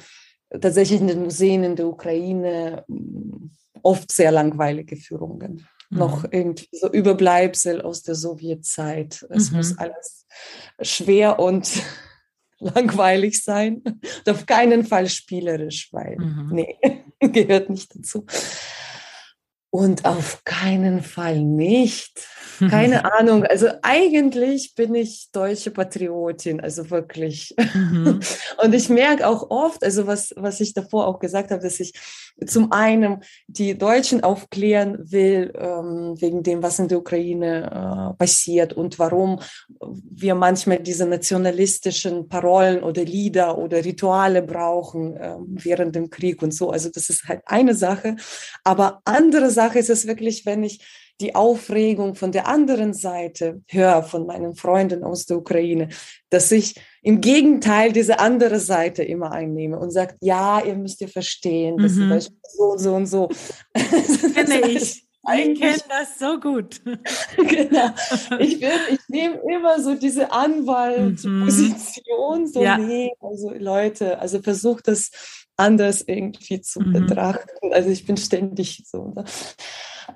tatsächlich 0.60 1.00
in 1.00 1.08
den 1.08 1.24
Museen 1.24 1.64
in 1.64 1.74
der 1.74 1.88
Ukraine 1.88 2.84
mm, 2.86 3.50
oft 3.82 4.12
sehr 4.12 4.30
langweilige 4.30 4.94
Führungen. 4.94 5.66
Mhm. 5.90 5.98
Noch 5.98 6.24
irgendwie 6.30 6.68
so 6.70 6.88
Überbleibsel 6.88 7.82
aus 7.82 8.04
der 8.04 8.14
Sowjetzeit. 8.14 9.26
Es 9.30 9.50
mhm. 9.50 9.56
muss 9.56 9.76
alles 9.76 10.24
schwer 10.80 11.40
und 11.40 11.82
langweilig 12.74 13.42
sein 13.42 13.82
und 13.84 14.28
auf 14.28 14.46
keinen 14.46 14.84
Fall 14.84 15.08
spielerisch, 15.08 15.88
weil 15.92 16.16
mhm. 16.18 16.48
nee, 16.52 16.76
gehört 17.20 17.70
nicht 17.70 17.94
dazu. 17.94 18.24
Und 19.70 20.04
auf 20.04 20.42
keinen 20.44 21.02
Fall 21.02 21.40
nicht 21.40 22.26
keine 22.58 23.04
Ahnung. 23.18 23.44
Also 23.44 23.68
eigentlich 23.82 24.74
bin 24.74 24.94
ich 24.94 25.30
deutsche 25.32 25.70
Patriotin, 25.70 26.60
also 26.60 26.90
wirklich. 26.90 27.54
Mhm. 27.74 28.20
Und 28.62 28.74
ich 28.74 28.88
merke 28.88 29.26
auch 29.26 29.50
oft, 29.50 29.82
also 29.84 30.06
was, 30.06 30.32
was 30.36 30.60
ich 30.60 30.74
davor 30.74 31.06
auch 31.06 31.18
gesagt 31.18 31.50
habe, 31.50 31.62
dass 31.62 31.80
ich 31.80 31.92
zum 32.46 32.70
einen 32.70 33.22
die 33.48 33.76
Deutschen 33.76 34.22
aufklären 34.22 34.98
will, 35.10 35.52
ähm, 35.56 36.14
wegen 36.18 36.42
dem, 36.42 36.62
was 36.62 36.78
in 36.78 36.88
der 36.88 36.98
Ukraine 36.98 38.12
äh, 38.12 38.16
passiert 38.16 38.72
und 38.72 38.98
warum 38.98 39.40
wir 39.80 40.34
manchmal 40.36 40.78
diese 40.78 41.06
nationalistischen 41.06 42.28
Parolen 42.28 42.82
oder 42.82 43.04
Lieder 43.04 43.58
oder 43.58 43.84
Rituale 43.84 44.42
brauchen 44.42 45.16
äh, 45.16 45.34
während 45.38 45.96
dem 45.96 46.10
Krieg 46.10 46.42
und 46.42 46.54
so. 46.54 46.70
Also 46.70 46.90
das 46.90 47.10
ist 47.10 47.26
halt 47.26 47.42
eine 47.46 47.74
Sache. 47.74 48.16
Aber 48.62 49.00
andere 49.04 49.50
Sache 49.50 49.57
ist 49.66 49.90
es 49.90 50.06
wirklich, 50.06 50.46
wenn 50.46 50.62
ich 50.62 50.80
die 51.20 51.34
Aufregung 51.34 52.14
von 52.14 52.30
der 52.30 52.46
anderen 52.46 52.94
Seite 52.94 53.60
höre, 53.68 54.02
von 54.04 54.26
meinen 54.26 54.54
Freunden 54.54 55.02
aus 55.02 55.26
der 55.26 55.38
Ukraine, 55.38 55.88
dass 56.30 56.52
ich 56.52 56.76
im 57.02 57.20
Gegenteil 57.20 57.92
diese 57.92 58.20
andere 58.20 58.60
Seite 58.60 59.02
immer 59.02 59.32
einnehme 59.32 59.78
und 59.78 59.90
sagt, 59.90 60.16
ja, 60.20 60.64
ihr 60.64 60.76
müsst 60.76 61.00
ihr 61.00 61.08
verstehen, 61.08 61.78
das 61.78 61.92
mhm. 61.92 62.12
ist 62.12 62.32
so 62.56 62.64
und 62.64 62.78
so 62.78 62.94
und 62.94 63.06
so. 63.06 63.28
Kenne 64.34 64.68
ich. 64.68 65.07
Ich 65.36 65.60
kenne 65.60 65.82
das 65.88 66.18
so 66.18 66.40
gut. 66.40 66.80
genau. 67.36 67.90
Ich, 68.38 68.62
ich 68.62 69.00
nehme 69.08 69.40
immer 69.50 69.80
so 69.80 69.94
diese 69.94 70.32
Anwaltposition, 70.32 72.46
so 72.46 72.62
ja. 72.62 72.78
nee, 72.78 73.12
also 73.20 73.52
Leute, 73.52 74.18
also 74.18 74.40
versucht 74.40 74.88
das 74.88 75.10
anders 75.56 76.02
irgendwie 76.06 76.60
zu 76.60 76.80
mhm. 76.80 76.92
betrachten. 76.92 77.72
Also 77.72 77.90
ich 77.90 78.06
bin 78.06 78.16
ständig 78.16 78.84
so. 78.86 79.14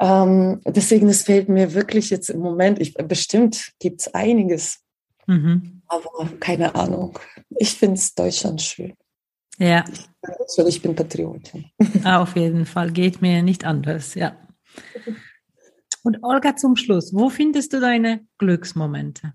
Ähm, 0.01 0.61
deswegen, 0.65 1.09
es 1.09 1.23
fehlt 1.23 1.49
mir 1.49 1.75
wirklich 1.75 2.11
jetzt 2.11 2.31
im 2.31 2.41
Moment, 2.41 2.81
ich, 2.81 2.95
bestimmt 2.95 3.73
gibt 3.79 4.01
es 4.01 4.15
einiges, 4.15 4.81
mhm. 5.27 5.83
aber 5.87 6.31
keine 6.41 6.75
Ahnung. 6.75 7.19
Ich 7.57 7.75
finde 7.75 7.97
es 7.97 8.15
Deutschland 8.15 8.63
schön. 8.63 8.95
Ja. 9.59 9.85
Ich, 9.89 10.67
ich 10.67 10.83
bin 10.83 10.95
Patriotin. 10.95 11.67
Auf 12.05 12.37
jeden 12.37 12.65
Fall, 12.65 12.91
geht 12.91 13.21
mir 13.21 13.43
nicht 13.43 13.65
anders, 13.65 14.15
ja. 14.15 14.37
Und 16.05 16.19
Olga, 16.23 16.57
zum 16.57 16.77
Schluss, 16.77 17.15
wo 17.15 17.29
findest 17.29 17.73
du 17.73 17.81
deine 17.81 18.27
Glücksmomente? 18.39 19.35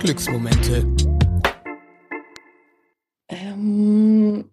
Glücksmomente. 0.00 0.86
Ähm, 3.28 4.50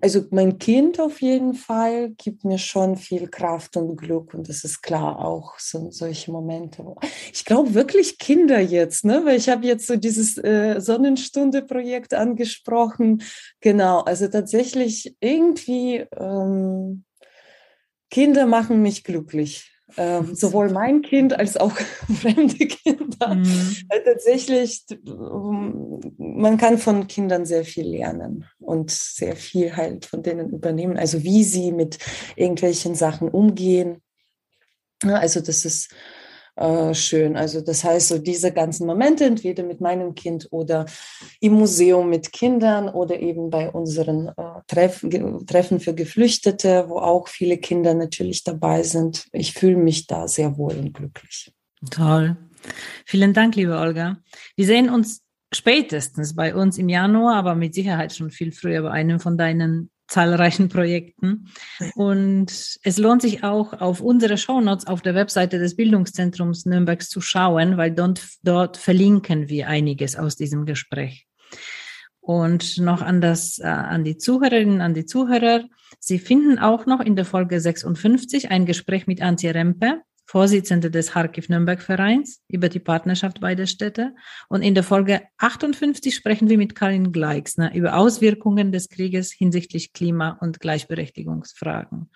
also 0.00 0.24
mein 0.30 0.58
Kind 0.58 1.00
auf 1.00 1.22
jeden 1.22 1.54
Fall 1.54 2.10
gibt 2.10 2.44
mir 2.44 2.58
schon 2.58 2.96
viel 2.96 3.28
Kraft 3.28 3.76
und 3.78 3.96
Glück 3.96 4.34
und 4.34 4.48
das 4.48 4.62
ist 4.62 4.82
klar 4.82 5.24
auch 5.24 5.58
so 5.58 5.90
solche 5.90 6.30
Momente. 6.30 6.94
Ich 7.32 7.44
glaube 7.44 7.72
wirklich 7.72 8.18
Kinder 8.18 8.60
jetzt, 8.60 9.06
ne? 9.06 9.22
Weil 9.24 9.38
ich 9.38 9.48
habe 9.48 9.66
jetzt 9.66 9.86
so 9.86 9.96
dieses 9.96 10.36
äh, 10.38 10.80
Sonnenstunde-Projekt 10.80 12.12
angesprochen. 12.12 13.22
Genau, 13.60 14.00
also 14.00 14.28
tatsächlich 14.28 15.16
irgendwie 15.20 16.04
ähm, 16.14 17.05
Kinder 18.10 18.46
machen 18.46 18.82
mich 18.82 19.04
glücklich. 19.04 19.72
Ähm, 19.96 20.34
sowohl 20.34 20.70
mein 20.70 21.00
Kind 21.02 21.38
als 21.38 21.56
auch 21.56 21.72
fremde 22.20 22.66
Kinder. 22.66 23.34
Mhm. 23.36 23.76
Tatsächlich, 24.04 24.84
man 25.04 26.56
kann 26.58 26.78
von 26.78 27.06
Kindern 27.06 27.46
sehr 27.46 27.64
viel 27.64 27.86
lernen 27.86 28.46
und 28.58 28.90
sehr 28.90 29.36
viel 29.36 29.76
halt 29.76 30.04
von 30.04 30.22
denen 30.22 30.50
übernehmen. 30.50 30.98
Also 30.98 31.22
wie 31.22 31.44
sie 31.44 31.70
mit 31.70 31.98
irgendwelchen 32.34 32.96
Sachen 32.96 33.28
umgehen. 33.28 34.02
Also 35.02 35.40
das 35.40 35.64
ist 35.64 35.94
äh, 36.56 36.94
schön. 36.94 37.36
Also 37.36 37.60
das 37.60 37.84
heißt, 37.84 38.08
so 38.08 38.18
diese 38.18 38.52
ganzen 38.52 38.86
Momente, 38.86 39.24
entweder 39.24 39.62
mit 39.62 39.80
meinem 39.80 40.14
Kind 40.14 40.48
oder 40.50 40.86
im 41.40 41.52
Museum 41.52 42.08
mit 42.08 42.32
Kindern 42.32 42.88
oder 42.88 43.20
eben 43.20 43.50
bei 43.50 43.70
unseren 43.70 44.28
äh, 44.28 44.32
Treffen, 44.66 45.46
Treffen 45.46 45.80
für 45.80 45.94
Geflüchtete, 45.94 46.86
wo 46.88 46.98
auch 46.98 47.28
viele 47.28 47.58
Kinder 47.58 47.94
natürlich 47.94 48.42
dabei 48.42 48.82
sind. 48.82 49.26
Ich 49.32 49.52
fühle 49.52 49.76
mich 49.76 50.06
da 50.06 50.26
sehr 50.28 50.56
wohl 50.56 50.74
und 50.74 50.94
glücklich. 50.94 51.52
Toll. 51.90 52.36
Vielen 53.04 53.34
Dank, 53.34 53.54
liebe 53.54 53.78
Olga. 53.78 54.16
Wir 54.56 54.66
sehen 54.66 54.88
uns 54.88 55.22
spätestens 55.52 56.34
bei 56.34 56.54
uns 56.54 56.78
im 56.78 56.88
Januar, 56.88 57.36
aber 57.36 57.54
mit 57.54 57.74
Sicherheit 57.74 58.14
schon 58.14 58.30
viel 58.30 58.50
früher 58.50 58.82
bei 58.82 58.90
einem 58.90 59.20
von 59.20 59.36
deinen 59.36 59.90
zahlreichen 60.08 60.68
Projekten. 60.68 61.48
Und 61.94 62.50
es 62.82 62.98
lohnt 62.98 63.22
sich 63.22 63.44
auch 63.44 63.72
auf 63.80 64.00
unsere 64.00 64.38
Shownotes 64.38 64.86
auf 64.86 65.02
der 65.02 65.14
Webseite 65.14 65.58
des 65.58 65.76
Bildungszentrums 65.76 66.66
Nürnbergs 66.66 67.08
zu 67.08 67.20
schauen, 67.20 67.76
weil 67.76 67.92
dort, 67.92 68.22
dort 68.42 68.76
verlinken 68.76 69.48
wir 69.48 69.68
einiges 69.68 70.16
aus 70.16 70.36
diesem 70.36 70.64
Gespräch. 70.66 71.26
Und 72.20 72.78
noch 72.78 73.02
an 73.02 73.20
das, 73.20 73.58
äh, 73.58 73.66
an 73.66 74.04
die 74.04 74.16
Zuhörerinnen, 74.16 74.80
an 74.80 74.94
die 74.94 75.06
Zuhörer. 75.06 75.64
Sie 76.00 76.18
finden 76.18 76.58
auch 76.58 76.86
noch 76.86 77.00
in 77.00 77.14
der 77.14 77.24
Folge 77.24 77.60
56 77.60 78.50
ein 78.50 78.66
Gespräch 78.66 79.06
mit 79.06 79.22
Antje 79.22 79.54
Rempe 79.54 80.02
Vorsitzende 80.26 80.90
des 80.90 81.14
Harkiv-Nürnberg-Vereins 81.14 82.42
über 82.48 82.68
die 82.68 82.80
Partnerschaft 82.80 83.40
beider 83.40 83.66
Städte. 83.66 84.14
Und 84.48 84.62
in 84.62 84.74
der 84.74 84.82
Folge 84.82 85.22
58 85.38 86.14
sprechen 86.14 86.48
wir 86.48 86.58
mit 86.58 86.74
Karin 86.74 87.12
Gleixner 87.12 87.74
über 87.74 87.96
Auswirkungen 87.96 88.72
des 88.72 88.88
Krieges 88.88 89.32
hinsichtlich 89.32 89.92
Klima- 89.92 90.36
und 90.40 90.58
Gleichberechtigungsfragen. 90.58 92.10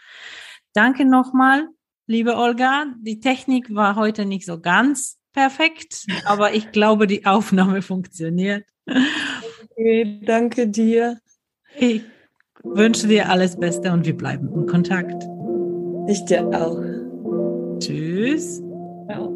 Danke 0.72 1.04
nochmal, 1.04 1.68
liebe 2.06 2.36
Olga. 2.36 2.86
Die 3.00 3.20
Technik 3.20 3.72
war 3.74 3.94
heute 3.94 4.24
nicht 4.24 4.44
so 4.44 4.60
ganz 4.60 5.18
perfekt, 5.32 6.04
aber 6.24 6.52
ich 6.52 6.72
glaube, 6.72 7.06
die 7.06 7.26
Aufnahme 7.26 7.80
funktioniert. 7.82 8.64
Okay, 9.70 10.20
danke 10.24 10.68
dir. 10.68 11.20
Ich 11.78 12.02
wünsche 12.64 13.06
dir 13.06 13.30
alles 13.30 13.58
Beste 13.58 13.92
und 13.92 14.04
wir 14.04 14.16
bleiben 14.16 14.52
in 14.52 14.66
Kontakt. 14.66 15.24
Ich 16.08 16.24
dir 16.24 16.46
auch. 16.48 16.99
Tschüss. 17.80 18.62
Ciao. 19.06 19.34